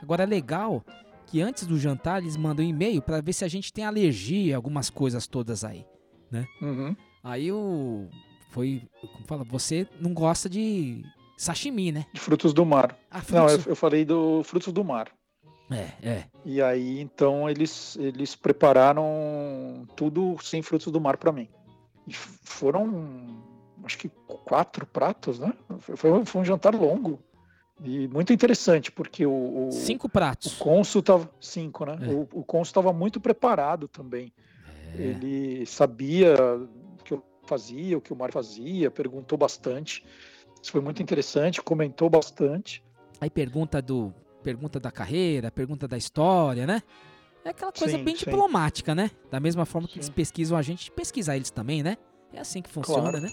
[0.02, 0.82] Agora é legal
[1.27, 4.55] que antes do jantar eles mandam um e-mail pra ver se a gente tem alergia
[4.55, 5.85] a algumas coisas todas aí,
[6.31, 6.47] né?
[6.62, 6.97] Uhum.
[7.23, 8.09] Aí o
[8.51, 11.02] foi, como fala, você não gosta de
[11.36, 12.06] sashimi, né?
[12.12, 12.97] De frutos do mar.
[13.10, 15.09] Ah, Não, frutos- eu, eu falei do frutos do mar.
[15.70, 16.24] É, é.
[16.44, 21.48] E aí, então, eles, eles prepararam tudo sem frutos do mar para mim.
[22.09, 23.40] E foram,
[23.85, 24.09] acho que
[24.44, 25.52] quatro pratos, né?
[25.78, 27.20] Foi- Foi, um- jantar longo.
[27.82, 30.52] E muito interessante, porque o, o, Cinco pratos.
[30.55, 31.31] o cônsul tava.
[31.40, 31.97] Cinco, né?
[32.02, 32.06] É.
[32.12, 34.32] O, o cônsul estava muito preparado também.
[34.94, 36.36] Ele sabia
[37.51, 40.05] fazia, o que o Mário fazia, perguntou bastante.
[40.62, 42.82] Isso foi muito interessante, comentou bastante.
[43.20, 44.12] Aí pergunta do
[44.43, 46.82] pergunta da carreira, pergunta da história, né?
[47.44, 48.24] É aquela coisa Sim, bem sim.
[48.24, 49.10] diplomática, né?
[49.31, 50.12] Da mesma forma que eles Sim.
[50.12, 51.97] pesquisam a gente, pesquisar eles também, né?
[52.32, 53.20] É assim que funciona, Claro.
[53.20, 53.31] né?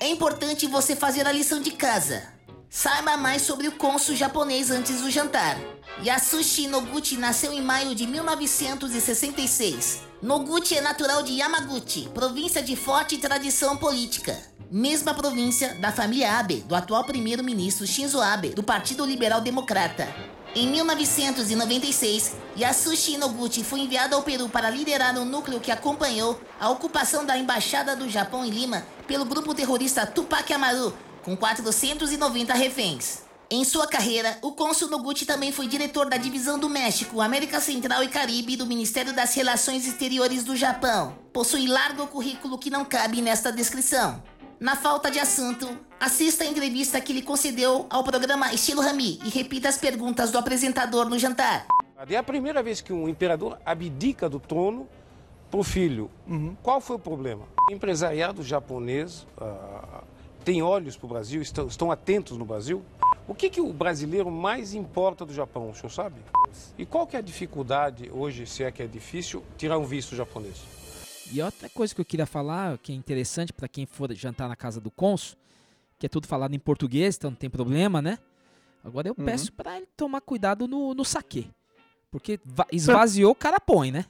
[0.00, 2.22] É importante você fazer a lição de casa.
[2.68, 5.56] Saiba mais sobre o cônsul japonês antes do jantar.
[6.04, 10.02] Yasushi Noguchi nasceu em maio de 1966.
[10.22, 14.38] Noguchi é natural de Yamaguchi, província de forte tradição política.
[14.70, 20.06] Mesma província da família Abe, do atual primeiro-ministro Shinzo Abe, do Partido Liberal Democrata.
[20.54, 26.70] Em 1996, Yasushi Noguchi foi enviado ao Peru para liderar o núcleo que acompanhou a
[26.70, 33.31] ocupação da Embaixada do Japão em Lima pelo grupo terrorista Tupac Amaru, com 490 reféns.
[33.54, 38.02] Em sua carreira, o cônsul Noguchi também foi diretor da Divisão do México, América Central
[38.02, 41.12] e Caribe do Ministério das Relações Exteriores do Japão.
[41.34, 44.22] Possui largo currículo que não cabe nesta descrição.
[44.58, 45.68] Na falta de assunto,
[46.00, 50.38] assista a entrevista que ele concedeu ao programa Estilo Rami e repita as perguntas do
[50.38, 51.66] apresentador no jantar.
[52.08, 54.88] É a primeira vez que um imperador abdica do trono
[55.50, 56.10] para o filho.
[56.62, 57.44] Qual foi o problema?
[57.68, 60.04] O empresariado japonês ah,
[60.42, 62.82] tem olhos para o Brasil, estão, estão atentos no Brasil.
[63.26, 66.16] O que, que o brasileiro mais importa do Japão, o senhor sabe?
[66.76, 70.14] E qual que é a dificuldade hoje, se é que é difícil, tirar um visto
[70.16, 70.56] japonês?
[71.32, 74.56] E outra coisa que eu queria falar, que é interessante para quem for jantar na
[74.56, 75.36] casa do cônsul,
[75.98, 78.18] que é tudo falado em português, então não tem problema, né?
[78.84, 79.24] Agora eu Uhum.
[79.24, 81.48] peço para ele tomar cuidado no, no saque.
[82.10, 84.04] Porque va- esvaziou, o cara põe, né?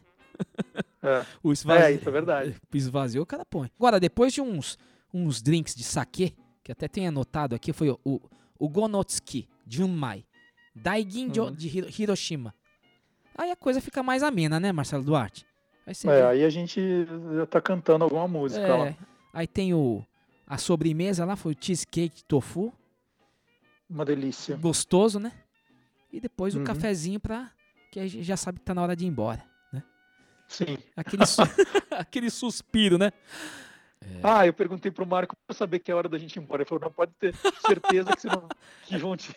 [1.02, 1.24] É.
[1.42, 1.82] O esvazi...
[1.84, 2.54] É, isso é verdade.
[2.72, 3.70] Esvaziou, o cara põe.
[3.76, 4.78] Agora, depois de uns,
[5.12, 6.34] uns drinks de saque,
[6.64, 8.20] que até tenho anotado aqui, foi o, o,
[8.58, 10.24] o Gonotsuki, Junmai,
[10.74, 11.52] Daiginjo Uhum.
[11.52, 12.54] de Hiro- Hiroshima.
[13.36, 15.46] Aí a coisa fica mais amena, né, Marcelo Duarte?
[15.86, 16.80] Aí É, vê- aí a gente
[17.34, 18.94] já tá cantando alguma música É, lá.
[19.32, 20.04] Aí tem o
[20.46, 22.72] a sobremesa lá, foi o cheesecake tofu,
[23.88, 24.56] Uma delícia.
[24.56, 25.32] gostoso, né?
[26.12, 26.64] E depois o Uhum.
[26.64, 27.50] cafezinho pra
[27.90, 29.42] que a gente já sabe que tá na hora de ir embora,
[29.72, 29.82] né?
[30.46, 30.76] Sim.
[30.96, 31.40] Aquele, su-
[31.90, 33.12] aquele suspiro, né?
[34.22, 36.62] Ah, eu perguntei pro Marco pra saber que é hora da gente ir embora.
[36.62, 37.34] Ele falou, não, pode ter
[37.66, 38.48] certeza que, não,
[38.86, 39.34] que vão te...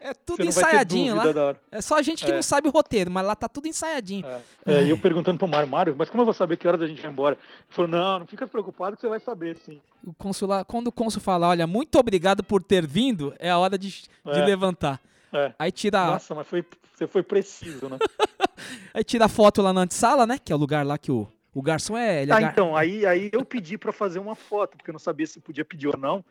[0.00, 1.32] É tudo ensaiadinho lá.
[1.32, 1.60] da hora.
[1.72, 2.34] É só a gente que É.
[2.34, 4.24] não sabe o roteiro, mas lá tá tudo ensaiadinho.
[4.64, 6.86] É, e eu perguntando pro Mário, Mário, mas como eu vou saber que horas a
[6.86, 7.34] gente vai embora?
[7.34, 9.80] Ele falou, não, não fica preocupado que você vai saber, sim.
[10.06, 13.76] O consular, quando o cônsul fala, olha, muito obrigado por ter vindo, é a hora
[13.76, 14.44] de, de É.
[14.44, 15.00] levantar.
[15.32, 15.52] É.
[15.58, 16.64] Aí tira, Nossa, mas foi,
[16.94, 17.98] você foi preciso, né?
[18.94, 20.38] aí tira a foto lá na antessala, né?
[20.42, 22.22] Que é o lugar lá que o, o garçom é.
[22.22, 24.92] Ele é Ah, gar- então, aí, aí eu pedi pra fazer uma foto, porque eu
[24.94, 26.24] não sabia se podia pedir ou não.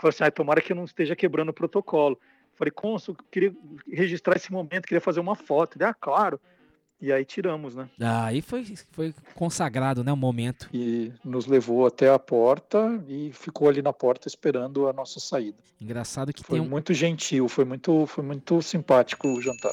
[0.00, 2.18] Falei assim, ah, tomara que eu não esteja quebrando o protocolo.
[2.54, 3.54] Falei, cônsul, queria
[3.90, 5.76] registrar esse momento, queria fazer uma foto.
[5.76, 6.40] Ele, ah, claro.
[7.00, 7.88] E aí tiramos, né?
[7.98, 10.12] Ah, aí foi, foi consagrado, né?
[10.12, 10.68] O momento.
[10.72, 15.56] E nos levou até a porta e ficou ali na porta esperando a nossa saída.
[15.80, 16.68] Engraçado que Foi tem um.
[16.68, 19.72] muito gentil, foi muito, foi muito simpático o jantar.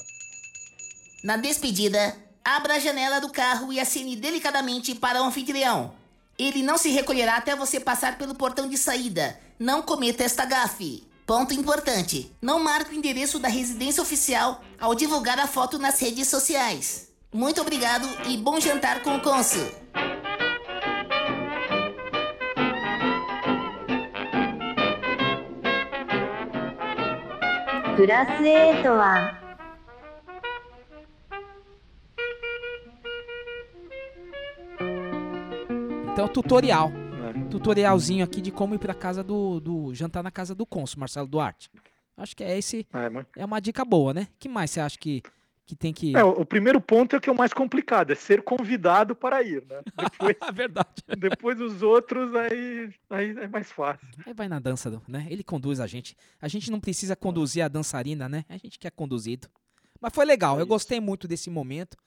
[1.22, 2.16] Na despedida,
[2.48, 5.94] abra a janela do carro e acene delicadamente para o anfitrião.
[6.40, 9.38] Ele não se recolherá até você passar pelo portão de saída.
[9.60, 11.06] Não cometa esta gafe.
[11.26, 16.30] Ponto importante: não marque o endereço da residência oficial ao divulgar a foto nas redes
[16.30, 17.10] sociais.
[17.34, 19.68] Muito obrigado e bom jantar com o cônsul.
[28.80, 29.47] Então,
[36.42, 36.90] tutorial.
[36.92, 37.48] né?
[37.50, 39.94] Tutorialzinho aqui de como ir pra casa do, do.
[39.94, 41.70] jantar na casa do cônsul, Marcelo Duarte.
[42.16, 42.88] Acho que é esse.
[42.94, 44.28] É, mas- É uma dica boa, né?
[44.40, 45.22] que mais você acha que,
[45.66, 46.16] que tem que.
[46.16, 49.44] É, o primeiro ponto é o que é o mais complicado, é ser convidado para
[49.44, 49.82] ir, né?
[50.12, 50.90] Depois, É verdade.
[51.18, 54.08] depois os outros, aí, aí é mais fácil.
[54.26, 55.28] Aí vai na dança, né?
[55.30, 56.16] Ele conduz a gente.
[56.42, 58.46] A gente não precisa conduzir a dançarina, né?
[58.50, 59.48] A gente quer conduzido.
[60.02, 61.98] Mas foi legal, eu gostei muito desse momento.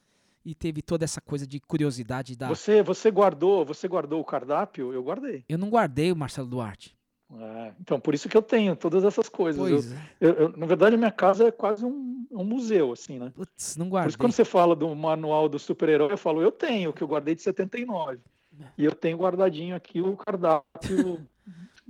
[0.45, 2.49] E teve toda essa coisa de curiosidade da.
[2.49, 4.93] Você, você guardou, você guardou o cardápio?
[4.93, 5.45] Eu guardei.
[5.49, 6.97] Eu não guardei o Marcelo Duarte.
[7.33, 9.71] É, então, por isso que eu tenho todas essas coisas.
[9.71, 10.03] Eu- é.
[10.21, 13.31] eu- eu- na verdade, minha casa é quase um, um museu, assim, né?
[13.35, 14.09] Putz, não Por guardei.
[14.09, 17.35] isso, quando você fala do manual do super-herói, eu falo, eu tenho, que eu guardei
[17.37, 18.19] de 79.
[18.61, 18.65] É.
[18.77, 20.65] E eu tenho guardadinho aqui o cardápio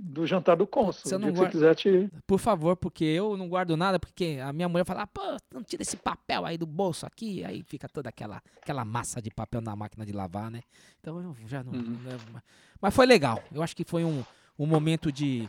[0.03, 1.03] do jantar do cônsul.
[1.05, 2.09] Você O não guarda- quiser te...
[2.25, 5.21] Por favor, porque eu não guardo nada, porque a minha mulher fala, "Ah, pô,
[5.53, 9.29] não tira esse papel aí do bolso aqui, aí fica toda aquela, aquela massa de
[9.29, 10.61] papel na máquina de lavar, né?
[10.99, 12.43] Então eu já não, mais.
[12.81, 13.43] Mas foi legal.
[13.53, 14.23] Eu acho que foi um,
[14.57, 15.47] um momento de.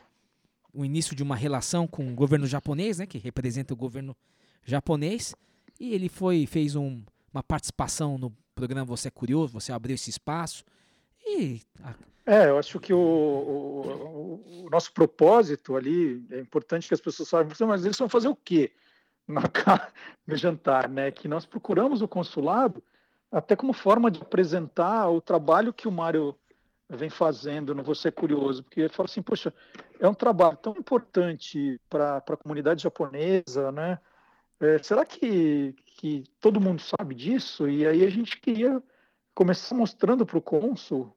[0.74, 3.06] o início de uma relação com o governo japonês, né?
[3.06, 4.14] Que representa o governo
[4.64, 5.34] japonês.
[5.80, 7.02] E ele foi, fez um-
[7.32, 10.62] uma participação no programa Você é Curioso, você abriu esse espaço.
[11.24, 11.62] E
[12.24, 17.28] É, eu acho que o, o- o- nosso propósito ali, é importante que as pessoas
[17.28, 18.72] saibam, mas eles vão fazer o quê
[19.26, 19.42] na
[20.26, 21.10] no jantar, né?
[21.10, 22.82] Que nós procuramos o consulado
[23.30, 26.36] até como forma de apresentar o trabalho que o Mário
[26.88, 29.52] vem fazendo no Você é Curioso, porque ele fala assim, poxa,
[29.98, 33.98] é um trabalho tão importante para a comunidade japonesa, né?
[34.60, 37.68] É, será que, que todo mundo sabe disso?
[37.68, 38.82] E aí a gente queria
[39.34, 41.14] começar mostrando para o cônsul,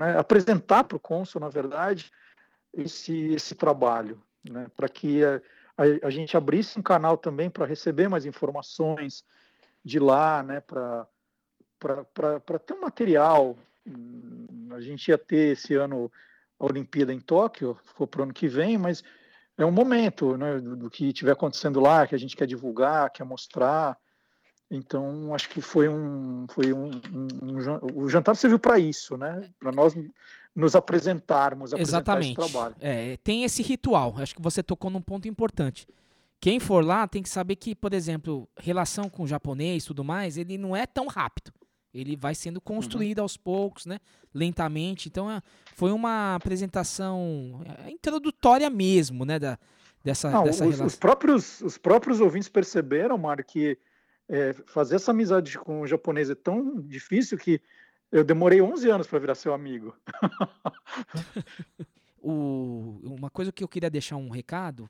[0.00, 2.10] né, apresentar para o cônsul, na verdade,
[2.72, 5.40] esse, esse trabalho, né, para que a,
[5.76, 9.24] a- a gente abrisse um canal também para receber mais informações
[9.84, 11.06] de lá, né, para
[12.66, 13.56] ter um material.
[14.72, 16.10] A gente ia ter esse ano
[16.58, 19.02] a Olimpíada em Tóquio, for para o ano que vem, mas
[19.58, 23.10] é um momento né, do, do que estiver acontecendo lá, que a gente quer divulgar,
[23.10, 23.96] quer mostrar.
[24.70, 29.48] Então, acho que foi um, foi um, um- um o jantar serviu para isso, né?
[29.60, 29.94] Para nós
[30.54, 32.52] nos apresentarmos, apresentar esse Exatamente.
[32.52, 32.74] trabalho.
[32.80, 34.14] É, tem esse ritual.
[34.18, 35.86] Acho que você tocou num ponto importante.
[36.40, 40.02] Quem for lá tem que saber que, por exemplo, relação com o japonês e tudo
[40.04, 41.52] mais, ele não é tão rápido.
[41.92, 43.98] Ele vai sendo construído aos poucos, né?
[44.32, 45.08] Lentamente.
[45.08, 45.40] Então é,
[45.76, 49.38] foi uma apresentação é, introdutória mesmo, né?
[49.38, 49.58] Da,
[50.02, 50.86] dessa, Não, dessa os, relação.
[50.86, 53.78] os próprios, os próprios ouvintes perceberam, Mário, que
[54.28, 57.60] é, fazer essa amizade com o japonês é tão difícil que
[58.10, 59.94] eu demorei 11 anos para virar seu amigo.
[62.26, 64.88] O, uma coisa que eu queria deixar um recado,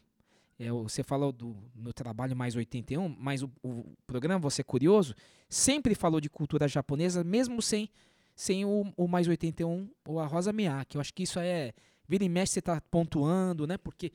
[0.57, 5.17] é, você falou do meu trabalho mais 81, mas o, o programa Você é Curioso
[5.49, 7.91] sempre falou de cultura japonesa, mesmo sem,
[8.37, 10.95] sem o, o mais 81 ou a Rosa Miyake.
[10.95, 11.73] Eu acho que isso é.
[12.07, 13.79] Vira e mexe, você está pontuando, né?
[13.79, 14.13] Porque,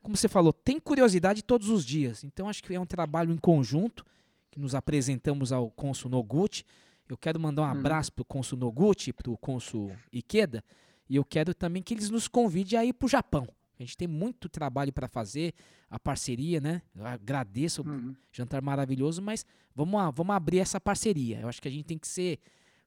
[0.00, 2.24] como você falou, tem curiosidade todos os dias.
[2.24, 4.06] Então, acho que é um trabalho em conjunto
[4.54, 6.64] que nos apresentamos ao Consul Noguchi.
[7.08, 10.62] Eu quero mandar um abraço para o Consul Noguchi, para o Consul Ikeda.
[11.10, 13.48] E eu quero também que eles nos convidem a ir para o Japão.
[13.76, 15.52] A gente tem muito trabalho para fazer,
[15.90, 16.82] a parceria, né?
[16.94, 19.44] Eu agradeço o jantar maravilhoso, mas
[19.74, 21.40] vamos, vamos abrir essa parceria.
[21.40, 22.38] Eu acho que a gente tem que ser,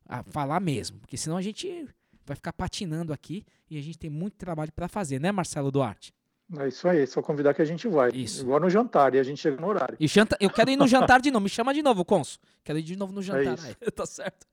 [0.05, 1.85] a falar mesmo, porque senão a gente
[2.25, 6.13] vai ficar patinando aqui e a gente tem muito trabalho para fazer, né, Marcelo Duarte?
[6.55, 8.09] É isso aí, só convidar que a gente vai.
[8.13, 8.41] Isso.
[8.41, 9.97] Igual no jantar, e a gente chega no horário.
[9.99, 11.43] E janta, eu quero ir no jantar de novo.
[11.43, 12.39] Me chama de novo, Conso.
[12.63, 13.55] Quero ir de novo no jantar.
[13.55, 13.67] isso.
[13.67, 14.47] aí, tá certo.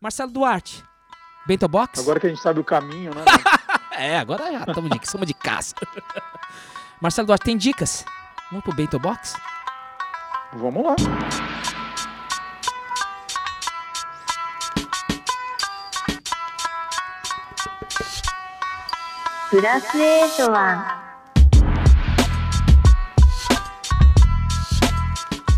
[0.00, 0.84] Marcelo Duarte,
[1.46, 2.00] Bento Box?
[2.00, 3.24] Agora que a gente sabe o caminho, né?
[3.94, 5.74] É, agora já estamos de, somos de casa.
[6.98, 8.06] Marcelo Duarte, tem dicas?
[8.50, 9.36] Vamos pro Bento Box?
[10.54, 10.96] Vamos lá.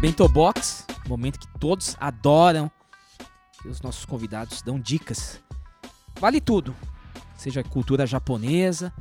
[0.04, 2.70] Bento Box, momento que todos adoram.
[3.62, 5.40] Que os nossos convidados dão dicas.
[6.20, 6.76] Vale tudo.
[7.38, 8.92] Seja cultura japonesa,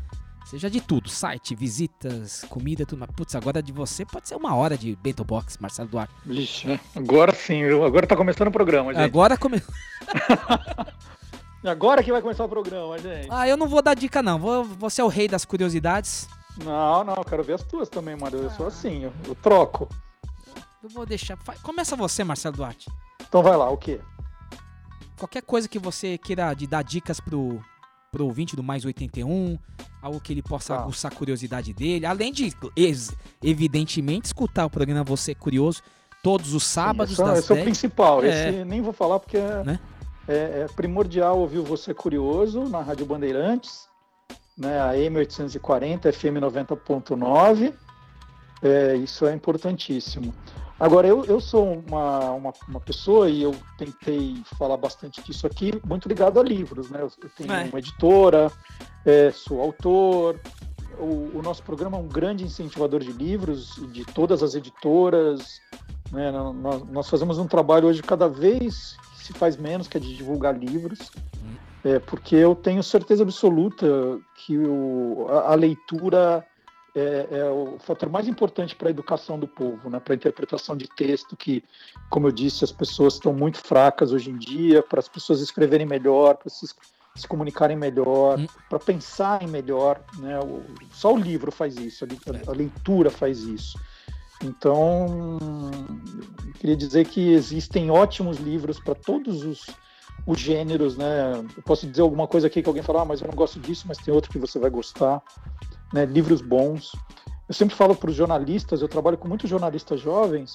[0.46, 1.10] seja de tudo.
[1.10, 3.00] Site, visitas, comida, tudo.
[3.00, 6.14] Mas, putz, agora de você pode ser uma hora de Bento Box, Marcelo Duarte.
[6.26, 6.80] Vixe, né?
[6.96, 9.04] agora sim, agora tá começando o programa, gente.
[9.04, 9.76] Agora começou.
[11.70, 13.28] Agora que vai começar o programa, gente.
[13.30, 14.40] Ah, eu não vou dar dica, não.
[14.40, 16.30] Vou, vou ser o rei das curiosidades.
[16.64, 18.40] Não, não, eu quero ver as tuas também, Mário.
[18.40, 19.90] Eu sou assim, eu, eu troco.
[20.84, 21.38] Eu vou deixar.
[21.62, 22.90] Começa você, Marcelo Duarte.
[23.28, 24.00] Então vai lá, o quê?
[25.18, 27.64] Qualquer coisa que você queira de dar dicas pro,
[28.12, 29.58] pro ouvinte do Mais 81,
[30.02, 30.82] algo que ele possa Tá.
[30.82, 35.82] aguçar a curiosidade dele, além de, ex- evidentemente, escutar o programa Você é Curioso
[36.22, 37.64] todos os sábados é- das esse é o 10.
[37.66, 38.24] principal.
[38.24, 38.50] É.
[38.50, 39.80] Esse nem vou falar porque é, Né?
[40.28, 43.88] é- é primordial ouvir Você Curioso na Rádio Bandeirantes,
[44.58, 47.74] né, a M840, FM 90.9.
[48.62, 50.34] É, isso é importantíssimo.
[50.84, 55.72] Agora, eu, eu sou uma, uma, uma pessoa, e eu tentei falar bastante disso aqui,
[55.86, 56.90] muito ligado a livros.
[56.90, 57.02] Né?
[57.02, 57.64] Eu, tenho É.
[57.70, 58.52] uma editora,
[59.06, 60.42] é, sou autor.
[61.00, 65.62] O, o nosso programa é um grande incentivador de livros, de todas as editoras.
[66.12, 66.30] né?
[66.32, 70.14] Nós, nós fazemos um trabalho hoje cada vez que se faz menos, que é de
[70.18, 71.00] divulgar livros.
[71.86, 73.88] É, porque eu tenho certeza absoluta
[74.36, 76.46] que o, a, a leitura
[76.96, 80.00] é, é o fator mais importante para a educação do povo, né?
[80.00, 81.64] para a interpretação de texto, que,
[82.10, 85.88] como eu disse, as pessoas estão muito fracas hoje em dia, para as pessoas escreverem
[85.88, 86.68] melhor, para se,
[87.16, 88.40] se comunicarem melhor,
[88.70, 90.00] para pensarem melhor.
[90.20, 90.40] Né?
[90.40, 90.64] O-
[90.94, 93.78] só o livro faz isso, a, a leitura faz isso.
[94.44, 95.38] Então,
[96.46, 99.66] eu queria dizer que existem ótimos livros para todos os,
[100.28, 101.34] os gêneros, né?
[101.56, 103.86] Eu posso dizer alguma coisa aqui que alguém fala, ah, mas eu não gosto disso,
[103.88, 105.22] mas tem outro que você vai gostar,
[105.94, 106.06] né?
[106.06, 106.92] Livros bons.
[107.48, 110.54] Eu sempre falo para os jornalistas, eu trabalho com muitos jornalistas jovens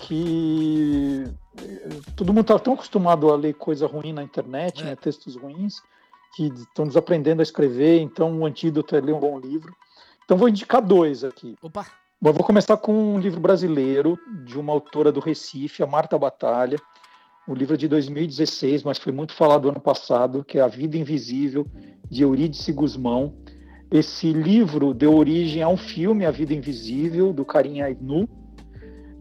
[0.00, 1.24] que
[1.58, 4.96] eh, todo mundo está tão acostumado a ler coisa ruim na internet, né?
[4.96, 5.76] Textos ruins,
[6.34, 9.74] que estão desaprendendo a escrever, então o antídoto é ler um bom livro.
[10.24, 11.56] Então vou indicar dois aqui.
[11.62, 11.86] Opa!
[12.20, 16.78] Bom, vou começar com um livro brasileiro de uma autora do Recife, a Marta Batalha.
[17.46, 20.96] O livro é de 2016, mas foi muito falado ano passado, que é A Vida
[20.96, 21.66] Invisível,
[22.10, 23.36] de Eurídice Guzmão.
[23.94, 28.28] Esse livro deu origem a um filme, A Vida Invisível, do Karim Ainu,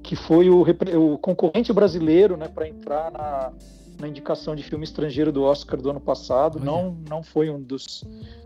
[0.02, 3.54] que foi o, o concorrente brasileiro né, para entrar na,
[4.00, 6.60] na indicação de filme estrangeiro do Oscar do ano passado.
[6.60, 8.04] Não, não foi um dos,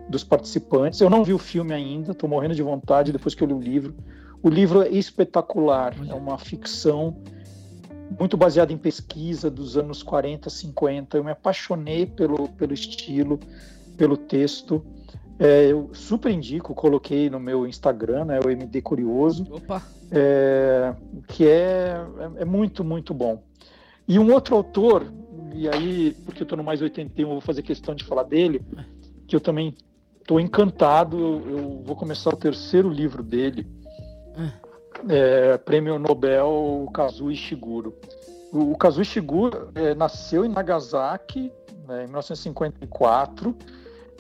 [0.10, 1.00] dos participantes.
[1.00, 3.62] Eu não vi o filme ainda, estou morrendo de vontade depois que eu li o
[3.62, 3.96] livro.
[4.44, 7.16] O livro é espetacular, é uma ficção
[8.20, 11.16] muito baseada em pesquisa dos anos 40, 50.
[11.16, 13.40] Eu me apaixonei pelo, pelo estilo,
[13.96, 14.86] pelo texto.
[15.40, 19.84] É, eu super indico, coloquei no meu Instagram, né, o MD Curioso, Opa!
[20.12, 20.96] é,
[21.28, 21.96] que é,
[22.38, 23.44] é, é muito, muito bom.
[24.08, 25.06] E um outro autor,
[25.54, 28.62] e aí, porque eu estou no Mais 81, eu vou fazer questão de falar dele,
[29.28, 29.76] que eu também
[30.20, 33.68] estou encantado, eu, eu vou começar o terceiro livro dele,
[35.08, 37.94] é, Prêmio Nobel Kazuo Ishiguro.
[38.52, 41.52] O O, o Kazuo Ishiguro é, nasceu em Nagasaki
[41.88, 43.56] né, em 1954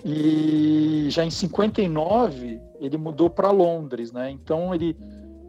[0.05, 4.29] e já em 59 ele mudou para Londres, né?
[4.31, 4.95] Então ele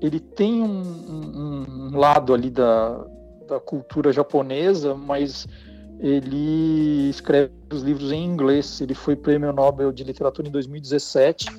[0.00, 3.04] ele tem um, um, um lado ali da,
[3.48, 5.46] da cultura japonesa, mas
[5.98, 8.80] ele escreve os livros em inglês.
[8.80, 11.58] Ele foi prêmio Nobel de Literatura em 2017 uhum.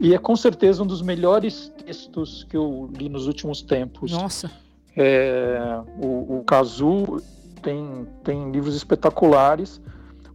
[0.00, 4.10] e é com certeza um dos melhores textos que eu li nos últimos tempos.
[4.10, 4.50] Nossa.
[4.96, 7.22] É, o, o Kazu
[7.62, 9.80] tem, tem livros espetaculares.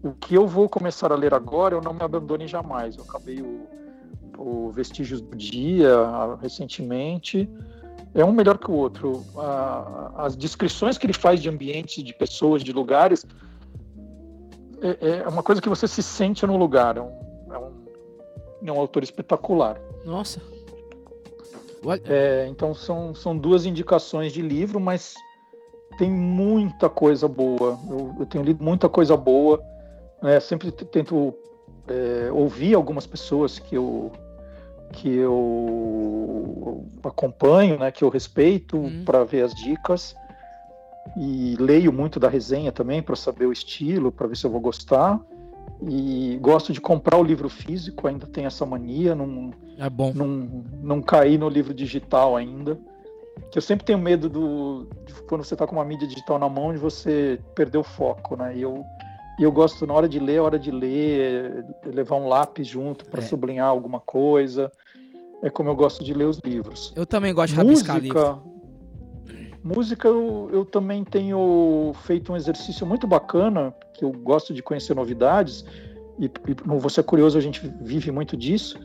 [0.03, 2.97] O que eu vou começar a ler agora, eu não me abandone jamais.
[2.97, 3.67] Eu acabei o,
[4.37, 5.95] o Vestígios do Dia
[6.41, 7.49] recentemente
[8.13, 9.23] é um melhor que o outro.
[10.15, 13.25] as descrições que ele faz de ambientes, de pessoas, de lugares,
[14.81, 16.97] é, é uma coisa que você se sente no lugar.
[16.97, 17.11] É um,
[17.51, 17.71] é um,
[18.67, 19.79] é um autor espetacular.
[20.05, 20.41] Nossa.
[22.05, 25.15] É, então são, são duas indicações de livro, mas
[25.97, 27.79] tem muita coisa boa.
[27.89, 29.61] Eu, eu tenho lido muita coisa boa.
[30.21, 30.39] Né?
[30.39, 31.33] Sempre tento
[31.87, 34.11] é, ouvir algumas pessoas que eu
[34.93, 39.03] que eu acompanho, né, que eu respeito hum.
[39.05, 40.13] para ver as dicas
[41.17, 44.59] e leio muito da resenha também para saber o estilo, para ver se eu vou
[44.59, 45.19] gostar.
[45.87, 50.11] E gosto de comprar o livro físico, ainda tem essa mania, não, é bom.
[50.13, 52.77] não, não cair no livro digital ainda.
[53.49, 56.47] Que eu sempre tenho medo do de quando você está com uma mídia digital na
[56.47, 58.55] mão de você perder o foco, né?
[58.55, 58.83] E eu
[59.39, 63.21] e eu gosto, na hora de ler, hora de ler, levar um lápis junto para
[63.21, 63.23] é.
[63.23, 64.71] sublinhar alguma coisa.
[65.41, 66.93] É como eu gosto de ler os livros.
[66.95, 68.51] Eu também gosto de rabiscar música, livro.
[69.63, 74.95] Música, eu, eu também tenho feito um exercício muito bacana, que eu gosto de conhecer
[74.95, 75.63] novidades,
[76.19, 78.79] e, e você é curioso, a gente vive muito disso.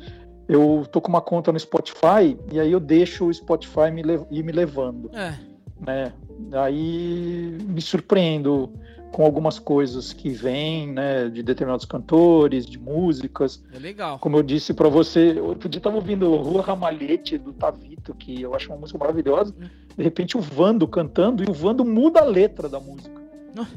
[0.48, 4.42] Eu tô com uma conta no Spotify, e aí eu deixo o Spotify me ir
[4.42, 5.10] me levando.
[5.14, 5.34] É.
[5.80, 6.12] Né?
[6.52, 8.72] Aí me surpreendo
[9.16, 13.64] com algumas coisas que vêm, né, de determinados cantores, de músicas.
[13.72, 14.18] É legal.
[14.18, 18.54] Como eu disse para você, outro dia estava ouvindo Rua Ramalhete do Tavito, que eu
[18.54, 19.54] acho uma música maravilhosa.
[19.96, 23.22] De repente o Vando cantando e o Vando muda a letra da música.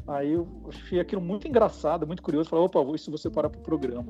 [0.06, 2.50] Aí eu achei aquilo muito engraçado, muito curioso.
[2.50, 4.08] Falei, opa, vou isso você parar pro programa.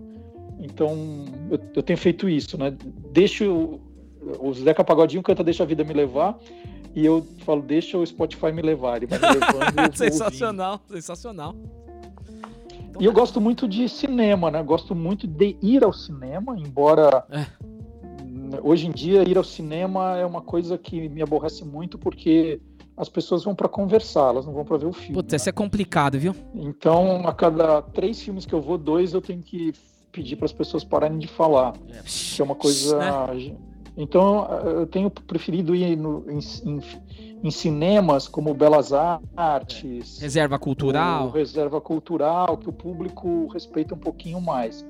[0.57, 2.75] Então, eu, eu tenho feito isso, né?
[3.11, 3.79] Deixo
[4.39, 6.39] o Zeca Pagodinho canta Deixa a Vida Me Levar
[6.99, 8.97] e eu falo, deixa o Spotify me levar.
[8.97, 9.95] Ele vai me levando.
[9.95, 11.55] sensacional, sensacional.
[12.89, 14.61] Então, e eu gosto muito de cinema, né?
[14.61, 17.45] Gosto muito de ir ao cinema, embora é.
[18.61, 22.59] hoje em dia ir ao cinema é uma coisa que me aborrece muito porque
[22.97, 25.13] as pessoas vão para conversar, elas não vão para ver o filme.
[25.13, 25.37] Putz, né?
[25.37, 26.35] isso é complicado, viu?
[26.53, 29.71] Então, a cada três filmes que eu vou, dois eu tenho que
[30.11, 31.73] pedir para as pessoas pararem de falar.
[31.89, 32.97] É, que é uma coisa.
[32.97, 33.55] Né?
[34.01, 36.79] Então, eu tenho preferido ir no, em, em,
[37.43, 38.93] em, cinemas como Belas
[39.35, 44.85] Artes, Reserva Cultural, Reserva Cultural, que o público respeita um pouquinho mais.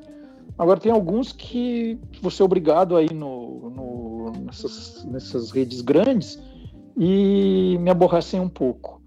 [0.55, 6.39] Agora, tem alguns que você é obrigado a ir no, no, nessas, nessas redes grandes
[6.95, 9.01] e me aborrecem um pouco.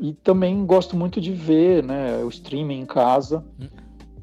[0.00, 3.44] E também gosto muito de ver né, o streaming em casa.
[3.60, 3.68] Hum.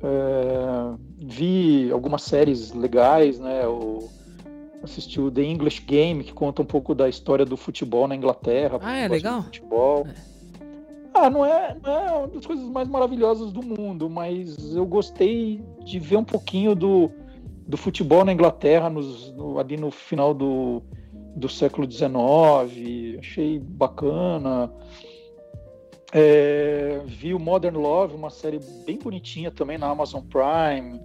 [0.01, 3.67] É, vi algumas séries legais, né?
[3.67, 4.09] O,
[4.83, 8.79] assisti o The English Game, que conta um pouco da história do futebol na Inglaterra.
[8.81, 9.43] Ah, é legal?
[9.43, 10.07] Futebol.
[10.07, 10.39] É.
[11.13, 15.61] Ah, não é, não é uma das coisas mais maravilhosas do mundo, mas eu gostei
[15.83, 17.11] de ver um pouquinho do,
[17.67, 20.81] do futebol na Inglaterra nos, no, ali no final do,
[21.35, 23.19] do século XIX.
[23.19, 24.71] Achei bacana.
[26.11, 30.99] É, vi o Modern Love, uma série bem bonitinha também na Amazon Prime.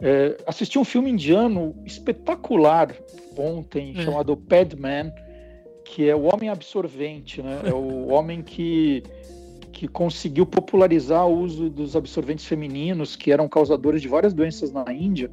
[0.00, 2.94] É, assisti um filme indiano espetacular
[3.36, 4.02] ontem, é.
[4.02, 5.12] chamado Padman,
[5.84, 7.62] que é o homem absorvente, né?
[7.64, 9.02] É o homem que,
[9.72, 14.84] que conseguiu popularizar o uso dos absorventes femininos, que eram causadores de várias doenças na
[14.92, 15.30] Índia.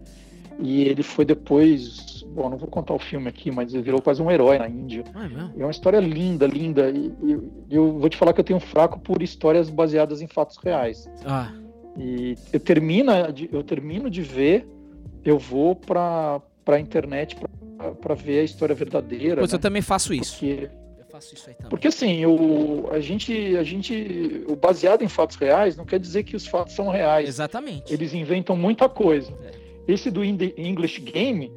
[0.60, 4.22] E ele foi depois, bom, não vou contar o filme aqui, mas ele virou quase
[4.22, 5.04] um herói na Índia.
[5.14, 6.90] Ah, é, é uma história linda, linda.
[6.90, 7.40] E, e,
[7.70, 11.08] eu vou te falar que eu tenho um fraco por histórias baseadas em fatos reais.
[11.24, 11.52] Ah.
[11.98, 13.12] E eu termino,
[13.52, 14.68] eu termino de ver,
[15.26, 17.36] eu vou para a internet
[18.02, 19.38] para ver a história verdadeira.
[19.38, 19.56] Pois né?
[19.56, 20.34] eu também faço isso.
[20.34, 21.70] Porque, eu faço isso aí também.
[21.70, 26.24] Porque assim, o, a gente, a gente, o baseado em fatos reais não quer dizer
[26.24, 27.28] que os fatos são reais.
[27.28, 27.92] Exatamente.
[27.92, 29.34] Eles inventam muita coisa.
[29.44, 29.52] É.
[29.88, 31.52] Esse do English Game,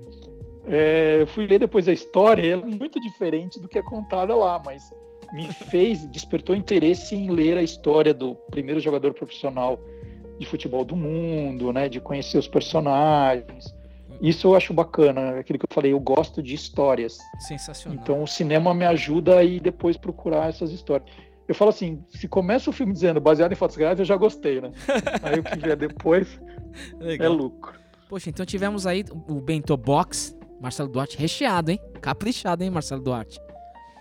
[0.67, 4.61] é, eu fui ler depois a história, é muito diferente do que é contada lá,
[4.65, 4.83] mas
[5.33, 9.81] me fez, despertou interesse em ler a história do primeiro jogador profissional
[10.41, 11.87] de futebol do mundo, né?
[11.89, 13.75] De conhecer os personagens.
[14.23, 17.19] Isso eu acho bacana, aquilo que eu falei, eu gosto de histórias.
[17.39, 17.99] Sensacional.
[18.03, 21.09] Então o cinema me ajuda a ir depois procurar essas histórias.
[21.47, 24.61] eu falo assim, se começa o filme dizendo baseado em fatos reais, eu já gostei,
[24.61, 24.73] né?
[25.23, 26.41] aí o que vier depois
[27.01, 27.79] é lucro.
[28.09, 31.81] Poxa, então tivemos aí o Bento Box, Marcelo Duarte, recheado, hein?
[32.01, 33.39] Caprichado, hein, Marcelo Duarte?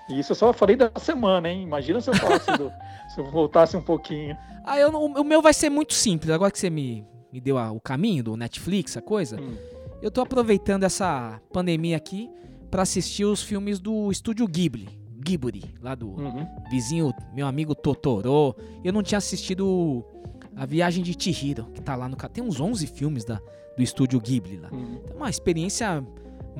[0.10, 1.64] E isso eu só falei da semana, hein?
[1.64, 2.72] Imagina se eu falasse do,
[3.14, 4.36] se eu voltasse um pouquinho.
[4.66, 6.32] Ah, eu, o meu vai ser muito simples.
[6.32, 9.56] Agora que você me, me deu a, o caminho do Netflix, a coisa, hum.
[10.02, 12.30] eu tô aproveitando essa pandemia aqui
[12.70, 14.90] para assistir os filmes do estúdio Ghibli.
[15.22, 16.48] Ghibli, lá do uhum.
[16.70, 18.56] vizinho, meu amigo Totoro.
[18.84, 20.04] Eu não tinha assistido
[20.56, 22.16] A Viagem de Chihiro, que tá lá no...
[22.16, 23.40] Tem uns 11 filmes da,
[23.76, 24.70] do estúdio Ghibli lá.
[24.72, 25.00] Uhum.
[25.04, 26.04] Então, uma experiência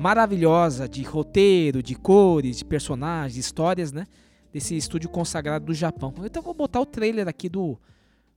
[0.00, 4.06] maravilhosa de roteiro, de cores, de personagens, de histórias, né?
[4.50, 6.14] Desse estúdio consagrado do Japão.
[6.24, 7.78] Então vou botar o trailer aqui do,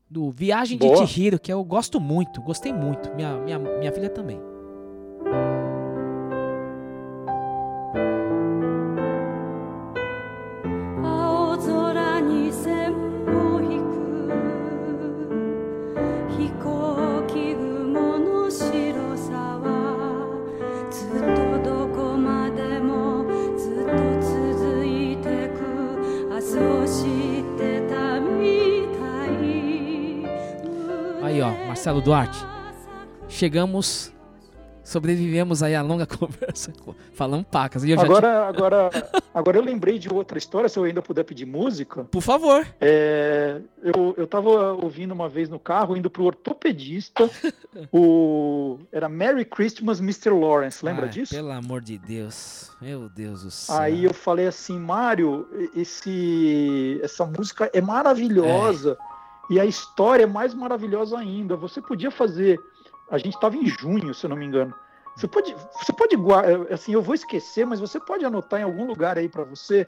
[0.10, 1.06] do Viagem Boa.
[1.06, 3.16] de Chihiro, que eu gosto muito, gostei muito.
[3.16, 4.53] Minha, minha, minha filha também.
[31.84, 32.40] Marcelo Duarte.
[33.28, 34.14] Chegamos,
[34.86, 36.72] sobrevivemos aí a longa conversa,
[37.14, 37.84] falando pacas.
[37.84, 38.90] agora, agora,
[39.36, 42.06] agora eu lembrei de outra história, se eu ainda puder pedir música.
[42.06, 42.66] Por favor.
[42.80, 47.30] É, eu, eu tava ouvindo uma vez no carro, indo pro ortopedista,
[47.92, 48.80] o...
[48.90, 50.30] era Merry Christmas, Mr.
[50.30, 51.36] Lawrence, lembra Ai, disso?
[51.36, 53.78] Pelo amor de Deus, meu Deus do céu.
[53.78, 55.46] Aí eu falei assim, Mário,
[55.76, 58.98] esse, essa música é maravilhosa.
[59.10, 59.13] É
[59.50, 61.56] e a história é mais maravilhosa ainda.
[61.56, 62.60] Você podia fazer.
[63.12, 64.74] A gente estava em junho, se eu não me engano.
[65.16, 66.16] Você pode, você pode
[66.72, 69.88] assim, eu vou esquecer, mas você pode anotar em algum lugar aí para você.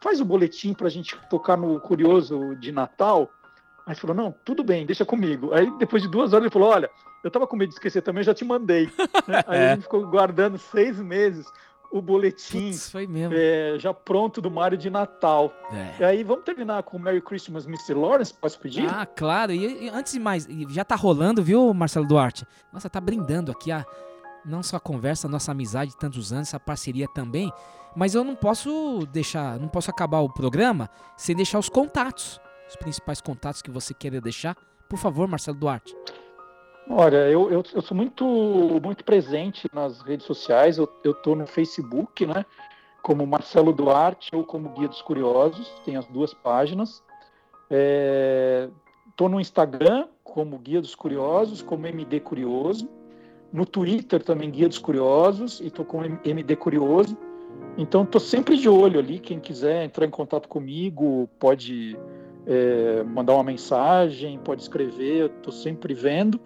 [0.00, 3.30] Faz o boletim para a gente tocar no Curioso de Natal.
[3.86, 5.54] Aí falou, não, tudo bem, deixa comigo.
[5.54, 6.90] Aí depois de duas horas ele falou, olha,
[7.24, 8.90] eu tava com medo de esquecer também, já te mandei.
[9.46, 9.70] Aí é.
[9.70, 11.46] a gente ficou guardando seis meses
[11.90, 12.70] o boletim
[13.08, 13.34] mesmo.
[13.34, 15.52] É, já pronto do Mário de Natal.
[15.72, 16.00] É.
[16.00, 17.94] E aí vamos terminar com Merry Christmas, Mr.
[17.94, 18.88] Lawrence, posso pedir?
[18.88, 19.52] Ah, claro.
[19.52, 22.46] E, e, antes de mais, já tá rolando, viu, Marcelo Duarte?
[22.72, 23.84] Nossa, tá brindando aqui a
[24.44, 27.52] não só a conversa, a nossa amizade de tantos anos, essa parceria também.
[27.96, 32.76] Mas eu não posso deixar, não posso acabar o programa sem deixar os contatos, os
[32.76, 34.54] principais contatos que você queira deixar.
[34.88, 35.94] Por favor, Marcelo Duarte.
[36.88, 38.24] Olha, eu, eu, eu, sou muito,
[38.82, 40.78] muito presente nas redes sociais.
[40.78, 42.44] Eu, eu tô no Facebook, né?
[43.02, 45.68] Como Marcelo Duarte ou como Guia dos Curiosos.
[45.84, 47.02] Tem as duas páginas.
[47.68, 48.68] É,
[49.16, 52.88] tô no Instagram como Guia dos Curiosos, como MD Curioso.
[53.52, 57.16] No Twitter também Guia dos Curiosos e tô com MD Curioso.
[57.76, 59.18] Então tô sempre de olho ali.
[59.18, 61.98] Quem quiser entrar em contato comigo pode
[62.46, 65.22] é, mandar uma mensagem, pode escrever.
[65.22, 66.40] Eu tô sempre vendo.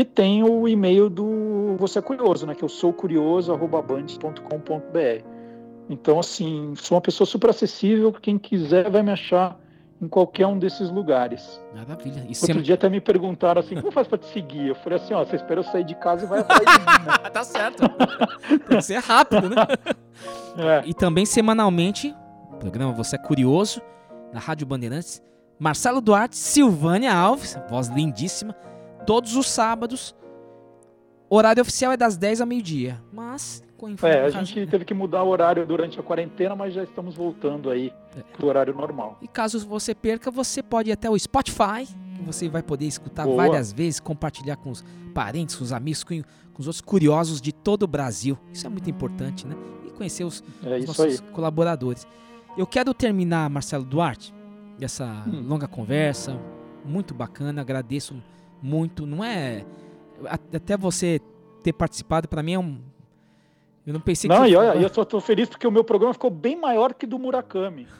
[0.00, 2.54] E tem o e-mail do Você é Curioso, né?
[2.54, 5.24] Que eu sou curioso.band.com.br.
[5.90, 8.10] Então, assim, sou uma pessoa super acessível.
[8.10, 9.60] Quem quiser vai me achar
[10.00, 11.60] em qualquer um desses lugares.
[11.74, 12.24] Maravilha.
[12.26, 14.68] E Outro dia até me perguntaram assim, como faz para te seguir?
[14.68, 17.06] Eu falei assim, ó, você espera eu sair de casa e vai atrás de mim,
[17.06, 17.12] né?
[17.30, 17.82] tá certo.
[18.48, 19.56] Tem que ser rápido, né?
[20.56, 20.82] É.
[20.84, 22.12] E também semanalmente,
[22.58, 23.80] programa Você é Curioso,
[24.32, 25.22] na Rádio Bandeirantes,
[25.58, 28.56] Marcelo Duarte, Silvânia Alves, voz lindíssima,
[29.06, 30.14] todos os sábados.
[31.28, 34.92] O horário oficial é das 10 ao meio-dia, mas com É, a gente teve que
[34.92, 38.20] mudar o horário durante a quarentena, mas já estamos voltando aí é.
[38.36, 39.16] pro horário normal.
[39.22, 43.24] E caso você perca, você pode ir até o Spotify, que você vai poder escutar
[43.24, 43.36] Boa.
[43.36, 47.52] várias vezes, compartilhar com os parentes, com os amigos, com, com, os outros curiosos de
[47.52, 48.36] todo o Brasil.
[48.52, 49.56] Isso é muito importante, né?
[49.86, 51.30] E conhecer os, é os nossos aí.
[51.32, 52.06] colaboradores.
[52.58, 54.34] Eu quero terminar, Marcelo Duarte,
[54.78, 55.42] essa hum.
[55.48, 56.38] longa conversa,
[56.84, 58.14] muito bacana, agradeço
[58.62, 59.06] muito.
[59.06, 59.64] Não é.
[60.26, 61.20] Até você
[61.62, 62.80] ter participado, para mim é um.
[63.86, 64.42] Eu não pensei não, que.
[64.42, 67.06] Não, e olha, eu só tô feliz porque o meu programa ficou bem maior que
[67.06, 67.86] do Murakami.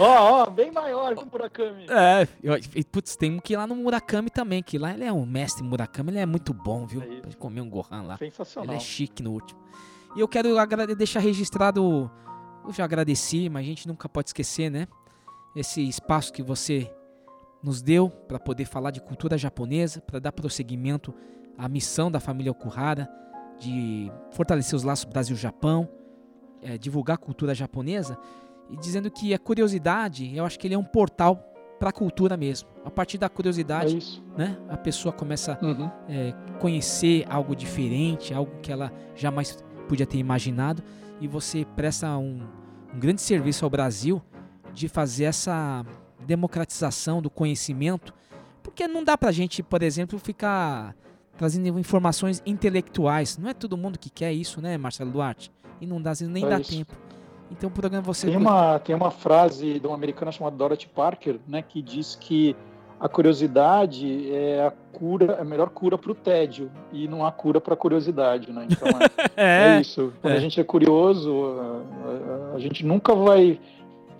[0.00, 1.84] Ó, ó, bem maior que o Murakami.
[1.90, 2.26] É,
[2.90, 5.62] putz, tem um que ir lá no Murakami também, que lá ele é um mestre
[5.62, 7.02] Murakami, ele é muito bom, viu?
[7.02, 8.16] É Pode comer um Gohan lá.
[8.16, 8.72] Sensacional.
[8.72, 9.60] Ele é chique no último.
[10.16, 10.48] E eu quero
[10.96, 12.10] deixar registrado,
[12.64, 14.88] eu já agradeci, mas a gente nunca pode esquecer, né?
[15.54, 16.90] Esse espaço que você
[17.62, 21.14] nos deu para poder falar de cultura japonesa, para dar prosseguimento
[21.56, 23.08] à missão da família Okuhara
[23.58, 25.88] de fortalecer os laços Brasil-Japão,
[26.62, 28.18] é, divulgar a cultura japonesa
[28.70, 31.36] e dizendo que a curiosidade, eu acho que ele é um portal
[31.78, 32.68] para a cultura mesmo.
[32.84, 35.90] A partir da curiosidade, é né, a pessoa começa a uhum.
[36.08, 40.82] é, conhecer algo diferente, algo que ela jamais podia ter imaginado,
[41.20, 42.46] e você presta um,
[42.94, 44.22] um grande serviço ao Brasil
[44.72, 45.84] de fazer essa
[46.30, 48.14] democratização do conhecimento,
[48.62, 50.94] porque não dá pra gente, por exemplo, ficar
[51.36, 53.36] trazendo informações intelectuais.
[53.36, 55.50] Não é todo mundo que quer isso, né, Marcelo Duarte?
[55.80, 56.70] E não dá, nem É dá isso.
[56.70, 56.92] tempo.
[57.50, 61.40] Então o programa você Tem uma, tem uma frase de uma americana chamada Dorothy Parker,
[61.48, 62.54] né, que diz que
[63.00, 67.32] a curiosidade é a cura, é a melhor cura para o tédio e não há
[67.32, 68.66] cura para a curiosidade, né?
[68.70, 68.88] Então
[69.36, 70.12] é, é isso.
[70.20, 70.36] Quando é.
[70.36, 73.58] a gente é curioso, a, a- a gente nunca vai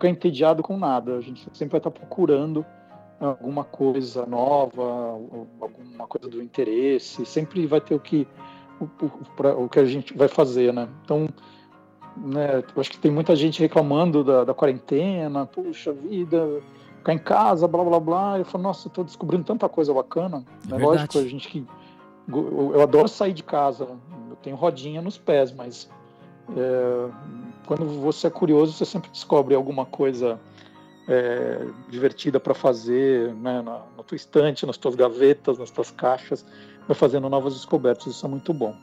[0.00, 1.16] ficar entediado com nada.
[1.16, 2.64] A gente sempre vai estar procurando
[3.20, 4.82] alguma coisa nova,
[5.60, 7.26] alguma coisa do interesse.
[7.26, 8.26] Sempre vai ter o que
[8.80, 10.88] o, o, que a gente vai fazer, né?
[11.04, 11.28] Então
[12.16, 16.62] né, acho que tem muita gente reclamando da, da quarentena, puxa vida,
[16.96, 18.38] ficar em casa, blá blá blá.
[18.38, 20.42] Eu falo, nossa, tô descobrindo tanta coisa bacana.
[20.70, 20.82] É É verdade.
[20.82, 21.66] lógico, a gente que.
[22.26, 23.86] Eu, eu adoro sair de casa,
[24.30, 25.90] eu tenho rodinha nos pés, mas
[26.56, 27.10] é,
[27.66, 30.40] quando você é curioso, você sempre descobre alguma coisa
[31.08, 36.44] é, divertida para fazer né, na, na tua estante, nas tuas gavetas, nas tuas caixas,
[36.86, 38.74] vai fazendo novas descobertas, isso é muito bom.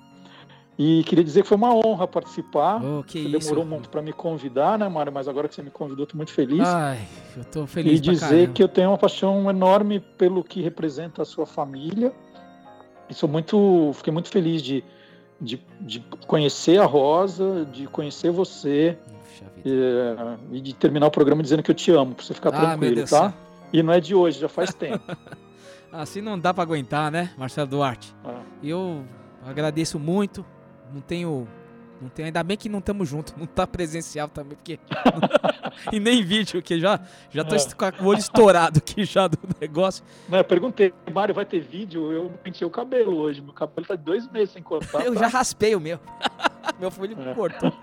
[0.77, 2.79] E queria dizer que foi uma honra participar.
[2.83, 3.39] Oh, que você isso.
[3.39, 5.11] demorou muito para me convidar, né, Mário?
[5.11, 6.61] Mas agora que você me convidou, estou muito feliz.
[6.67, 6.99] Ai,
[7.35, 8.53] eu tô feliz e dizer caramba.
[8.53, 12.13] que eu tenho uma paixão enorme pelo que representa a sua família.
[13.09, 14.83] E sou muito, fiquei muito feliz de,
[15.39, 18.97] de, de conhecer a Rosa, de conhecer você
[19.65, 22.59] eh, e de terminar o programa dizendo que eu te amo, para você ficar Ah,
[22.77, 23.33] tranquilo, tá?
[23.71, 25.03] E não é de hoje, já faz tempo.
[25.91, 28.13] Assim não dá pra aguentar, né, Marcelo Duarte?
[28.23, 28.41] Ah.
[28.63, 29.03] Eu
[29.45, 30.45] agradeço muito.
[30.93, 31.47] Não tenho.
[31.99, 34.79] Não tenho, ainda bem que não estamos juntos, não tá presencial também, porque.
[35.91, 36.99] e nem vídeo, que já,
[37.31, 37.91] já tô É.
[37.91, 40.03] com o olho estourado aqui já do negócio.
[40.29, 42.11] Né, eu perguntei, Mário, vai ter vídeo?
[42.11, 45.03] Eu pentei o cabelo hoje, meu cabelo tá dois meses sem cortar.
[45.05, 45.21] Eu tá?
[45.21, 45.99] já raspei o meu.
[46.79, 47.33] meu filho É.
[47.33, 47.73] cortou.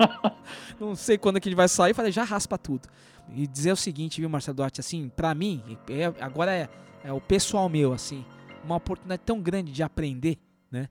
[0.78, 2.88] Não sei quando que ele vai sair, falei, já raspa tudo.
[3.34, 6.68] E dizer o seguinte, viu, Marcelo Duarte, assim, pra mim, é- agora é,
[7.02, 8.24] é o pessoal meu, assim,
[8.62, 10.38] uma oportunidade tão grande de aprender,
[10.70, 10.88] né?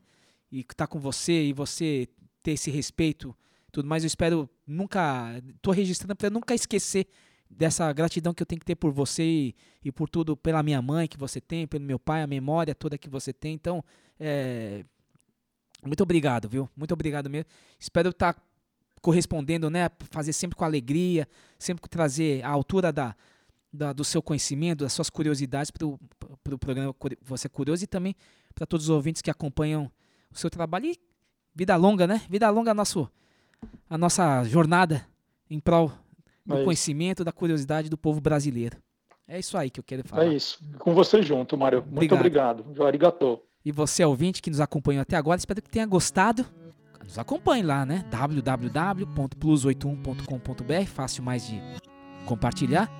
[0.52, 2.08] E estar com você e você
[2.44, 3.36] ter esse respeito,
[3.72, 4.04] tudo mais.
[4.04, 7.08] Eu espero nunca, tô registrando pra nunca esquecer
[7.50, 9.56] dessa gratidão que eu tenho que ter por você e,
[9.86, 12.98] e por tudo, pela minha mãe que você tem, pelo meu pai, a memória toda
[12.98, 13.54] que você tem.
[13.54, 13.84] Então,
[14.20, 14.84] é,
[15.86, 16.70] muito obrigado, viu?
[16.76, 17.50] Muito obrigado mesmo.
[17.80, 18.36] Espero estar
[19.02, 19.90] correspondendo, né?
[20.12, 21.28] Fazer sempre com alegria,
[21.60, 23.16] sempre trazer a altura da,
[23.72, 26.00] da- do seu conhecimento, das suas curiosidades para o
[26.44, 28.16] pro programa Você é Curioso e também
[28.56, 29.92] para todos os ouvintes que acompanham
[30.32, 30.86] o seu trabalho.
[30.88, 30.98] E
[31.56, 32.22] vida longa, né?
[32.30, 33.10] Vida longa nosso,
[33.90, 35.06] a nossa jornada
[35.50, 35.92] em prol
[36.46, 36.66] do É isso.
[36.66, 38.78] conhecimento, da curiosidade do povo brasileiro.
[39.28, 40.26] É isso aí que eu quero falar.
[40.26, 40.60] É isso.
[40.80, 41.84] Com você junto, Mário.
[41.90, 42.60] Muito Obrigado.
[42.62, 42.86] obrigado.
[42.86, 43.46] Arigatou.
[43.64, 46.46] E você, ouvinte, que nos acompanhou até agora, espero que tenha gostado.
[47.02, 48.04] Nos acompanhe lá, né?
[48.12, 51.62] www.plus81.com.br, fácil mais de
[52.26, 52.92] compartilhar.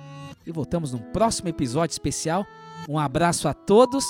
[0.46, 2.46] E voltamos num próximo episódio especial.
[2.88, 4.04] Um abraço a todos.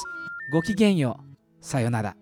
[0.53, 1.15] Gokigenyo.
[1.61, 2.15] Sayonara.